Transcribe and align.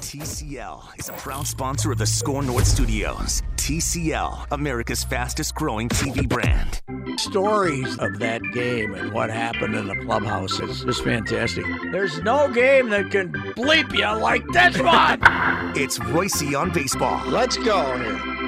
TCL 0.00 0.98
is 0.98 1.10
a 1.10 1.12
proud 1.12 1.46
sponsor 1.46 1.92
of 1.92 1.98
the 1.98 2.06
Score 2.06 2.42
North 2.42 2.66
Studios. 2.66 3.42
TCL, 3.56 4.46
America's 4.50 5.04
fastest 5.04 5.54
growing 5.54 5.90
TV 5.90 6.26
brand. 6.26 6.80
Stories 7.20 7.98
of 7.98 8.18
that 8.18 8.40
game 8.54 8.94
and 8.94 9.12
what 9.12 9.28
happened 9.28 9.74
in 9.74 9.86
the 9.86 9.96
clubhouse 9.96 10.58
is 10.58 10.84
just 10.84 11.04
fantastic. 11.04 11.66
There's 11.92 12.18
no 12.22 12.50
game 12.50 12.88
that 12.88 13.10
can 13.10 13.30
bleep 13.54 13.92
you 13.92 14.22
like 14.22 14.46
this 14.48 14.80
one. 14.80 15.20
It's 15.76 15.98
Reusse 15.98 16.58
on 16.58 16.72
baseball. 16.72 17.22
Let's 17.26 17.58
go 17.58 17.98
here. 17.98 18.39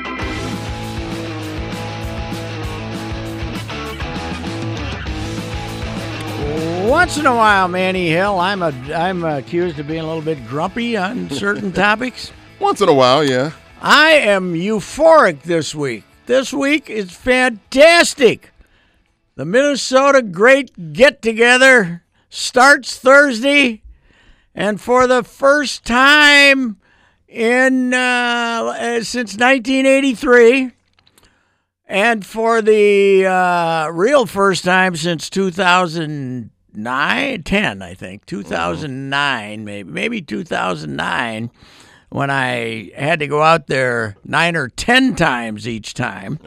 Once 6.93 7.17
in 7.17 7.25
a 7.25 7.35
while, 7.35 7.69
Manny 7.69 8.11
Hill, 8.11 8.39
I'm 8.39 8.63
a 8.63 8.71
I'm 8.93 9.25
accused 9.25 9.79
of 9.79 9.89
being 9.89 10.03
a 10.03 10.07
little 10.07 10.21
bit 10.21 10.47
grumpy 10.47 10.95
on 10.95 11.31
certain 11.31 11.73
topics. 11.87 12.31
Once 12.61 12.83
in 12.83 12.89
a 12.91 12.93
while, 12.93 13.25
yeah. 13.25 13.53
I 13.81 14.11
am 14.11 14.53
euphoric 14.53 15.41
this 15.41 15.75
week. 15.75 16.05
This 16.27 16.53
week 16.53 16.91
is 16.91 17.11
fantastic. 17.11 18.51
The 19.37 19.47
Minnesota 19.47 20.21
Great 20.21 20.93
Get 20.93 21.23
Together 21.23 22.05
starts 22.29 22.99
Thursday, 22.99 23.83
and 24.55 24.79
for 24.79 25.07
the 25.07 25.25
first 25.25 25.87
time 25.87 26.77
in 27.27 27.95
uh, 27.95 29.03
since 29.03 29.39
1983, 29.39 30.73
and 31.87 32.25
for 32.27 32.61
the 32.61 33.25
uh, 33.25 33.89
real 33.89 34.27
first 34.27 34.63
time 34.63 34.95
since 34.95 35.31
2009, 36.75 37.43
10, 37.43 37.83
I 37.83 37.95
think, 37.95 38.27
2009, 38.27 39.65
maybe, 39.65 39.89
maybe 39.91 40.23
2009 40.23 41.51
when 42.11 42.31
I 42.31 42.91
had 42.97 43.21
to 43.21 43.27
go 43.27 43.43
out 43.43 43.67
there 43.69 44.17
nine 44.25 44.55
or 44.57 44.69
ten 44.69 45.15
times 45.17 45.67
each 45.67 45.95
time. 45.95 46.39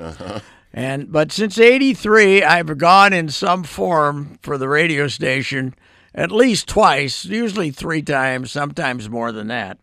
And 0.73 1.11
but 1.11 1.31
since 1.31 1.57
'83, 1.57 2.43
I've 2.43 2.77
gone 2.77 3.13
in 3.13 3.29
some 3.29 3.63
form 3.63 4.37
for 4.41 4.57
the 4.57 4.67
radio 4.67 5.07
station 5.07 5.73
at 6.13 6.31
least 6.31 6.67
twice, 6.67 7.25
usually 7.25 7.71
three 7.71 8.01
times, 8.01 8.51
sometimes 8.51 9.09
more 9.09 9.31
than 9.31 9.47
that. 9.47 9.77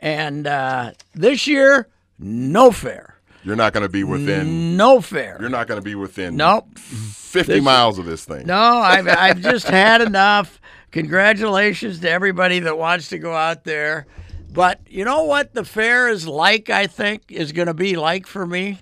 And 0.00 0.46
uh, 0.46 0.92
this 1.14 1.46
year, 1.46 1.88
no 2.18 2.70
fair, 2.70 3.15
You're 3.46 3.56
not 3.56 3.72
going 3.72 3.82
to 3.84 3.88
be 3.88 4.02
within. 4.04 4.76
no 4.76 5.00
fair. 5.00 5.36
You're 5.40 5.48
not 5.48 5.68
going 5.68 5.78
to 5.80 5.84
be 5.84 5.94
within. 5.94 6.36
Nope. 6.36 6.76
50 6.78 7.52
This- 7.54 7.62
miles 7.62 7.98
of 7.98 8.04
this 8.04 8.24
thing. 8.24 8.46
No, 8.46 8.58
I've 8.60 9.06
I've 9.08 9.40
just 9.40 9.68
had 9.68 10.00
enough. 10.02 10.60
Congratulations 10.90 12.00
to 12.00 12.10
everybody 12.10 12.58
that 12.60 12.76
wants 12.76 13.08
to 13.10 13.18
go 13.18 13.32
out 13.32 13.64
there. 13.64 14.06
But 14.52 14.80
you 14.88 15.04
know 15.04 15.22
what 15.24 15.54
the 15.54 15.64
fair 15.64 16.08
is 16.08 16.26
like, 16.26 16.70
I 16.70 16.86
think, 16.86 17.22
is 17.28 17.52
going 17.52 17.66
to 17.68 17.74
be 17.74 17.96
like 17.96 18.26
for 18.26 18.46
me? 18.46 18.80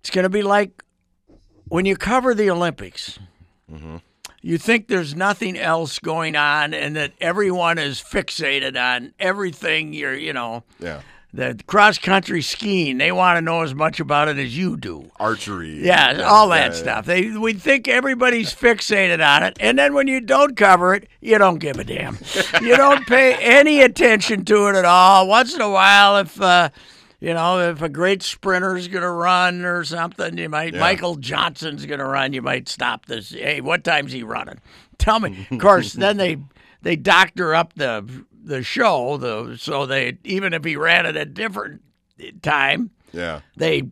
It's 0.00 0.10
going 0.10 0.22
to 0.22 0.28
be 0.30 0.42
like 0.42 0.82
when 1.66 1.84
you 1.84 1.96
cover 1.96 2.34
the 2.34 2.48
Olympics. 2.50 3.18
Mm-hmm. 3.70 3.96
You 4.40 4.56
think 4.56 4.86
there's 4.88 5.14
nothing 5.16 5.58
else 5.58 5.98
going 5.98 6.36
on 6.36 6.72
and 6.72 6.94
that 6.96 7.12
everyone 7.20 7.76
is 7.78 8.00
fixated 8.00 8.76
on 8.80 9.12
everything 9.18 9.92
you're, 9.92 10.14
you 10.14 10.32
know, 10.32 10.62
Yeah. 10.80 11.00
The 11.32 11.60
cross 11.66 11.98
country 11.98 12.40
skiing. 12.40 12.98
They 12.98 13.12
want 13.12 13.36
to 13.36 13.42
know 13.42 13.62
as 13.62 13.74
much 13.74 14.00
about 14.00 14.28
it 14.28 14.38
as 14.38 14.56
you 14.56 14.76
do. 14.76 15.10
Archery. 15.20 15.84
Yeah, 15.84 16.22
all 16.26 16.48
that 16.50 16.72
yeah. 16.72 16.76
stuff. 16.76 17.06
They 17.06 17.30
we 17.30 17.52
think 17.52 17.86
everybody's 17.88 18.54
fixated 18.54 19.24
on 19.24 19.42
it, 19.42 19.56
and 19.60 19.78
then 19.78 19.94
when 19.94 20.08
you 20.08 20.20
don't 20.20 20.56
cover 20.56 20.94
it, 20.94 21.08
you 21.20 21.38
don't 21.38 21.58
give 21.58 21.78
a 21.78 21.84
damn. 21.84 22.18
you 22.62 22.76
don't 22.76 23.06
pay 23.06 23.34
any 23.34 23.82
attention 23.82 24.44
to 24.46 24.68
it 24.68 24.76
at 24.76 24.84
all. 24.84 25.28
Once 25.28 25.54
in 25.54 25.60
a 25.60 25.70
while, 25.70 26.16
if 26.18 26.40
uh, 26.40 26.70
you 27.20 27.34
know 27.34 27.70
if 27.70 27.82
a 27.82 27.88
great 27.88 28.22
sprinter's 28.22 28.88
going 28.88 29.02
to 29.02 29.10
run 29.10 29.64
or 29.64 29.84
something, 29.84 30.38
you 30.38 30.48
might 30.48 30.72
Yeah. 30.72 30.80
Michael 30.80 31.16
Johnson's 31.16 31.84
going 31.84 32.00
to 32.00 32.06
run. 32.06 32.32
You 32.32 32.42
might 32.42 32.68
stop 32.68 33.06
this. 33.06 33.30
Hey, 33.30 33.60
what 33.60 33.84
time's 33.84 34.12
he 34.12 34.22
running? 34.22 34.60
Tell 34.96 35.20
me. 35.20 35.46
Of 35.50 35.58
course, 35.58 35.92
then 35.92 36.16
they 36.16 36.38
they 36.82 36.96
doctor 36.96 37.54
up 37.54 37.74
the 37.74 38.24
the 38.48 38.62
show, 38.62 39.16
the 39.18 39.56
so 39.58 39.86
they 39.86 40.18
even 40.24 40.52
if 40.52 40.64
he 40.64 40.74
ran 40.76 41.06
it 41.06 41.10
at 41.16 41.16
a 41.16 41.24
different 41.26 41.82
time 42.42 42.90
Yeah. 43.12 43.40
they 43.56 43.84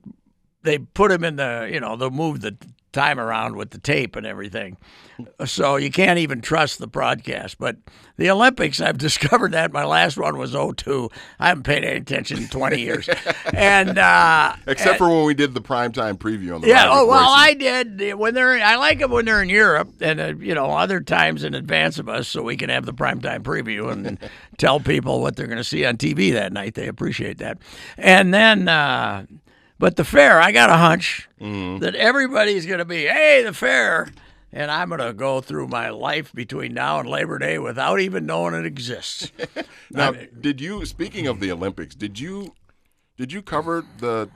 they 0.62 0.78
put 0.78 1.12
him 1.12 1.22
in 1.24 1.36
the 1.36 1.68
you 1.72 1.78
know 1.78 1.94
they'll 1.96 2.10
move 2.10 2.40
the 2.40 2.56
time 2.96 3.20
around 3.20 3.56
with 3.56 3.70
the 3.70 3.78
tape 3.78 4.16
and 4.16 4.26
everything 4.26 4.76
so 5.44 5.76
you 5.76 5.90
can't 5.90 6.18
even 6.18 6.40
trust 6.40 6.78
the 6.78 6.86
broadcast 6.86 7.58
but 7.58 7.76
the 8.16 8.30
olympics 8.30 8.80
i've 8.80 8.98
discovered 9.08 9.52
that 9.52 9.72
my 9.72 9.84
last 9.84 10.16
one 10.16 10.38
was 10.38 10.52
02 10.52 11.10
i 11.38 11.48
haven't 11.48 11.64
paid 11.64 11.84
any 11.84 11.98
attention 11.98 12.38
in 12.38 12.48
20 12.48 12.80
years 12.80 13.08
and 13.54 13.98
uh 13.98 14.54
Except 14.66 14.98
for 14.98 15.08
when 15.08 15.24
we 15.24 15.34
did 15.34 15.54
the 15.54 15.60
primetime 15.60 16.16
preview 16.16 16.54
on 16.54 16.60
the 16.60 16.68
yeah. 16.68 16.86
Oh 16.88 17.06
well, 17.06 17.28
I 17.28 17.54
did 17.54 18.14
when 18.14 18.34
they're. 18.34 18.58
I 18.58 18.76
like 18.76 18.98
them 18.98 19.10
when 19.10 19.24
they're 19.24 19.42
in 19.42 19.48
Europe, 19.48 19.88
and 20.00 20.20
uh, 20.20 20.34
you 20.38 20.54
know 20.54 20.70
other 20.70 21.00
times 21.00 21.44
in 21.44 21.54
advance 21.54 21.98
of 21.98 22.08
us, 22.08 22.28
so 22.28 22.42
we 22.42 22.56
can 22.56 22.70
have 22.70 22.86
the 22.86 22.92
primetime 22.94 23.42
preview 23.42 23.90
and 23.90 24.18
tell 24.58 24.80
people 24.80 25.20
what 25.20 25.36
they're 25.36 25.46
going 25.46 25.58
to 25.58 25.64
see 25.64 25.84
on 25.84 25.96
TV 25.96 26.32
that 26.32 26.52
night. 26.52 26.74
They 26.74 26.88
appreciate 26.88 27.38
that, 27.38 27.58
and 27.96 28.32
then. 28.32 28.68
Uh, 28.68 29.26
but 29.78 29.96
the 29.96 30.04
fair, 30.04 30.40
I 30.40 30.52
got 30.52 30.70
a 30.70 30.76
hunch 30.76 31.28
Mm-hmm. 31.40 31.80
that 31.80 31.94
everybody's 31.94 32.64
going 32.64 32.78
to 32.78 32.84
be, 32.86 33.04
hey, 33.06 33.42
the 33.44 33.52
fair, 33.52 34.08
and 34.52 34.70
I'm 34.70 34.88
going 34.88 35.00
to 35.00 35.12
go 35.12 35.40
through 35.42 35.68
my 35.68 35.90
life 35.90 36.32
between 36.32 36.72
now 36.72 36.98
and 36.98 37.08
Labor 37.08 37.38
Day 37.38 37.58
without 37.58 38.00
even 38.00 38.24
knowing 38.24 38.54
it 38.54 38.64
exists. 38.64 39.30
Now, 39.90 40.12
did 40.40 40.60
you? 40.60 40.84
Speaking 40.84 41.26
of 41.28 41.38
the 41.40 41.52
Olympics, 41.52 41.94
did 41.94 42.18
you? 42.18 42.54
Did 43.16 43.32
you 43.32 43.40
cover 43.42 43.84
the? 43.98 44.28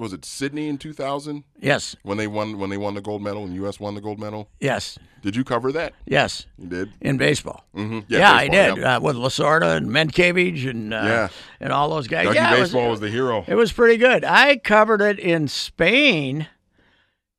Was 0.00 0.12
it 0.12 0.24
Sydney 0.24 0.68
in 0.68 0.78
2000 0.78 1.44
yes, 1.60 1.94
when 2.02 2.16
they 2.18 2.26
won 2.26 2.58
when 2.58 2.70
they 2.70 2.78
won 2.78 2.94
the 2.94 3.00
gold 3.00 3.22
medal 3.22 3.44
and 3.44 3.54
U.S. 3.56 3.78
won 3.78 3.94
the 3.94 4.00
gold 4.00 4.18
medal? 4.18 4.48
yes, 4.58 4.98
Did 5.22 5.36
you 5.36 5.44
cover 5.44 5.70
that? 5.72 5.92
yes, 6.06 6.46
You 6.58 6.66
did. 6.68 6.92
in 7.00 7.18
baseball. 7.18 7.64
Mm-hmm. 7.76 8.00
Yeah, 8.08 8.32
I 8.32 8.48
baseball, 8.48 8.74
did 8.76 8.82
yeah. 8.82 8.96
uh, 8.96 9.00
with 9.00 9.16
Lasorda 9.16 9.76
and 9.76 9.88
Mientkiewicz 9.90 10.68
and 10.70 10.94
uh, 10.94 11.02
Yeah. 11.04 11.28
and 11.60 11.72
all 11.72 11.90
those 11.90 12.08
guys. 12.08 12.26
Dougie 12.28 12.34
yeah, 12.34 12.54
it 12.56 12.60
was- 12.60 12.68
baseball 12.70 12.90
was, 12.90 13.00
the 13.00 13.10
hero. 13.10 13.44
It 13.46 13.54
was 13.56 13.72
pretty 13.72 13.98
good. 13.98 14.24
I 14.24 14.56
covered 14.56 15.02
it 15.02 15.18
in 15.18 15.46
Spain 15.48 16.46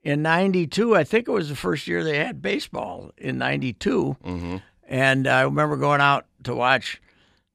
in 0.04 0.22
92. 0.22 0.96
I 0.96 1.04
think 1.04 1.28
it 1.28 1.32
was 1.32 1.50
the 1.50 1.56
first 1.56 1.88
year 1.88 2.04
they 2.04 2.18
had 2.18 2.42
baseball 2.42 3.12
in 3.18 3.38
92. 3.40 4.18
Mm-hmm. 4.24 4.58
And 4.88 5.28
I 5.28 5.42
remember 5.42 5.78
going 5.78 6.02
out 6.02 6.26
to 6.44 6.54
watch 6.54 7.02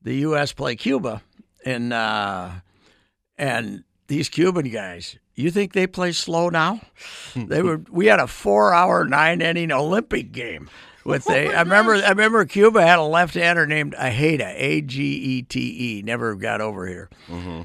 the 0.02 0.14
U.S. 0.16 0.52
play 0.52 0.74
Cuba. 0.74 1.22
And, 1.64 1.92
uh, 1.92 2.50
and 3.36 3.82
these 4.06 4.28
Cuban 4.28 4.68
guys, 4.70 5.18
you 5.34 5.50
think 5.50 5.72
they 5.72 5.86
play 5.86 6.12
slow 6.12 6.48
now? 6.48 6.80
Hmm. 7.34 7.46
they 7.46 7.62
were. 7.62 7.82
We 7.90 8.06
had 8.06 8.20
a 8.20 8.26
four-hour, 8.26 9.04
nine-inning 9.04 9.72
Olympic 9.72 10.32
game. 10.32 10.70
With 11.04 11.28
a, 11.30 11.48
oh, 11.52 11.56
I 11.56 11.60
remember, 11.60 11.94
I 11.94 12.08
remember 12.08 12.44
Cuba 12.44 12.82
had 12.82 12.98
a 12.98 13.02
left-hander 13.02 13.66
named 13.66 13.94
Ajete, 13.94 14.54
A 14.56 14.80
G 14.80 15.02
E 15.02 15.42
T 15.42 15.98
E. 15.98 16.02
Never 16.02 16.34
got 16.34 16.60
over 16.60 16.86
here 16.86 17.08
mm-hmm. 17.28 17.62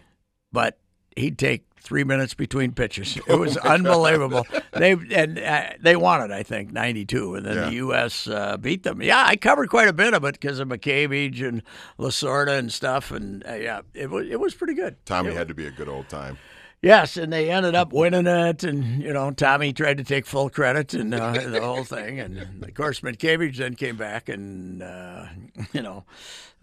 but 0.52 0.78
he'd 1.16 1.38
take 1.38 1.66
three 1.82 2.04
minutes 2.04 2.34
between 2.34 2.72
pitches. 2.72 3.18
It 3.28 3.36
was 3.40 3.58
unbelievable. 3.58 4.46
They 4.74 4.92
and 4.94 5.40
uh, 5.40 5.70
they 5.82 5.96
won 5.96 6.22
it, 6.22 6.32
I 6.32 6.44
think, 6.44 6.72
'92, 6.72 7.36
and 7.36 7.46
then 7.46 7.56
Yeah. 7.56 7.66
the 7.66 7.74
U.S. 7.76 8.28
Uh, 8.28 8.58
beat 8.58 8.84
them. 8.84 9.02
Yeah, 9.02 9.24
I 9.26 9.36
covered 9.36 9.70
quite 9.70 9.88
a 9.88 9.94
bit 9.94 10.14
of 10.14 10.24
it 10.24 10.40
because 10.40 10.60
of 10.60 10.68
McCabe 10.68 11.42
and 11.48 11.64
Lasorda 12.00 12.58
and 12.58 12.72
stuff, 12.72 13.12
and 13.12 13.46
uh, 13.48 13.54
yeah, 13.54 13.82
it 13.94 14.10
was 14.10 14.28
it 14.30 14.40
was 14.40 14.54
pretty 14.54 14.74
good. 14.74 14.96
Tommy 15.06 15.32
It- 15.32 15.38
had 15.38 15.48
to 15.48 15.54
be 15.54 15.66
a 15.66 15.72
good 15.72 15.90
old 15.90 16.08
time. 16.10 16.38
Yes, 16.82 17.16
and 17.16 17.32
they 17.32 17.52
ended 17.52 17.76
up 17.76 17.94
winning 17.94 18.26
it, 18.26 18.64
and 18.64 19.04
you 19.04 19.14
know 19.14 19.30
Tommy 19.30 19.72
tried 19.72 19.98
to 19.98 20.04
take 20.04 20.26
full 20.26 20.50
credit 20.50 20.96
and 20.96 21.14
uh, 21.14 21.34
the 21.34 21.62
whole 21.62 21.84
thing, 21.84 22.20
and 22.20 22.40
of 22.64 22.74
course 22.74 23.02
Mientkiewicz 23.02 23.58
then 23.58 23.76
came 23.76 23.98
back 23.98 24.30
and 24.30 24.82
uh, 24.82 25.26
you 25.74 25.82
know 25.84 26.06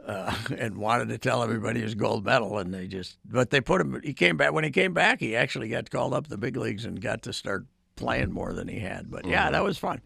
uh, 0.05 0.35
and 0.57 0.77
wanted 0.77 1.09
to 1.11 1.19
tell 1.19 1.45
everybody 1.45 1.81
his 1.81 1.95
gold 1.95 2.25
medal, 2.25 2.59
and 2.59 2.75
they 2.75 2.89
just 2.89 3.19
but 3.31 3.51
they 3.51 3.61
put 3.61 3.81
him. 3.81 4.01
He 4.03 4.13
came 4.13 4.37
back 4.37 4.53
when 4.53 4.65
he 4.65 4.71
came 4.71 4.93
back. 4.93 5.21
He 5.21 5.37
actually 5.37 5.69
got 5.69 5.89
called 5.89 6.13
up 6.13 6.25
to 6.25 6.31
the 6.31 6.39
big 6.39 6.57
leagues 6.57 6.85
and 6.85 7.01
got 7.01 7.23
to 7.23 7.33
start 7.33 7.67
playing 7.95 8.33
more 8.33 8.53
than 8.53 8.67
he 8.67 8.81
had. 8.81 9.11
But 9.11 9.25
yeah, 9.25 9.51
that 9.53 9.63
was 9.63 9.79
fun. 9.79 10.01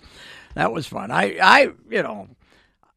That 0.57 0.73
was 0.73 0.87
fun. 0.87 1.11
I 1.11 1.39
I 1.43 1.71
you 1.89 2.03
know. 2.03 2.29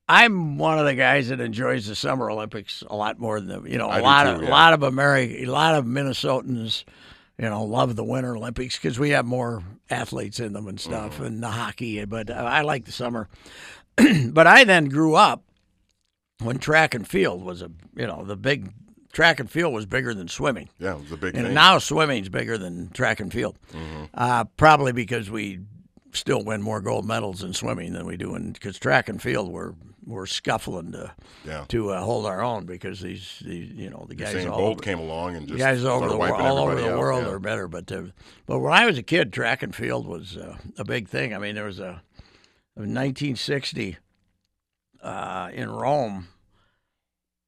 I'm 0.08 0.58
one 0.58 0.78
of 0.78 0.86
the 0.86 0.94
guys 0.94 1.30
that 1.30 1.40
enjoys 1.40 1.88
the 1.88 1.96
Summer 1.96 2.30
Olympics 2.30 2.84
a 2.88 2.96
lot 2.96 3.18
more 3.20 3.40
than 3.40 3.64
the, 3.64 3.70
you 3.70 3.78
know 3.78 3.88
I 3.90 3.98
a 3.98 4.00
do 4.02 4.04
lot 4.06 4.24
too, 4.26 4.30
of 4.32 4.42
yeah. 4.44 4.50
a 4.50 4.52
lot 4.52 4.74
of 4.74 4.80
Ameri- 4.82 5.42
a 5.44 5.52
lot 5.52 5.76
of 5.76 5.86
Minnesotans, 5.86 6.84
you 7.40 7.50
know, 7.50 7.64
love 7.64 7.96
the 7.96 8.04
Winter 8.04 8.36
Olympics 8.36 8.78
because 8.78 9.00
we 9.00 9.10
have 9.12 9.26
more 9.26 9.64
athletes 9.90 10.40
in 10.40 10.54
them 10.54 10.68
and 10.68 10.80
stuff, 10.80 11.16
Mm-hmm. 11.16 11.24
and 11.26 11.44
the 11.44 11.50
hockey. 11.50 12.06
But 12.06 12.30
I 12.30 12.62
like 12.62 12.86
the 12.86 12.92
summer. 12.92 13.28
but 14.28 14.46
I 14.46 14.64
then 14.64 14.86
grew 14.90 15.16
up 15.16 15.44
when 16.42 16.60
track 16.60 16.94
and 16.94 17.08
field 17.08 17.44
was 17.44 17.62
a 17.62 17.72
you 17.96 18.06
know 18.06 18.24
the 18.26 18.36
big 18.36 18.72
track 19.12 19.40
and 19.40 19.50
field 19.50 19.74
was 19.74 19.86
bigger 19.86 20.14
than 20.14 20.28
swimming. 20.28 20.70
Yeah, 20.78 20.96
it 20.96 21.02
was 21.02 21.12
a 21.14 21.18
big 21.18 21.36
And 21.36 21.46
thing. 21.46 21.54
now 21.56 21.78
swimming's 21.80 22.28
bigger 22.30 22.58
than 22.58 22.90
track 22.90 23.20
and 23.22 23.32
field. 23.32 23.58
Uh, 24.14 24.44
probably 24.58 24.92
because 24.92 25.32
we 25.32 25.62
still 26.16 26.44
win 26.44 26.62
more 26.62 26.82
gold 26.82 27.06
medals 27.06 27.44
in 27.44 27.54
swimming 27.54 27.94
than 27.94 28.06
we 28.06 28.18
do 28.18 28.36
in 28.36 28.52
because 28.52 28.80
track 28.80 29.10
and 29.10 29.22
field 29.22 29.52
we're 29.52 29.74
we're 30.06 30.26
scuffling 30.28 30.92
to 30.92 31.12
Yeah. 31.46 31.66
to 31.70 31.90
uh, 31.92 32.02
hold 32.02 32.26
our 32.26 32.42
own 32.42 32.66
because 32.66 33.02
these, 33.02 33.42
these 33.44 33.72
you 33.72 33.90
know 33.90 34.06
the 34.08 34.16
guys 34.16 34.46
all 34.46 34.58
Bolt 34.58 34.72
over, 34.78 34.82
came 34.82 35.00
along 35.00 35.36
and 35.36 35.48
just 35.48 35.58
the 35.58 35.64
guys 35.64 35.84
over 35.84 36.08
the 36.08 36.18
all 36.18 36.58
over 36.58 36.76
the 36.76 36.92
out, 36.94 37.00
world 37.00 37.24
yeah. 37.26 37.32
are 37.32 37.40
better. 37.40 37.68
But 37.68 37.92
uh, 37.92 38.04
but 38.46 38.60
when 38.60 38.74
I 38.74 38.86
was 38.86 38.98
a 38.98 39.04
kid, 39.04 39.34
track 39.34 39.64
and 39.64 39.76
field 39.76 40.06
was 40.08 40.38
uh, 40.38 40.58
a 40.78 40.84
big 40.84 41.08
thing. 41.10 41.34
I 41.34 41.40
mean, 41.40 41.56
there 41.56 41.66
was 41.66 41.80
a, 41.80 42.02
a 42.76 42.82
1960 42.86 43.98
uh, 45.02 45.50
in 45.54 45.70
Rome. 45.70 46.28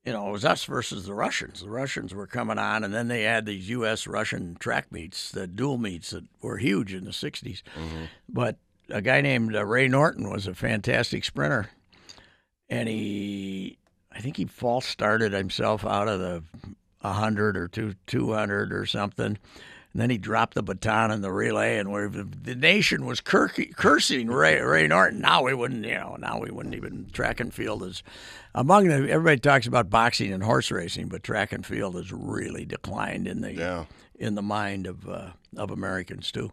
You 0.07 0.13
know, 0.13 0.29
it 0.29 0.31
was 0.31 0.45
us 0.45 0.63
versus 0.63 1.05
the 1.05 1.13
Russians. 1.13 1.59
The 1.59 1.69
Russians 1.69 2.13
were 2.13 2.27
coming 2.27 2.57
on, 2.57 2.85
and 2.85 2.93
then 2.93 3.09
they 3.09 3.23
had 3.23 3.45
these 3.45 3.67
U.S. 3.67 4.07
Russian 4.07 4.55
track 4.57 4.89
meets, 4.89 5.31
the 5.31 5.47
dual 5.47 5.77
meets 5.77 6.11
that 6.11 6.23
were 6.41 6.55
huge 6.57 6.93
in 6.93 7.03
the 7.03 7.11
60s. 7.11 7.61
But 8.29 8.55
a 8.89 9.01
guy 9.01 9.19
named 9.19 9.53
uh, 9.53 9.65
Ray 9.65 9.89
Norton 9.89 10.29
was 10.29 10.47
a 10.47 10.55
fantastic 10.55 11.25
sprinter, 11.25 11.71
and 12.69 12.87
he, 12.87 13.77
I 14.09 14.19
think 14.21 14.37
he 14.37 14.45
false 14.45 14.85
started 14.85 15.33
himself 15.33 15.85
out 15.85 16.07
of 16.07 16.21
the 16.21 16.41
100 17.01 17.57
or 17.57 17.67
two, 17.67 17.95
200 18.07 18.71
or 18.71 18.85
something. 18.85 19.37
And 19.93 20.01
then 20.01 20.09
he 20.09 20.17
dropped 20.17 20.53
the 20.53 20.61
baton 20.63 21.11
in 21.11 21.21
the 21.21 21.31
relay, 21.31 21.77
and 21.79 21.91
where 21.91 22.07
the, 22.07 22.55
nation 22.55 23.05
was 23.05 23.19
cur- 23.19 23.49
cursing 23.75 24.27
Ray, 24.27 24.61
Ray 24.61 24.87
Norton. 24.87 25.19
Now 25.19 25.43
we 25.43 25.53
wouldn't, 25.53 25.85
you 25.85 25.95
know, 25.95 26.17
now 26.19 26.39
we 26.39 26.51
wouldn't 26.51 26.75
even 26.75 27.07
track 27.11 27.39
and 27.39 27.53
field 27.53 27.83
is 27.83 28.03
among 28.59 28.87
the. 28.87 28.95
Everybody 29.09 29.39
talks 29.39 29.67
about 29.67 29.89
boxing 29.89 30.33
and 30.33 30.43
horse 30.43 30.71
racing, 30.71 31.07
but 31.07 31.23
track 31.23 31.51
and 31.51 31.65
field 31.65 31.95
has 31.95 32.11
really 32.11 32.65
declined 32.65 33.27
in 33.27 33.41
the 33.41 33.53
Yeah. 33.53 33.85
in 34.19 34.35
the 34.35 34.41
mind 34.41 34.87
of 34.87 35.07
uh, 35.07 35.29
of 35.55 35.71
Americans 35.71 36.31
too. 36.31 36.51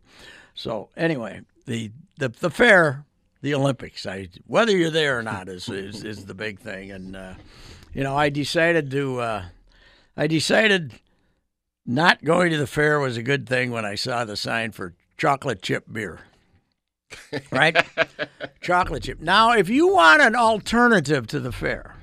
So 0.54 0.90
anyway, 0.96 1.40
the 1.66 1.90
the 2.18 2.28
the 2.28 2.50
fair, 2.50 3.04
the 3.42 3.54
Olympics. 3.54 4.06
I 4.06 4.28
whether 4.46 4.76
you're 4.76 4.90
there 4.90 5.18
or 5.18 5.22
not 5.22 5.48
is 5.48 5.68
is, 5.68 6.04
is 6.04 6.26
the 6.26 6.34
big 6.34 6.60
thing, 6.60 6.90
and 6.90 7.16
uh, 7.16 7.34
you 7.92 8.02
know 8.02 8.16
I 8.16 8.28
decided 8.28 8.90
to 8.92 9.18
uh, 9.20 9.44
I 10.16 10.26
decided 10.26 10.92
not 11.86 12.24
going 12.24 12.50
to 12.50 12.56
the 12.58 12.66
fair 12.66 12.98
was 13.00 13.16
a 13.16 13.22
good 13.22 13.46
thing 13.48 13.70
when 13.70 13.84
I 13.84 13.94
saw 13.94 14.24
the 14.24 14.36
sign 14.36 14.72
for 14.72 14.94
chocolate 15.18 15.60
chip 15.62 15.84
beer. 15.92 16.20
Right, 17.52 17.76
chocolate 18.60 19.04
chip. 19.04 19.20
Now, 19.20 19.52
if 19.52 19.68
you 19.68 19.92
want 19.92 20.20
an 20.22 20.34
alternative 20.34 21.26
to 21.28 21.38
the 21.38 21.52
fair, 21.52 21.93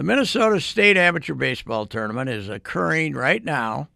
the 0.00 0.04
Minnesota 0.04 0.62
State 0.62 0.96
Amateur 0.96 1.34
Baseball 1.34 1.84
Tournament 1.84 2.30
is 2.30 2.48
occurring 2.48 3.12
right 3.12 3.44
now. 3.44 3.90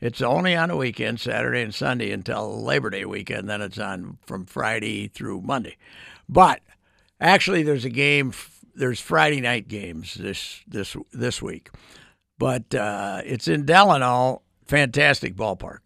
It's 0.00 0.22
only 0.22 0.54
on 0.54 0.68
the 0.68 0.76
weekend, 0.76 1.18
Saturday 1.18 1.60
and 1.60 1.74
Sunday 1.74 2.12
until 2.12 2.62
Labor 2.62 2.88
Day 2.88 3.04
weekend. 3.04 3.48
Then 3.48 3.60
it's 3.60 3.76
on 3.76 4.18
from 4.24 4.46
Friday 4.46 5.08
through 5.08 5.40
Monday. 5.40 5.76
But 6.28 6.60
actually, 7.20 7.64
there's 7.64 7.84
a 7.84 7.90
game. 7.90 8.32
There's 8.76 9.00
Friday 9.00 9.40
night 9.40 9.66
games 9.66 10.14
this 10.14 10.60
this 10.68 10.96
this 11.12 11.42
week, 11.42 11.70
but 12.38 12.72
uh, 12.72 13.22
it's 13.24 13.48
in 13.48 13.66
Delano. 13.66 14.42
Fantastic 14.66 15.34
ballpark. 15.34 15.78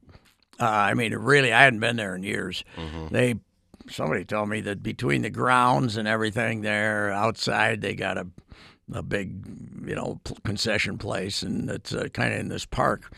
Uh, 0.61 0.65
I 0.69 0.93
mean, 0.93 1.15
really, 1.15 1.55
I 1.55 1.63
hadn't 1.63 1.81
been 1.81 1.97
there 1.97 2.15
in 2.15 2.23
years. 2.23 2.65
They 3.11 3.37
somebody 3.89 4.27
told 4.27 4.51
me 4.51 4.61
that 4.61 4.83
between 4.83 5.23
the 5.23 5.31
grounds 5.31 5.97
and 5.97 6.07
everything 6.07 6.61
there 6.61 7.11
outside, 7.11 7.81
they 7.81 7.95
got 7.95 8.19
a 8.19 8.27
a 8.93 9.03
big, 9.03 9.47
you 9.87 9.95
know, 9.95 10.21
concession 10.45 10.99
place, 10.99 11.43
and 11.43 11.71
it's 11.71 11.93
uh, 11.95 12.09
kind 12.13 12.35
of 12.35 12.41
in 12.41 12.49
this 12.49 12.67
park. 12.67 13.11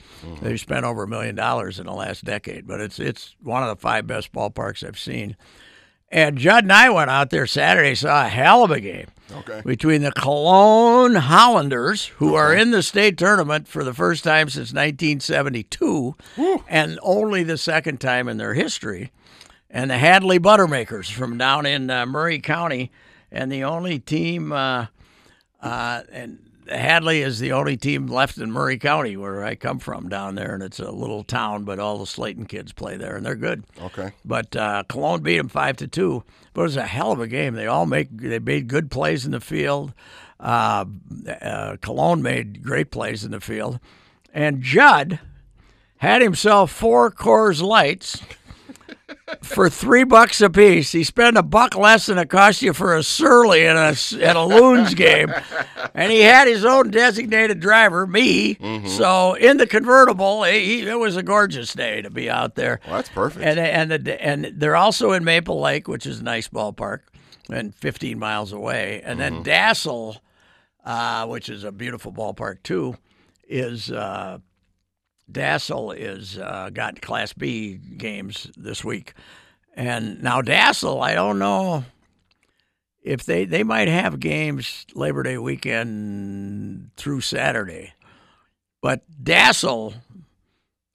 They've 0.43 0.61
spent 0.61 0.85
over 0.85 1.03
a 1.05 1.09
million 1.09 1.35
dollars 1.35 1.79
in 1.79 1.87
the 1.87 1.93
last 1.93 2.25
decade, 2.25 2.67
but 2.67 2.81
it's 2.81 2.99
it's 3.01 3.35
one 3.43 3.63
of 3.63 3.69
the 3.69 3.81
five 3.81 4.07
best 4.07 4.33
ballparks 4.33 4.87
I've 4.87 4.99
seen. 4.99 5.37
And 6.09 6.39
Judd 6.39 6.63
and 6.65 6.73
I 6.73 6.89
went 6.89 7.11
out 7.11 7.31
there 7.31 7.49
Saturday, 7.49 7.97
saw 7.97 8.27
a 8.27 8.29
hell 8.29 8.63
of 8.63 8.71
a 8.71 8.79
game 8.81 9.09
Okay. 9.39 9.61
between 9.67 10.03
the 10.03 10.13
Cologne 10.13 11.17
Hollanders, 11.17 12.07
who 12.19 12.37
are 12.37 12.55
in 12.55 12.71
the 12.71 12.81
state 12.85 13.19
tournament 13.19 13.67
for 13.67 13.83
the 13.83 13.93
first 13.93 14.23
time 14.23 14.49
since 14.49 14.73
1972, 14.73 16.15
and 16.69 16.99
only 17.03 17.43
the 17.43 17.59
second 17.59 18.01
time 18.01 18.29
in 18.29 18.37
their 18.37 18.55
history, 18.55 19.11
and 19.69 19.91
the 19.91 19.99
Hadley 19.99 20.39
Buttermakers 20.39 21.11
from 21.11 21.37
down 21.39 21.67
in 21.67 21.91
uh, 21.91 22.07
Murray 22.07 22.39
County, 22.39 22.93
and 23.33 23.51
the 23.51 23.65
only 23.65 23.99
team, 23.99 24.53
uh, 24.53 24.87
uh, 25.67 26.03
and 26.11 26.39
Hadley 26.69 27.23
is 27.23 27.39
the 27.39 27.53
only 27.53 27.77
team 27.77 28.07
left 28.07 28.39
in 28.39 28.51
Murray 28.51 28.79
County, 28.79 29.17
where 29.17 29.45
I 29.45 29.55
come 29.55 29.79
from 29.79 30.09
down 30.09 30.35
there, 30.35 30.55
and 30.55 30.63
it's 30.63 30.81
a 30.81 30.91
little 30.91 31.23
town, 31.23 31.65
but 31.65 31.79
all 31.79 31.99
the 31.99 32.07
Slayton 32.07 32.47
kids 32.47 32.73
play 32.73 32.97
there, 32.97 33.17
and 33.17 33.25
they're 33.25 33.35
good. 33.35 33.65
Okay. 33.81 34.13
But 34.25 34.57
uh, 34.57 34.85
Cologne 34.89 35.23
beat 35.23 35.37
them 35.37 35.49
five 35.49 35.77
to 35.79 35.87
two. 35.87 36.25
But 36.55 36.63
it 36.63 36.65
was 36.65 36.77
a 36.77 36.87
hell 36.87 37.13
of 37.13 37.21
a 37.21 37.27
game. 37.27 37.55
They 37.55 37.67
all 37.67 37.87
make 37.87 38.09
they 38.11 38.39
made 38.39 38.69
good 38.69 38.91
plays 38.91 39.25
in 39.27 39.33
the 39.33 39.41
field. 39.41 39.93
Uh, 40.41 40.87
uh, 41.41 41.77
Cologne 41.81 42.23
made 42.23 42.63
great 42.63 42.91
plays 42.91 43.25
in 43.25 43.31
the 43.31 43.41
field, 43.41 43.79
and 44.35 44.63
Judd 44.63 45.21
had 45.99 46.21
himself 46.21 46.71
four 46.71 47.11
Coors 47.11 47.63
Lights 47.63 48.21
for 49.43 49.69
three 49.69 50.05
bucks 50.05 50.41
a 50.41 50.51
piece. 50.51 50.93
He 50.93 51.05
spent 51.05 51.37
a 51.37 51.43
buck 51.43 51.75
less 51.75 52.07
than 52.07 52.19
it 52.19 52.31
cost 52.31 52.63
you 52.63 52.73
for 52.73 52.97
a 52.97 53.03
Surly 53.03 53.65
in 53.65 53.77
a 53.77 53.95
at 54.23 54.37
a 54.37 54.45
Loons 54.45 54.95
game, 54.95 55.33
and 55.95 56.13
he 56.13 56.21
had 56.21 56.49
his 56.49 56.65
own 56.65 56.91
designated 56.91 57.61
driver, 57.61 58.07
me. 58.07 58.55
So 58.87 59.35
in 59.35 59.57
the 59.57 59.67
convertible, 59.67 60.45
he, 60.45 60.87
it 60.87 60.99
was 60.99 61.17
a 61.17 61.23
gorgeous 61.23 61.73
day 61.75 62.03
to 62.03 62.11
be 62.11 62.31
out 62.31 62.55
there. 62.55 62.81
Well, 62.87 62.97
that's 62.97 63.09
perfect. 63.09 63.45
And 63.45 63.59
and 63.59 64.07
the, 64.07 64.23
and 64.23 64.53
they're 64.55 64.77
also 64.77 65.13
in 65.13 65.25
Maple 65.25 65.61
Lake, 65.61 65.89
which 65.89 66.07
is 66.07 66.21
a 66.21 66.25
nice 66.25 66.49
ballpark, 66.49 67.01
and 67.51 67.75
15 67.75 68.19
miles 68.19 68.53
away. 68.53 69.03
And 69.05 69.21
then 69.21 69.43
Dassel, 69.45 70.19
uh, 70.85 71.27
which 71.27 71.49
is 71.49 71.65
a 71.65 71.73
beautiful 71.73 72.13
ballpark 72.13 72.63
too, 72.63 72.97
is 73.49 73.91
uh, 73.91 74.39
Dassel 75.31 75.97
is 75.97 76.39
uh, 76.39 76.71
got 76.73 77.01
Class 77.01 77.33
B 77.33 77.75
games 77.97 78.51
this 78.57 78.85
week. 78.85 79.15
And 79.75 80.23
now 80.23 80.41
Dassel, 80.41 81.03
I 81.03 81.15
don't 81.15 81.39
know 81.39 81.85
if 83.03 83.25
they 83.25 83.45
they 83.45 83.63
might 83.63 83.89
have 83.89 84.21
games 84.21 84.87
Labor 84.95 85.23
Day 85.23 85.39
weekend 85.39 86.91
through 86.97 87.21
Saturday, 87.21 87.93
but 88.81 89.03
Dassel 89.23 89.95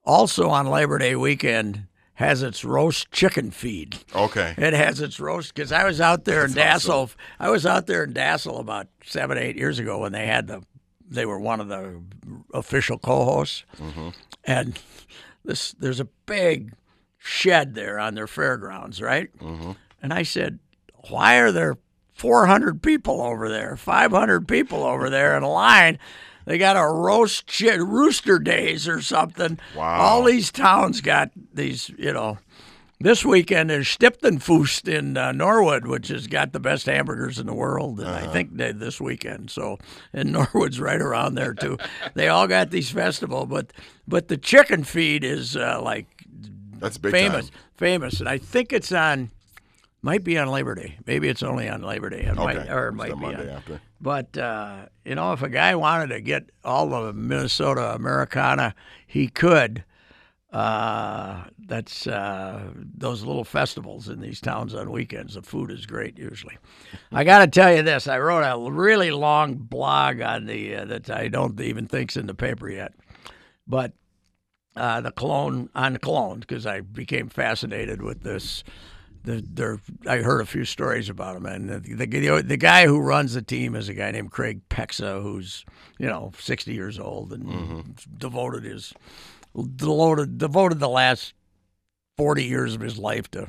also 0.03 0.49
on 0.49 0.67
Labor 0.67 0.97
Day 0.97 1.15
weekend 1.15 1.87
has 2.15 2.43
its 2.43 2.63
roast 2.63 3.11
chicken 3.11 3.49
feed. 3.49 3.97
okay. 4.13 4.53
It 4.57 4.73
has 4.73 5.01
its 5.01 5.19
roast 5.19 5.53
because 5.55 5.71
I 5.71 5.85
was 5.85 5.99
out 5.99 6.25
there 6.25 6.45
in 6.45 6.51
Dassel. 6.51 7.13
I 7.39 7.49
was 7.49 7.65
out 7.65 7.87
there 7.87 8.03
in 8.03 8.13
Dassel 8.13 8.59
about 8.59 8.87
seven, 9.03 9.37
eight 9.37 9.55
years 9.55 9.79
ago 9.79 9.99
when 9.99 10.11
they 10.11 10.27
had 10.27 10.47
the. 10.47 10.61
They 11.11 11.25
were 11.25 11.39
one 11.39 11.59
of 11.59 11.67
the 11.67 12.01
official 12.53 12.97
co-hosts, 12.97 13.65
mm-hmm. 13.77 14.09
and 14.45 14.79
this 15.43 15.73
there's 15.73 15.99
a 15.99 16.07
big 16.25 16.73
shed 17.17 17.75
there 17.75 17.99
on 17.99 18.15
their 18.15 18.27
fairgrounds, 18.27 19.01
right? 19.01 19.29
Mm-hmm. 19.39 19.71
And 20.01 20.13
I 20.13 20.23
said, 20.23 20.59
"Why 21.09 21.35
are 21.35 21.51
there 21.51 21.77
400 22.13 22.81
people 22.81 23.21
over 23.21 23.49
there, 23.49 23.75
500 23.75 24.47
people 24.47 24.83
over 24.83 25.09
there 25.09 25.35
in 25.35 25.43
a 25.43 25.51
line?" 25.51 25.99
They 26.45 26.57
got 26.57 26.77
a 26.77 26.87
roast 26.87 27.45
chi- 27.45 27.75
rooster 27.75 28.39
days 28.39 28.87
or 28.87 29.01
something. 29.01 29.59
Wow. 29.75 29.99
All 29.99 30.23
these 30.23 30.51
towns 30.51 31.01
got 31.01 31.31
these, 31.53 31.89
you 31.97 32.13
know. 32.13 32.39
This 33.03 33.25
weekend 33.25 33.71
is 33.71 33.85
Stiftungsfest 33.87 34.87
in 34.87 35.17
uh, 35.17 35.31
Norwood, 35.31 35.87
which 35.87 36.09
has 36.09 36.27
got 36.27 36.53
the 36.53 36.59
best 36.59 36.85
hamburgers 36.85 37.39
in 37.39 37.45
the 37.47 37.53
world, 37.53 37.99
and 37.99 38.09
I 38.09 38.27
think 38.31 38.55
they, 38.57 38.71
this 38.71 39.01
weekend. 39.01 39.49
So, 39.51 39.77
and 40.13 40.31
Norwood's 40.33 40.79
right 40.79 41.01
around 41.01 41.35
there 41.35 41.53
too. 41.53 41.77
they 42.13 42.27
all 42.27 42.47
got 42.47 42.69
these 42.71 42.89
festival, 42.91 43.45
but 43.45 43.73
but 44.07 44.27
the 44.27 44.37
chicken 44.37 44.83
feed 44.83 45.23
is 45.23 45.55
uh, 45.57 45.79
like 45.81 46.07
That's 46.79 46.97
famous, 46.97 47.49
time. 47.49 47.59
famous, 47.75 48.19
and 48.19 48.29
I 48.29 48.37
think 48.37 48.73
it's 48.73 48.91
on, 48.91 49.31
might 50.01 50.23
be 50.23 50.37
on 50.37 50.47
Labor 50.49 50.75
Day. 50.75 50.97
Maybe 51.05 51.27
it's 51.27 51.43
only 51.43 51.67
on 51.69 51.81
Labor 51.81 52.09
Day. 52.09 52.21
It 52.21 52.35
might, 52.35 52.57
Okay. 52.57 52.71
or 52.71 52.87
it 52.89 52.93
might 52.93 53.09
be 53.13 53.15
Monday 53.19 53.49
on. 53.49 53.57
after. 53.57 53.81
But 53.99 54.37
uh, 54.37 54.85
you 55.05 55.15
know, 55.15 55.33
if 55.33 55.41
a 55.41 55.49
guy 55.49 55.75
wanted 55.75 56.07
to 56.07 56.21
get 56.21 56.49
all 56.63 56.89
the 56.89 57.13
Minnesota 57.13 57.93
Americana, 57.93 58.75
he 59.07 59.27
could. 59.27 59.83
Uh, 60.51 61.45
that's 61.65 62.07
uh, 62.07 62.71
those 62.75 63.23
little 63.23 63.45
festivals 63.45 64.09
in 64.09 64.19
these 64.19 64.41
towns 64.41 64.73
on 64.73 64.91
weekends. 64.91 65.35
The 65.35 65.41
food 65.41 65.71
is 65.71 65.85
great 65.85 66.17
usually. 66.17 66.57
I 67.11 67.23
got 67.23 67.39
to 67.39 67.47
tell 67.47 67.73
you 67.73 67.83
this: 67.83 68.07
I 68.07 68.19
wrote 68.19 68.41
a 68.41 68.71
really 68.71 69.11
long 69.11 69.55
blog 69.55 70.19
on 70.19 70.45
the 70.45 70.75
uh, 70.75 70.85
that 70.85 71.09
I 71.09 71.29
don't 71.29 71.59
even 71.61 71.87
think's 71.87 72.17
in 72.17 72.27
the 72.27 72.33
paper 72.33 72.69
yet, 72.69 72.93
but 73.65 73.93
uh, 74.75 74.99
the 74.99 75.11
Cologne 75.11 75.69
on 75.73 75.97
Cologne 75.97 76.41
because 76.41 76.65
I 76.65 76.81
became 76.81 77.29
fascinated 77.29 78.01
with 78.01 78.23
this. 78.23 78.63
The, 79.23 79.45
there, 79.47 79.79
I 80.07 80.17
heard 80.17 80.41
a 80.41 80.47
few 80.47 80.65
stories 80.65 81.07
about 81.07 81.35
him, 81.35 81.45
and 81.45 81.69
the, 81.69 81.79
the 81.79 82.41
the 82.41 82.57
guy 82.57 82.87
who 82.87 82.99
runs 82.99 83.35
the 83.35 83.43
team 83.43 83.75
is 83.75 83.87
a 83.87 83.93
guy 83.93 84.09
named 84.09 84.31
Craig 84.31 84.67
Pexa, 84.67 85.21
who's 85.21 85.63
you 85.99 86.07
know 86.07 86.31
sixty 86.39 86.73
years 86.73 86.99
old 86.99 87.31
and 87.31 87.95
devoted 88.17 88.63
his 88.63 88.93
devoted 89.75 90.37
devoted 90.37 90.79
the 90.79 90.89
last 90.89 91.33
forty 92.17 92.45
years 92.45 92.75
of 92.75 92.81
his 92.81 92.97
life 92.97 93.29
to 93.31 93.47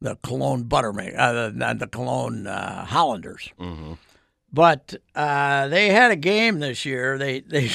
the 0.00 0.16
Cologne 0.22 0.62
Buttermilk, 0.62 1.12
uh, 1.16 1.50
the, 1.50 1.76
the 1.78 1.86
Cologne 1.86 2.46
uh, 2.46 2.84
Hollanders. 2.86 3.50
But 4.52 4.94
uh, 5.14 5.68
they 5.68 5.90
had 5.90 6.10
a 6.10 6.16
game 6.16 6.58
this 6.58 6.84
year. 6.84 7.18
They 7.18 7.40
they 7.40 7.70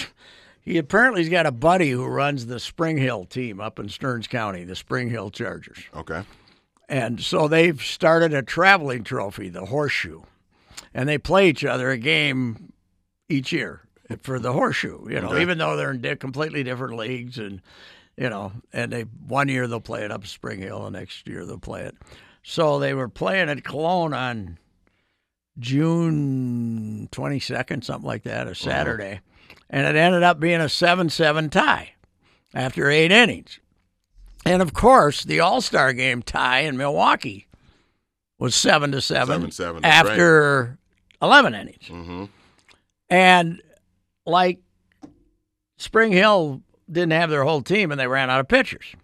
he 0.61 0.77
apparently 0.77 1.21
has 1.21 1.29
got 1.29 1.45
a 1.45 1.51
buddy 1.51 1.91
who 1.91 2.05
runs 2.05 2.47
the 2.47 2.59
Spring 2.59 2.97
Hill 2.97 3.25
team 3.25 3.61
up 3.61 3.79
in 3.79 3.87
Stearns 3.87 4.27
County, 4.27 4.63
the 4.63 4.75
Spring 4.75 5.09
Hill 5.09 5.29
Chargers. 5.29 5.77
Okay. 5.95 6.23
And 6.89 7.21
so 7.21 7.47
they've 7.47 7.81
started 7.81 8.33
a 8.33 8.41
traveling 8.41 9.03
trophy, 9.03 9.49
the 9.49 9.65
horseshoe. 9.65 10.21
And 10.93 11.07
they 11.07 11.17
play 11.17 11.49
each 11.49 11.63
other 11.63 11.91
a 11.91 11.97
game 11.97 12.73
each 13.29 13.51
year 13.51 13.81
for 14.21 14.39
the 14.39 14.53
horseshoe, 14.53 15.07
you 15.09 15.19
know, 15.19 15.29
Okay. 15.29 15.41
even 15.41 15.57
though 15.57 15.75
they're 15.75 15.91
in 15.91 16.01
di- 16.01 16.15
completely 16.15 16.63
different 16.63 16.95
leagues 16.97 17.37
and 17.37 17.61
you 18.17 18.29
know, 18.29 18.53
and 18.71 18.93
they 18.93 19.01
one 19.01 19.49
year 19.49 19.67
they'll 19.67 19.81
play 19.81 20.03
it 20.05 20.11
up 20.11 20.25
Spring 20.25 20.59
Hill, 20.59 20.83
the 20.85 20.91
next 20.91 21.27
year 21.27 21.45
they'll 21.45 21.57
play 21.57 21.81
it. 21.83 21.95
So 22.43 22.79
they 22.79 22.93
were 22.93 23.09
playing 23.09 23.49
at 23.49 23.63
Cologne 23.63 24.13
on 24.13 24.57
June 25.59 27.07
twenty 27.11 27.39
second, 27.39 27.83
something 27.83 28.07
like 28.07 28.23
that, 28.23 28.47
a 28.47 28.55
Saturday, 28.55 29.21
and 29.69 29.85
it 29.87 29.95
ended 29.99 30.23
up 30.23 30.39
being 30.39 30.61
a 30.61 30.69
seven 30.69 31.09
seven 31.09 31.49
tie 31.49 31.93
after 32.53 32.89
eight 32.89 33.11
innings. 33.11 33.59
And 34.45 34.61
of 34.61 34.73
course, 34.73 35.23
the 35.23 35.39
All 35.39 35.61
Star 35.61 35.91
game 35.93 36.21
tie 36.21 36.59
in 36.61 36.77
Milwaukee 36.77 37.47
was 38.37 38.53
seven 38.53 38.91
to 38.91 39.01
seven, 39.01 39.47
7-7, 39.47 39.81
that's 39.81 39.85
after 40.09 40.77
eleven 41.21 41.53
innings. 41.55 41.87
Mm-hmm. 41.87 42.25
And 43.09 43.61
like 44.25 44.59
Spring 45.77 46.11
Hill 46.11 46.61
didn't 46.91 47.13
have 47.13 47.29
their 47.29 47.43
whole 47.43 47.61
team 47.61 47.91
and 47.91 47.99
they 47.99 48.07
ran 48.07 48.29
out 48.29 48.39
of 48.39 48.47
pitchers. 48.47 48.95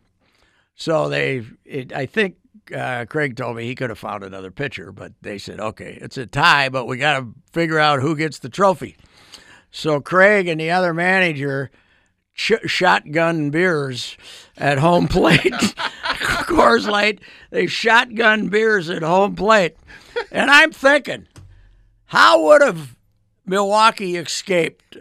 So 0.76 1.10
they, 1.10 1.46
it, 1.66 1.94
I 1.94 2.06
think 2.06 2.36
uh, 2.76 3.06
Craig 3.06 3.36
told 3.36 3.56
me 3.56 3.66
he 3.66 3.76
could 3.76 3.90
have 3.90 4.00
found 4.00 4.24
another 4.24 4.52
pitcher, 4.52 4.92
but 4.92 5.14
they 5.22 5.38
said, 5.38 5.60
okay, 5.60 5.98
it's 6.02 6.18
a 6.18 6.26
tie, 6.26 6.70
but 6.70 6.86
we 6.86 6.98
got 6.98 7.20
to 7.20 7.28
figure 7.52 7.80
out 7.80 8.02
who 8.02 8.16
gets 8.16 8.40
the 8.40 8.50
trophy. 8.50 8.96
So 9.72 10.00
Craig 10.02 10.48
and 10.48 10.60
the 10.60 10.72
other 10.72 10.94
manager 10.94 11.72
ch- 12.36 12.54
shotgun 12.66 13.50
beers 13.50 14.18
at 14.58 14.80
home 14.80 15.08
plate. 15.08 15.42
Coors 16.52 16.88
Light, 16.88 17.20
they 17.50 17.68
shotgun 17.68 18.50
beers 18.50 18.90
at 18.90 19.04
home 19.04 19.36
plate. 19.36 19.76
And 20.32 20.52
I'm 20.52 20.72
thinking, 20.72 21.28
how 22.06 22.42
would 22.44 22.62
have 22.62 22.96
Milwaukee 23.46 24.18
escaped? 24.18 24.98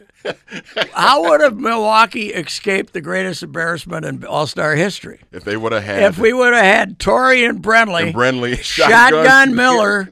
How 0.95 1.23
would 1.29 1.41
have 1.41 1.57
Milwaukee 1.59 2.29
escaped 2.33 2.93
the 2.93 3.00
greatest 3.00 3.43
embarrassment 3.43 4.05
in 4.05 4.25
All 4.25 4.47
Star 4.47 4.75
history? 4.75 5.21
If 5.33 5.45
they 5.45 5.57
would 5.57 5.73
have 5.73 5.85
had 5.85 6.03
If 6.03 6.19
we 6.19 6.33
would 6.33 6.53
have 6.53 6.65
had 6.65 6.99
Torre 6.99 7.33
and 7.33 7.62
Brenly, 7.62 8.07
and 8.07 8.15
Brenly 8.15 8.59
shotgun, 8.62 9.55
Miller, 9.55 10.11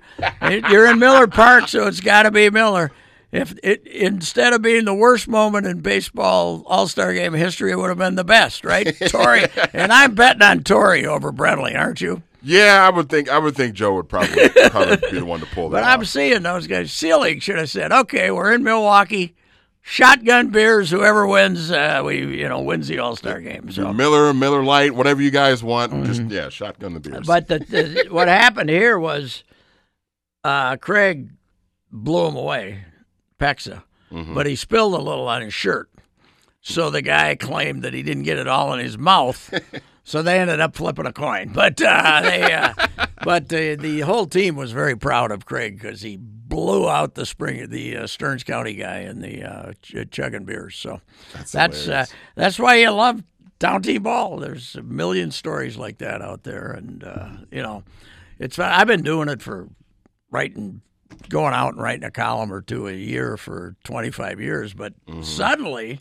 you're 0.71 0.91
in 0.91 0.99
Miller 0.99 1.27
Park, 1.27 1.69
so 1.69 1.87
it's 1.87 2.01
got 2.01 2.23
to 2.25 2.31
be 2.31 2.49
Miller. 2.51 2.91
If 3.31 3.55
it 3.63 3.87
instead 3.87 4.55
of 4.55 4.63
being 4.63 4.87
the 4.87 4.95
worst 4.95 5.29
moment 5.29 5.67
in 5.67 5.81
baseball 5.81 6.63
All 6.67 6.89
Star 6.89 7.13
game 7.13 7.35
history, 7.35 7.73
it 7.73 7.77
would 7.79 7.91
have 7.91 7.99
been 7.99 8.15
the 8.15 8.25
best, 8.25 8.65
right? 8.65 8.97
Torre, 9.09 9.47
and 9.75 9.93
I'm 9.93 10.15
betting 10.15 10.41
on 10.43 10.63
Torre 10.65 11.07
over 11.07 11.31
Brenly, 11.31 11.79
aren't 11.79 12.01
you? 12.01 12.23
Yeah, 12.43 12.87
I 12.87 12.95
would 12.97 13.11
think 13.11 13.29
I 13.29 13.37
would 13.37 13.55
think 13.55 13.75
Joe 13.75 13.97
would 13.97 14.09
probably 14.09 14.49
probably 14.71 14.97
be 15.11 15.19
the 15.19 15.27
one 15.27 15.41
to 15.41 15.47
pull 15.47 15.69
that 15.71 15.83
But 15.83 15.85
I'm 15.85 16.01
off. 16.01 16.07
seeing 16.07 16.43
those 16.43 16.67
guys. 16.67 16.91
Selig 16.91 17.43
should 17.43 17.59
have 17.59 17.69
said, 17.69 17.93
"Okay, 17.93 18.31
we're 18.31 18.53
in 18.55 18.63
Milwaukee. 18.63 19.35
Shotgun 19.91 20.51
beers. 20.51 20.91
Whoever 20.91 21.27
wins, 21.27 21.71
uh, 21.71 22.03
we 22.05 22.19
you 22.41 22.47
know 22.49 22.61
wins 22.61 22.89
the 22.89 22.99
All 22.99 23.17
Star 23.17 23.41
game." 23.41 23.71
So, 23.71 23.91
Miller, 23.93 24.35
Miller 24.35 24.63
Light, 24.63 24.95
whatever 24.95 25.23
you 25.23 25.31
guys 25.31 25.63
want, 25.63 26.05
just 26.05 26.23
yeah, 26.25 26.51
shotgun 26.51 26.93
the 26.95 27.01
beers. 27.01 27.17
Mm-hmm. 27.17 27.27
but 27.27 27.49
the, 27.49 27.59
the 27.61 28.09
what 28.11 28.29
happened 28.29 28.69
here 28.69 28.99
was, 28.99 29.45
uh, 30.45 30.77
Craig 30.77 31.31
blew 31.91 32.27
him 32.29 32.37
away, 32.37 32.85
Pexa, 33.41 33.83
Mm-hmm. 34.13 34.35
but 34.35 34.47
he 34.47 34.57
spilled 34.57 34.95
a 34.95 34.99
little 34.99 35.27
on 35.29 35.43
his 35.43 35.55
shirt. 35.55 35.89
So 36.61 36.91
the 36.91 37.03
guy 37.03 37.35
claimed 37.35 37.83
that 37.83 37.95
he 37.95 38.03
didn't 38.03 38.23
get 38.25 38.37
it 38.39 38.47
all 38.49 38.73
in 38.75 38.81
his 38.81 38.99
mouth. 38.99 39.53
so 40.05 40.23
they 40.23 40.39
ended 40.39 40.61
up 40.61 40.75
flipping 40.77 41.07
a 41.07 41.13
coin. 41.13 41.51
But 41.55 41.81
uh, 41.81 42.21
they, 42.23 42.53
uh, 42.53 42.75
but 43.25 43.49
the 43.49 43.77
the 43.77 44.01
whole 44.01 44.27
team 44.27 44.57
was 44.57 44.73
very 44.73 44.97
proud 44.97 45.31
of 45.33 45.45
Craig 45.47 45.79
because 45.81 46.03
he 46.03 46.17
blew 46.19 46.89
out 46.89 47.15
the 47.15 47.27
spring 47.27 47.69
the 47.69 47.97
uh, 47.97 48.07
Stearns 48.07 48.45
County 48.45 48.75
guy 48.75 49.01
in 49.01 49.21
the 49.21 49.43
uh, 49.45 49.73
ch- 49.83 50.11
chugging 50.11 50.45
beers. 50.45 50.77
So 50.77 51.01
That's 51.35 51.53
that's 51.53 51.89
uh, 51.89 52.07
that's 52.35 52.59
why 52.59 52.77
you 52.77 52.91
love 52.91 53.23
down 53.59 53.83
T 53.83 53.99
ball. 53.99 54.39
There's 54.39 54.75
a 54.77 54.83
million 54.83 55.31
stories 55.31 55.77
like 55.77 55.99
that 55.99 56.23
out 56.23 56.45
there, 56.45 56.71
and 56.73 57.03
uh, 57.05 57.29
you 57.51 57.63
know, 57.63 57.83
it's. 58.39 58.59
I've 58.59 58.87
been 58.87 59.03
doing 59.03 59.29
it 59.29 59.43
for 59.43 59.69
writing, 60.31 60.81
going 61.29 61.55
out 61.55 61.73
and 61.75 61.83
writing 61.83 62.05
a 62.05 62.11
column 62.11 62.53
or 62.53 62.61
two 62.63 62.87
a 62.87 62.93
year 62.93 63.37
for 63.37 63.77
25 63.85 64.41
years, 64.41 64.75
but 64.75 64.93
Mm-hmm. 65.07 65.23
suddenly, 65.23 66.01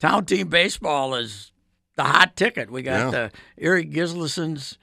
town 0.00 0.24
team 0.26 0.48
baseball 0.48 1.14
is 1.14 1.52
the 1.96 2.02
hot 2.04 2.36
ticket. 2.36 2.70
We 2.70 2.82
got 2.82 2.98
Yeah. 3.06 3.10
the 3.10 3.30
Eric 3.58 3.90
Gislison's 3.92 4.76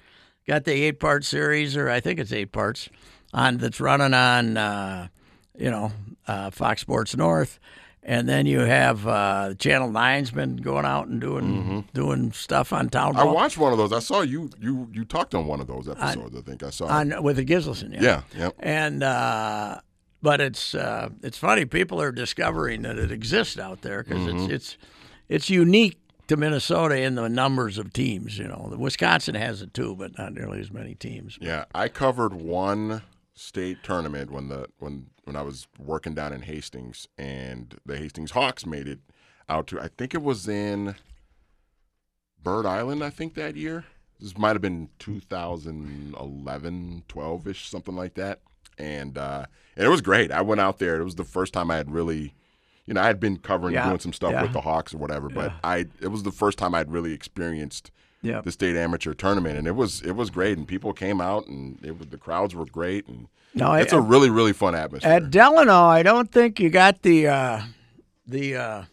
got 0.47 0.65
the 0.65 0.73
eight 0.73 0.99
part 0.99 1.23
series, 1.23 1.75
or 1.77 1.89
I 1.89 1.99
think 1.99 2.19
it's 2.19 2.31
eight 2.31 2.51
parts, 2.51 2.89
on 3.33 3.57
that's 3.57 3.79
running 3.79 4.13
on, 4.13 4.57
uh, 4.57 5.07
you 5.57 5.69
know, 5.71 5.91
uh, 6.27 6.49
Fox 6.51 6.81
Sports 6.81 7.15
North. 7.15 7.59
And 8.03 8.27
then 8.27 8.47
you 8.47 8.61
have 8.61 9.05
uh, 9.05 9.53
Channel 9.59 9.91
Nine's 9.91 10.31
been 10.31 10.55
going 10.57 10.85
out 10.85 11.05
and 11.07 11.21
doing 11.21 11.87
doing 11.93 12.31
stuff 12.31 12.73
on 12.73 12.89
town 12.89 13.13
Mm-hmm. 13.13 13.19
I 13.29 13.31
watched 13.31 13.59
one 13.59 13.71
of 13.73 13.77
those. 13.77 13.93
I 13.93 13.99
saw 13.99 14.21
you 14.21 14.49
you 14.59 14.89
you 14.91 15.05
talked 15.05 15.35
on 15.35 15.45
one 15.45 15.59
of 15.61 15.67
those 15.67 15.87
episodes. 15.87 16.35
I 16.35 16.41
think 16.41 16.63
I 16.63 16.71
saw. 16.71 16.87
on 16.87 17.21
with 17.21 17.35
the 17.35 17.45
Gislison. 17.45 18.01
yeah, 18.01 18.23
yep. 18.35 18.55
and 18.57 19.03
uh, 19.03 19.81
but 20.19 20.41
it's 20.41 20.73
uh, 20.73 21.09
it's 21.21 21.37
funny. 21.37 21.65
People 21.65 22.01
are 22.01 22.11
discovering 22.11 22.81
that 22.81 22.97
it 22.97 23.11
exists 23.11 23.59
out 23.59 23.83
there 23.83 24.03
because 24.03 24.23
Mm-hmm. 24.25 24.45
it's 24.51 24.51
it's 24.51 24.77
it's 25.29 25.49
unique 25.51 26.00
to 26.31 26.37
Minnesota 26.37 27.01
in 27.01 27.15
the 27.15 27.27
numbers 27.27 27.77
of 27.77 27.91
teams. 27.91 28.37
You 28.37 28.47
know, 28.47 28.73
Wisconsin 28.77 29.35
has 29.35 29.61
it 29.61 29.73
too, 29.73 29.97
but 29.97 30.17
not 30.17 30.33
nearly 30.33 30.61
as 30.61 30.71
many 30.71 30.95
teams. 30.95 31.37
Yeah, 31.41 31.65
I 31.75 31.89
covered 31.89 32.33
one 32.33 33.01
state 33.33 33.79
tournament 33.83 34.31
when 34.31 34.47
the 34.47 34.69
when 34.79 35.07
when 35.25 35.35
I 35.35 35.41
was 35.41 35.67
working 35.77 36.13
down 36.13 36.31
in 36.31 36.43
Hastings, 36.43 37.09
and 37.17 37.77
the 37.85 37.97
Hastings 37.97 38.31
Hawks 38.31 38.65
made 38.65 38.87
it 38.87 38.99
out 39.49 39.67
to. 39.67 39.81
I 39.81 39.89
think 39.89 40.13
it 40.13 40.21
was 40.21 40.47
in 40.47 40.95
Bird 42.41 42.65
Island. 42.65 43.03
I 43.03 43.09
think 43.09 43.33
that 43.33 43.57
year. 43.57 43.83
This 44.17 44.37
might 44.37 44.53
have 44.53 44.61
been 44.61 44.87
2011, 44.99 47.03
12 47.07 47.47
ish, 47.47 47.69
something 47.69 47.95
like 47.95 48.13
that. 48.13 48.39
And 48.77 49.17
uh, 49.17 49.47
and 49.75 49.85
it 49.85 49.89
was 49.89 49.99
great. 49.99 50.31
I 50.31 50.41
went 50.41 50.61
out 50.61 50.79
there. 50.79 51.01
It 51.01 51.03
was 51.03 51.15
the 51.15 51.25
first 51.25 51.51
time 51.51 51.71
I 51.71 51.75
had 51.75 51.91
really. 51.91 52.35
You 52.91 52.95
know, 52.95 53.01
I 53.03 53.07
had 53.07 53.21
been 53.21 53.37
covering, 53.37 53.73
Yeah, 53.73 53.87
doing 53.87 54.01
some 54.01 54.11
stuff 54.11 54.33
yeah. 54.33 54.41
with 54.41 54.51
the 54.51 54.59
Hawks 54.59 54.93
or 54.93 54.97
whatever, 54.97 55.29
but 55.29 55.53
I 55.63 55.85
it 56.01 56.09
was 56.09 56.23
the 56.23 56.31
first 56.33 56.57
time 56.57 56.75
I'd 56.75 56.91
really 56.91 57.13
experienced 57.13 57.89
Yeah, 58.21 58.41
the 58.41 58.51
state 58.51 58.75
amateur 58.75 59.13
tournament, 59.13 59.57
and 59.57 59.65
it 59.65 59.77
was 59.77 60.01
it 60.01 60.11
was 60.11 60.29
great, 60.29 60.57
and 60.57 60.67
people 60.67 60.91
came 60.91 61.21
out, 61.21 61.47
and 61.47 61.79
it 61.85 61.97
was, 61.97 62.09
the 62.09 62.17
crowds 62.17 62.53
were 62.53 62.65
great, 62.65 63.07
and 63.07 63.29
no, 63.53 63.71
it's 63.71 63.93
I, 63.93 63.97
a 63.97 64.01
really 64.01 64.29
really 64.29 64.51
fun 64.51 64.75
atmosphere. 64.75 65.09
At 65.09 65.31
Delano, 65.31 65.85
I 65.85 66.03
don't 66.03 66.29
think 66.29 66.59
you 66.59 66.69
got 66.69 67.01
the 67.01 67.27
uh, 67.29 67.61
the. 68.27 68.55
Uh, 68.57 68.83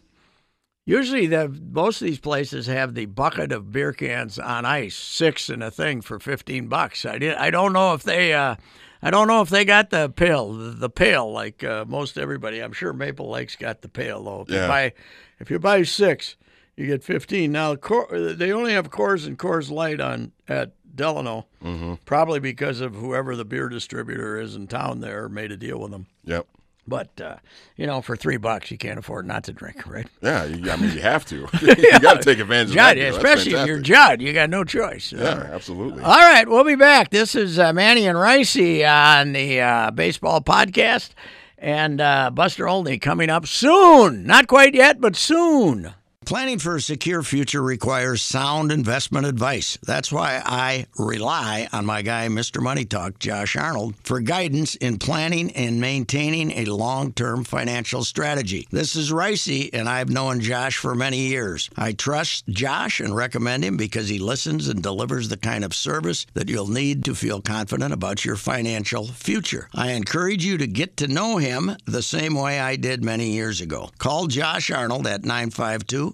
usually, 0.85 1.27
the 1.27 1.49
most 1.49 2.01
of 2.01 2.07
these 2.07 2.19
places 2.21 2.67
have 2.67 2.93
the 2.93 3.05
bucket 3.05 3.51
of 3.51 3.73
beer 3.73 3.91
cans 3.91 4.39
on 4.39 4.63
ice, 4.63 4.95
six 4.95 5.49
in 5.49 5.61
a 5.61 5.71
thing 5.71 5.99
for 5.99 6.19
fifteen 6.19 6.69
bucks. 6.69 7.05
I 7.05 7.17
did. 7.17 7.35
I 7.35 7.51
don't 7.51 7.73
know 7.73 7.93
if 7.95 8.03
they. 8.03 8.33
Uh, 8.33 8.55
I 9.01 9.11
don't 9.11 9.27
know 9.27 9.41
if 9.41 9.49
they 9.49 9.63
got 9.65 9.89
the 9.91 10.09
pail, 10.09 10.51
the, 10.53 10.89
pail 10.89 11.31
like 11.31 11.63
uh, 11.63 11.85
most 11.87 12.17
everybody. 12.17 12.59
I'm 12.59 12.73
sure 12.73 12.91
Maple 12.93 13.29
Lake's 13.29 13.55
got 13.55 13.81
the 13.81 13.87
pail 13.89 14.23
though. 14.23 14.41
If 14.41 14.49
Yeah. 14.49 14.63
you 14.63 14.67
buy, 14.67 14.93
if 15.39 15.49
you 15.51 15.59
buy 15.59 15.83
six, 15.83 16.35
you 16.75 16.85
get 16.85 17.03
fifteen. 17.03 17.51
Now 17.51 17.75
they 17.75 18.51
only 18.51 18.73
have 18.73 18.89
Coors 18.89 19.25
and 19.25 19.37
Coors 19.39 19.69
Light 19.71 19.99
on 20.01 20.31
at 20.47 20.73
Delano, 20.95 21.45
Mm-hmm. 21.63 21.93
probably 22.05 22.39
because 22.39 22.81
of 22.81 22.95
whoever 22.95 23.35
the 23.35 23.45
beer 23.45 23.69
distributor 23.69 24.37
is 24.39 24.55
in 24.55 24.67
town 24.67 24.99
there 24.99 25.29
made 25.29 25.51
a 25.51 25.57
deal 25.57 25.79
with 25.79 25.91
them. 25.91 26.07
yep. 26.25 26.45
But 26.89 27.21
uh, 27.21 27.37
you 27.77 27.85
know, 27.85 28.01
for 28.01 28.15
three 28.15 28.37
bucks, 28.37 28.71
you 28.71 28.77
can't 28.77 28.99
afford 28.99 29.27
not 29.27 29.43
to 29.45 29.53
drink, 29.53 29.87
right? 29.87 30.07
Yeah, 30.21 30.45
you, 30.45 30.69
I 30.69 30.75
mean 30.75 30.91
you 30.91 31.01
have 31.01 31.25
to. 31.27 31.35
you 31.61 31.99
got 31.99 32.21
to 32.21 32.23
take 32.23 32.39
advantage 32.39 32.69
of 32.69 32.75
that. 32.75 32.97
Judd. 32.97 33.15
Especially 33.15 33.53
if 33.53 33.67
you're. 33.67 33.79
Judd, 33.79 34.21
you 34.21 34.33
got 34.33 34.49
no 34.49 34.63
choice. 34.63 35.13
Yeah, 35.13 35.47
absolutely. 35.51 36.03
All 36.03 36.17
right, 36.17 36.47
we'll 36.49 36.63
be 36.65 36.75
back. 36.75 37.11
This 37.11 37.35
is 37.35 37.59
uh, 37.59 37.71
Manny 37.71 38.07
and 38.07 38.17
Ricey 38.17 38.85
on 38.85 39.33
the 39.33 39.61
uh, 39.61 39.91
baseball 39.91 40.41
podcast, 40.41 41.11
and 41.57 42.01
uh, 42.01 42.31
Buster 42.31 42.67
Olney 42.67 42.97
coming 42.97 43.29
up 43.29 43.45
soon. 43.47 44.25
Not 44.25 44.47
quite 44.47 44.73
yet, 44.73 44.99
but 44.99 45.15
soon. 45.15 45.93
Planning 46.29 46.59
for 46.59 46.75
a 46.75 46.81
secure 46.81 47.23
future 47.23 47.63
requires 47.63 48.21
sound 48.21 48.71
investment 48.71 49.25
advice. 49.25 49.79
That's 49.83 50.11
why 50.11 50.43
I 50.45 50.85
rely 50.95 51.67
on 51.73 51.87
my 51.87 52.03
guy, 52.03 52.27
Mr. 52.27 52.61
Money 52.61 52.85
Talk, 52.85 53.17
Josh 53.17 53.55
Arnold, 53.55 53.95
for 54.03 54.19
guidance 54.19 54.75
in 54.75 54.99
planning 54.99 55.49
and 55.53 55.81
maintaining 55.81 56.51
a 56.51 56.65
long 56.65 57.13
term 57.13 57.43
financial 57.43 58.03
strategy. 58.03 58.67
This 58.69 58.95
is 58.95 59.11
Ricey, 59.11 59.71
and 59.73 59.89
I've 59.89 60.11
known 60.11 60.39
Josh 60.39 60.77
for 60.77 60.93
many 60.93 61.17
years. 61.17 61.67
I 61.75 61.93
trust 61.93 62.47
Josh 62.47 62.99
and 62.99 63.15
recommend 63.15 63.65
him 63.65 63.75
because 63.75 64.07
he 64.07 64.19
listens 64.19 64.67
and 64.67 64.83
delivers 64.83 65.29
the 65.29 65.37
kind 65.37 65.65
of 65.65 65.73
service 65.73 66.27
that 66.35 66.47
you'll 66.47 66.67
need 66.67 67.05
to 67.05 67.15
feel 67.15 67.41
confident 67.41 67.91
about 67.91 68.23
your 68.23 68.35
financial 68.35 69.07
future. 69.07 69.67
I 69.73 69.93
encourage 69.93 70.45
you 70.45 70.59
to 70.59 70.67
get 70.67 70.95
to 70.97 71.07
know 71.07 71.37
him 71.37 71.75
the 71.85 72.03
same 72.03 72.35
way 72.35 72.59
I 72.59 72.75
did 72.75 73.03
many 73.03 73.31
years 73.31 73.61
ago. 73.61 73.89
Call 73.97 74.27
Josh 74.27 74.69
Arnold 74.69 75.07
at 75.07 75.25
952 75.25 76.13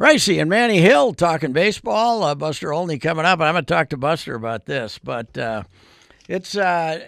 Ricey 0.00 0.40
and 0.40 0.50
Manny 0.50 0.78
Hill 0.78 1.14
talking 1.14 1.52
baseball. 1.52 2.24
Uh, 2.24 2.34
Buster 2.34 2.72
Olney 2.72 2.98
coming 2.98 3.24
up. 3.24 3.40
I'm 3.40 3.54
going 3.54 3.64
to 3.64 3.74
talk 3.74 3.90
to 3.90 3.96
Buster 3.96 4.34
about 4.34 4.66
this, 4.66 4.98
but 4.98 5.36
uh, 5.38 5.62
it's 6.28 6.56
uh, 6.56 6.98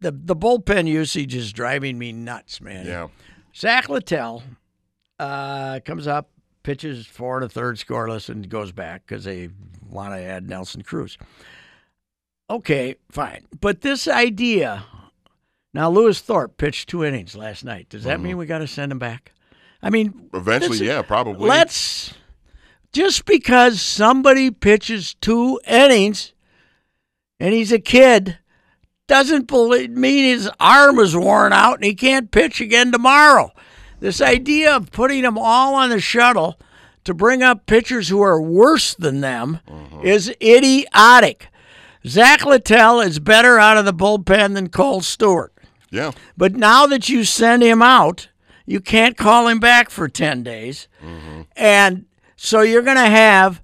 the 0.00 0.12
the 0.12 0.36
bullpen 0.36 0.86
usage 0.86 1.34
is 1.34 1.52
driving 1.52 1.98
me 1.98 2.12
nuts, 2.12 2.60
man. 2.60 2.86
Yeah. 2.86 3.08
Zach 3.56 3.88
Littell 3.88 4.42
uh, 5.18 5.80
comes 5.84 6.06
up, 6.06 6.30
pitches 6.62 7.06
four 7.06 7.36
and 7.36 7.46
a 7.46 7.48
third 7.48 7.76
scoreless, 7.76 8.28
and 8.28 8.48
goes 8.48 8.70
back 8.70 9.06
because 9.06 9.24
they 9.24 9.48
want 9.88 10.12
to 10.14 10.20
add 10.20 10.48
Nelson 10.48 10.82
Cruz. 10.82 11.16
Okay, 12.50 12.96
fine, 13.10 13.46
but 13.60 13.80
this 13.80 14.06
idea. 14.08 14.84
Now, 15.72 15.88
Lewis 15.88 16.20
Thorpe 16.20 16.56
pitched 16.56 16.88
two 16.88 17.04
innings 17.04 17.36
last 17.36 17.64
night. 17.64 17.88
Does 17.88 18.02
that 18.02 18.18
mean 18.20 18.36
we 18.36 18.44
got 18.46 18.58
to 18.58 18.66
send 18.66 18.90
him 18.90 18.98
back? 18.98 19.32
I 19.82 19.90
mean, 19.90 20.28
Eventually, 20.34 20.78
this- 20.78 20.86
yeah, 20.86 21.02
probably. 21.02 21.48
Let's 21.48 22.14
just 22.92 23.24
because 23.24 23.80
somebody 23.80 24.50
pitches 24.50 25.14
two 25.14 25.60
innings 25.66 26.32
and 27.38 27.54
he's 27.54 27.72
a 27.72 27.78
kid 27.78 28.38
doesn't 29.06 29.48
believe, 29.48 29.90
mean 29.90 30.24
his 30.24 30.48
arm 30.60 30.98
is 31.00 31.16
worn 31.16 31.52
out 31.52 31.74
and 31.74 31.84
he 31.84 31.94
can't 31.94 32.30
pitch 32.30 32.60
again 32.60 32.92
tomorrow. 32.92 33.50
This 33.98 34.20
idea 34.20 34.74
of 34.74 34.92
putting 34.92 35.22
them 35.22 35.36
all 35.36 35.74
on 35.74 35.90
the 35.90 36.00
shuttle 36.00 36.58
to 37.04 37.12
bring 37.12 37.42
up 37.42 37.66
pitchers 37.66 38.08
who 38.08 38.20
are 38.22 38.40
worse 38.40 38.94
than 38.94 39.20
them 39.20 39.58
mm-hmm. 39.68 40.06
is 40.06 40.32
idiotic. 40.40 41.48
Zach 42.06 42.46
Littell 42.46 43.00
is 43.00 43.18
better 43.18 43.58
out 43.58 43.76
of 43.76 43.84
the 43.84 43.92
bullpen 43.92 44.54
than 44.54 44.68
Kohl 44.68 45.00
Stewart. 45.00 45.52
Yeah. 45.90 46.12
But 46.36 46.54
now 46.54 46.86
that 46.86 47.08
you 47.08 47.24
send 47.24 47.62
him 47.62 47.82
out, 47.82 48.28
you 48.70 48.80
can't 48.80 49.16
call 49.16 49.48
him 49.48 49.58
back 49.58 49.90
for 49.90 50.08
10 50.08 50.44
days. 50.44 50.86
And 51.56 52.04
so 52.36 52.60
you're 52.60 52.82
going 52.82 52.98
to 52.98 53.02
have, 53.02 53.60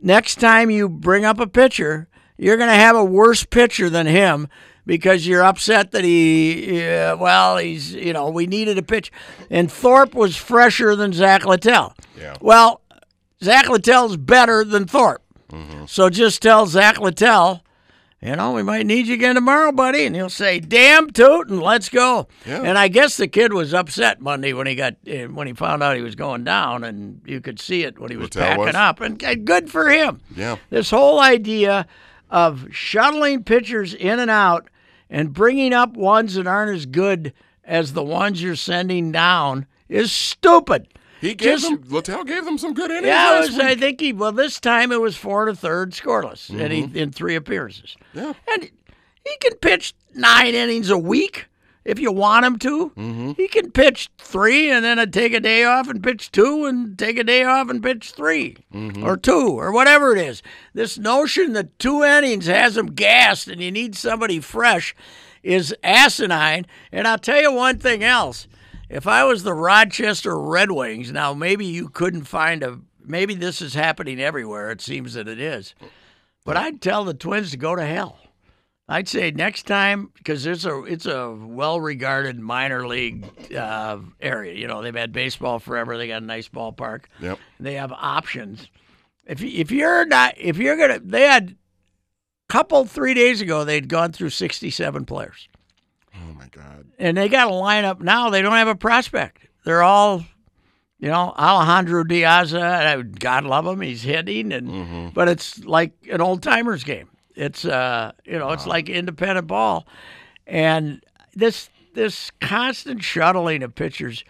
next 0.00 0.40
time 0.40 0.68
you 0.68 0.88
bring 0.88 1.24
up 1.24 1.38
a 1.38 1.46
pitcher, 1.46 2.08
you're 2.36 2.56
going 2.56 2.68
to 2.68 2.74
have 2.74 2.96
a 2.96 3.04
worse 3.04 3.44
pitcher 3.44 3.88
than 3.88 4.06
him 4.06 4.48
because 4.84 5.28
you're 5.28 5.44
upset 5.44 5.92
that 5.92 6.02
he, 6.02 6.80
yeah, 6.80 7.12
well, 7.12 7.56
he's, 7.58 7.94
you 7.94 8.12
know, 8.12 8.30
we 8.30 8.48
needed 8.48 8.78
a 8.78 8.82
pitch. 8.82 9.12
And 9.48 9.70
Thorpe 9.70 10.12
was 10.12 10.36
fresher 10.36 10.96
than 10.96 11.12
Zach 11.12 11.46
Littell. 11.46 11.94
Yeah. 12.18 12.36
Well, 12.40 12.80
Zach 13.44 13.68
Littell's 13.68 14.16
better 14.16 14.64
than 14.64 14.86
Thorpe. 14.86 15.22
Mm-hmm. 15.52 15.84
So 15.86 16.10
just 16.10 16.42
tell 16.42 16.66
Zach 16.66 16.98
Littell, 16.98 17.62
you 18.22 18.36
know, 18.36 18.52
we 18.52 18.62
might 18.62 18.86
need 18.86 19.08
you 19.08 19.14
again 19.14 19.34
tomorrow, 19.34 19.72
buddy. 19.72 20.06
And 20.06 20.14
he'll 20.14 20.30
say, 20.30 20.60
damn 20.60 21.10
toot, 21.10 21.48
and 21.48 21.60
let's 21.60 21.88
go. 21.88 22.28
Yeah. 22.46 22.62
And 22.62 22.78
I 22.78 22.86
guess 22.86 23.16
the 23.16 23.26
kid 23.26 23.52
was 23.52 23.74
upset 23.74 24.20
Monday 24.20 24.52
when 24.52 24.68
he 24.68 24.76
got 24.76 24.94
eh, 25.06 25.26
when 25.26 25.48
he 25.48 25.52
found 25.54 25.82
out 25.82 25.96
he 25.96 26.02
was 26.02 26.14
going 26.14 26.44
down, 26.44 26.84
and 26.84 27.20
you 27.26 27.40
could 27.40 27.58
see 27.58 27.82
it 27.82 27.98
when 27.98 28.10
he 28.10 28.16
was 28.16 28.26
Littell 28.26 28.42
packing 28.42 28.64
was? 28.64 28.74
up. 28.76 29.00
And 29.00 29.22
eh, 29.24 29.34
good 29.34 29.70
for 29.70 29.90
him. 29.90 30.20
Yeah. 30.36 30.56
This 30.70 30.90
whole 30.90 31.20
idea 31.20 31.86
of 32.30 32.68
shuttling 32.70 33.42
pitchers 33.42 33.92
in 33.92 34.18
and 34.20 34.30
out 34.30 34.68
and 35.10 35.32
bringing 35.32 35.72
up 35.72 35.96
ones 35.96 36.34
that 36.34 36.46
aren't 36.46 36.74
as 36.74 36.86
good 36.86 37.32
as 37.64 37.92
the 37.92 38.04
ones 38.04 38.42
you're 38.42 38.56
sending 38.56 39.12
down 39.12 39.66
is 39.88 40.12
stupid. 40.12 40.88
He 41.22 41.34
gave 41.36 41.60
Just- 41.60 41.70
them. 41.70 41.84
Littell 41.88 42.24
gave 42.24 42.44
them 42.44 42.58
some 42.58 42.74
good 42.74 42.90
innings. 42.90 43.06
Yeah, 43.06 43.40
was, 43.40 43.56
I 43.56 43.76
think 43.76 44.00
he. 44.00 44.12
Well, 44.12 44.32
this 44.32 44.58
time 44.58 44.90
it 44.90 45.00
was 45.00 45.16
four 45.16 45.46
and 45.46 45.56
a 45.56 45.58
third 45.58 45.92
scoreless, 45.92 46.50
and 46.50 46.72
he 46.72 46.82
mm-hmm. 46.82 46.96
in 46.96 47.12
three 47.12 47.36
appearances. 47.36 47.96
Yeah. 48.12 48.32
and 48.52 48.64
he 48.64 49.36
can 49.40 49.54
pitch 49.58 49.94
nine 50.14 50.52
innings 50.54 50.90
a 50.90 50.98
week 50.98 51.46
if 51.84 52.00
you 52.00 52.10
want 52.10 52.44
him 52.44 52.58
to. 52.58 52.90
Mm-hmm. 52.90 53.32
He 53.36 53.46
can 53.46 53.70
pitch 53.70 54.10
three 54.18 54.68
and 54.68 54.84
then 54.84 55.10
take 55.12 55.32
a 55.32 55.38
day 55.38 55.62
off 55.62 55.88
and 55.88 56.02
pitch 56.02 56.32
two, 56.32 56.64
and 56.64 56.98
take 56.98 57.18
a 57.18 57.24
day 57.24 57.44
off 57.44 57.70
and 57.70 57.80
pitch 57.80 58.10
3 58.10 58.56
mm-hmm. 58.74 59.04
or 59.04 59.16
two 59.16 59.60
or 59.60 59.72
whatever 59.72 60.16
it 60.16 60.18
is. 60.18 60.42
This 60.74 60.98
notion 60.98 61.52
that 61.52 61.78
two 61.78 62.02
innings 62.02 62.46
has 62.46 62.76
him 62.76 62.86
gassed 62.86 63.46
and 63.46 63.60
you 63.60 63.70
need 63.70 63.94
somebody 63.94 64.40
fresh 64.40 64.94
is 65.44 65.74
asinine. 65.82 66.66
And 66.90 67.06
I'll 67.06 67.18
tell 67.18 67.40
you 67.40 67.52
one 67.52 67.78
thing 67.78 68.02
else. 68.02 68.48
If 68.92 69.06
I 69.06 69.24
was 69.24 69.42
the 69.42 69.54
Rochester 69.54 70.38
Red 70.38 70.70
Wings, 70.70 71.10
now 71.10 71.32
maybe 71.32 71.64
you 71.64 71.88
couldn't 71.88 72.24
find 72.24 72.62
a. 72.62 72.78
Maybe 73.02 73.34
this 73.34 73.62
is 73.62 73.72
happening 73.72 74.20
everywhere. 74.20 74.70
It 74.70 74.82
seems 74.82 75.14
that 75.14 75.26
it 75.26 75.40
is. 75.40 75.74
But 76.44 76.58
I'd 76.58 76.82
tell 76.82 77.02
the 77.04 77.14
Twins 77.14 77.52
to 77.52 77.56
go 77.56 77.74
to 77.74 77.84
hell. 77.86 78.18
I'd 78.86 79.08
say 79.08 79.30
next 79.30 79.62
time 79.62 80.10
because 80.14 80.44
it's 80.44 80.66
a 80.66 80.84
it's 80.84 81.06
a 81.06 81.32
well 81.32 81.80
regarded 81.80 82.38
minor 82.38 82.86
league 82.86 83.24
uh, 83.56 83.98
area. 84.20 84.52
You 84.52 84.66
know 84.66 84.82
they've 84.82 84.94
had 84.94 85.10
baseball 85.10 85.58
forever. 85.58 85.96
They 85.96 86.08
got 86.08 86.22
a 86.22 86.26
nice 86.26 86.50
ballpark. 86.50 87.04
Yep. 87.20 87.38
They 87.60 87.74
have 87.74 87.92
options. 87.92 88.68
If 89.24 89.42
if 89.42 89.70
you're 89.70 90.04
not 90.04 90.34
if 90.36 90.58
you're 90.58 90.76
gonna 90.76 91.00
they 91.02 91.22
had 91.22 91.56
a 92.50 92.52
couple 92.52 92.84
three 92.84 93.14
days 93.14 93.40
ago 93.40 93.64
they'd 93.64 93.88
gone 93.88 94.12
through 94.12 94.30
sixty 94.30 94.68
seven 94.68 95.06
players 95.06 95.48
Oh 96.14 96.32
my 96.34 96.46
God. 96.50 96.86
and 96.98 97.16
they 97.16 97.28
got 97.28 97.48
a 97.48 97.52
lineup 97.52 98.00
now. 98.00 98.30
They 98.30 98.42
don't 98.42 98.52
have 98.52 98.68
a 98.68 98.74
prospect. 98.74 99.46
They're 99.64 99.82
all, 99.82 100.24
you 100.98 101.08
know, 101.08 101.32
Alejandro 101.38 102.04
Diaz. 102.04 102.52
uh, 102.54 103.02
God 103.18 103.44
love 103.44 103.66
him, 103.66 103.80
he's 103.80 104.02
hitting, 104.02 104.52
and 104.52 105.12
but 105.14 105.28
it's 105.28 105.64
like 105.64 105.92
an 106.10 106.20
old 106.20 106.42
timers 106.42 106.84
game. 106.84 107.08
It's 107.34 107.64
uh, 107.64 108.12
you 108.24 108.38
know, 108.38 108.50
it's 108.50 108.66
like 108.66 108.88
independent 108.88 109.46
ball, 109.46 109.86
and 110.46 111.02
this 111.34 111.70
this 111.94 112.30
constant 112.40 113.02
shuttling 113.02 113.62
of 113.62 113.74
pitchers. 113.74 114.24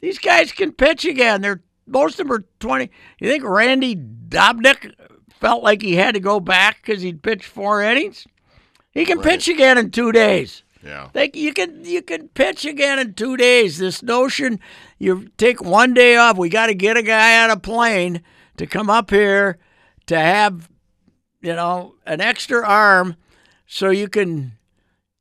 These 0.00 0.18
guys 0.18 0.52
can 0.52 0.72
pitch 0.72 1.04
again. 1.04 1.40
They're 1.42 1.62
most 1.86 2.18
of 2.20 2.26
them 2.28 2.36
are 2.36 2.44
twenty. 2.60 2.90
You 3.20 3.28
think 3.28 3.44
Randy 3.44 3.94
Dobnik 3.96 4.92
felt 5.40 5.62
like 5.62 5.82
he 5.82 5.96
had 5.96 6.14
to 6.14 6.20
go 6.20 6.40
back 6.40 6.80
because 6.82 7.02
he'd 7.02 7.22
pitched 7.22 7.44
four 7.44 7.82
innings? 7.82 8.26
He 8.92 9.04
can 9.04 9.20
pitch 9.20 9.48
again 9.48 9.76
in 9.78 9.90
two 9.90 10.10
days. 10.12 10.62
Yeah. 10.86 11.08
Like 11.14 11.34
you 11.34 11.52
can 11.52 11.84
you 11.84 12.02
can 12.02 12.28
pitch 12.28 12.64
again 12.64 12.98
in 12.98 13.14
two 13.14 13.36
days. 13.36 13.78
This 13.78 14.02
notion 14.02 14.60
you 14.98 15.28
take 15.36 15.62
one 15.62 15.94
day 15.94 16.16
off. 16.16 16.38
We 16.38 16.48
got 16.48 16.66
to 16.66 16.74
get 16.74 16.96
a 16.96 17.02
guy 17.02 17.42
on 17.42 17.50
a 17.50 17.56
plane 17.56 18.22
to 18.56 18.66
come 18.66 18.88
up 18.88 19.10
here 19.10 19.58
to 20.06 20.18
have 20.18 20.70
you 21.40 21.54
know 21.54 21.94
an 22.06 22.20
extra 22.20 22.66
arm 22.66 23.16
so 23.66 23.90
you 23.90 24.08
can 24.08 24.52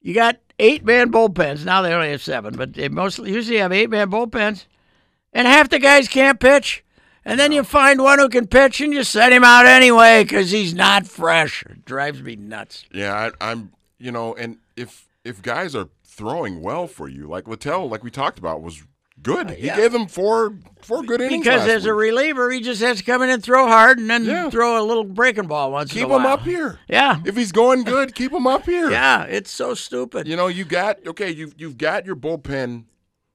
you 0.01 0.13
got 0.13 0.37
eight 0.59 0.85
man 0.85 1.11
bullpens. 1.11 1.65
Now 1.65 1.81
they 1.81 1.93
only 1.93 2.11
have 2.11 2.21
seven, 2.21 2.55
but 2.55 2.73
they 2.73 2.89
mostly 2.89 3.31
usually 3.31 3.57
have 3.57 3.71
eight 3.71 3.89
man 3.89 4.11
bullpens, 4.11 4.65
and 5.33 5.47
half 5.47 5.69
the 5.69 5.79
guys 5.79 6.07
can't 6.07 6.39
pitch. 6.39 6.83
And 7.27 7.39
then 7.39 7.51
you 7.51 7.63
find 7.63 7.99
one 7.99 8.19
who 8.19 8.29
can 8.29 8.45
pitch, 8.45 8.79
and 8.81 8.93
you 8.93 9.03
set 9.03 9.33
him 9.33 9.43
out 9.43 9.65
anyway 9.65 10.23
because 10.23 10.51
he's 10.51 10.75
not 10.75 11.07
fresh. 11.07 11.63
It 11.63 11.83
drives 11.83 12.21
me 12.21 12.35
nuts. 12.35 12.85
Yeah, 12.93 13.31
I, 13.41 13.49
I'm. 13.51 13.71
You 13.97 14.11
know, 14.11 14.35
and 14.35 14.57
if 14.75 15.07
if 15.25 15.41
guys 15.41 15.75
are 15.75 15.89
throwing 16.05 16.61
well 16.61 16.87
for 16.87 17.09
you, 17.09 17.27
like 17.27 17.47
Littell, 17.47 17.89
like 17.89 18.03
we 18.03 18.11
talked 18.11 18.39
about, 18.39 18.61
was 18.61 18.83
good. 19.21 19.49
He 19.51 19.65
yeah. 19.67 19.75
gave 19.77 19.91
them 19.91 20.07
four 20.07 20.57
four 20.81 21.01
good 21.03 21.19
innings. 21.21 21.43
Because 21.43 21.67
as 21.67 21.85
a 21.85 21.93
reliever, 21.93 22.51
he 22.51 22.61
just 22.61 22.81
has 22.81 22.97
to 22.99 23.03
come 23.03 23.21
in 23.21 23.29
and 23.29 23.41
throw 23.43 23.67
hard, 23.67 23.97
and 23.97 24.09
then 24.09 24.23
Yeah. 24.25 24.49
throw 24.49 24.81
a 24.81 24.85
little 24.85 25.03
breaking 25.03 25.47
ball 25.47 25.71
once 25.71 25.91
keep 25.91 26.05
in 26.05 26.11
a 26.11 26.15
him 26.15 26.25
up 26.25 26.41
here. 26.41 26.79
Yeah, 26.87 27.19
If 27.25 27.35
he's 27.35 27.51
going 27.51 27.83
good, 27.83 28.13
keep 28.15 28.31
him 28.31 28.45
up 28.47 28.65
here. 28.65 28.89
yeah, 28.91 29.23
it's 29.23 29.51
so 29.51 29.73
stupid. 29.73 30.27
You 30.27 30.35
know, 30.35 30.47
you 30.47 30.63
got 30.65 31.05
okay. 31.07 31.31
You've 31.31 31.55
you've 31.57 31.77
got 31.77 32.05
your 32.05 32.15
bullpen. 32.15 32.85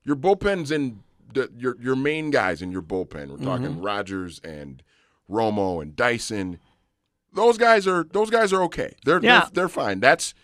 Your 0.05 0.16
bullpen's 0.16 0.70
in 0.70 1.00
the, 1.35 1.50
your 1.57 1.76
your 1.81 1.96
main 1.96 2.31
guys 2.31 2.62
in 2.62 2.70
your 2.72 2.83
bullpen. 2.83 3.29
We're 3.31 3.44
talking 3.44 3.66
Mm-hmm. 3.66 3.83
Rogers 3.83 4.40
and 4.44 4.83
Romo 5.31 5.83
and 5.83 5.94
Dyson. 5.96 6.59
Those 7.33 7.59
guys 7.59 7.87
are 7.87 8.05
those 8.05 8.31
guys 8.31 8.53
are 8.53 8.62
okay. 8.64 8.94
They're 9.05 9.20
Yeah. 9.22 9.40
they're, 9.40 9.50
they're 9.53 9.68
fine. 9.68 10.00
That's 10.00 10.35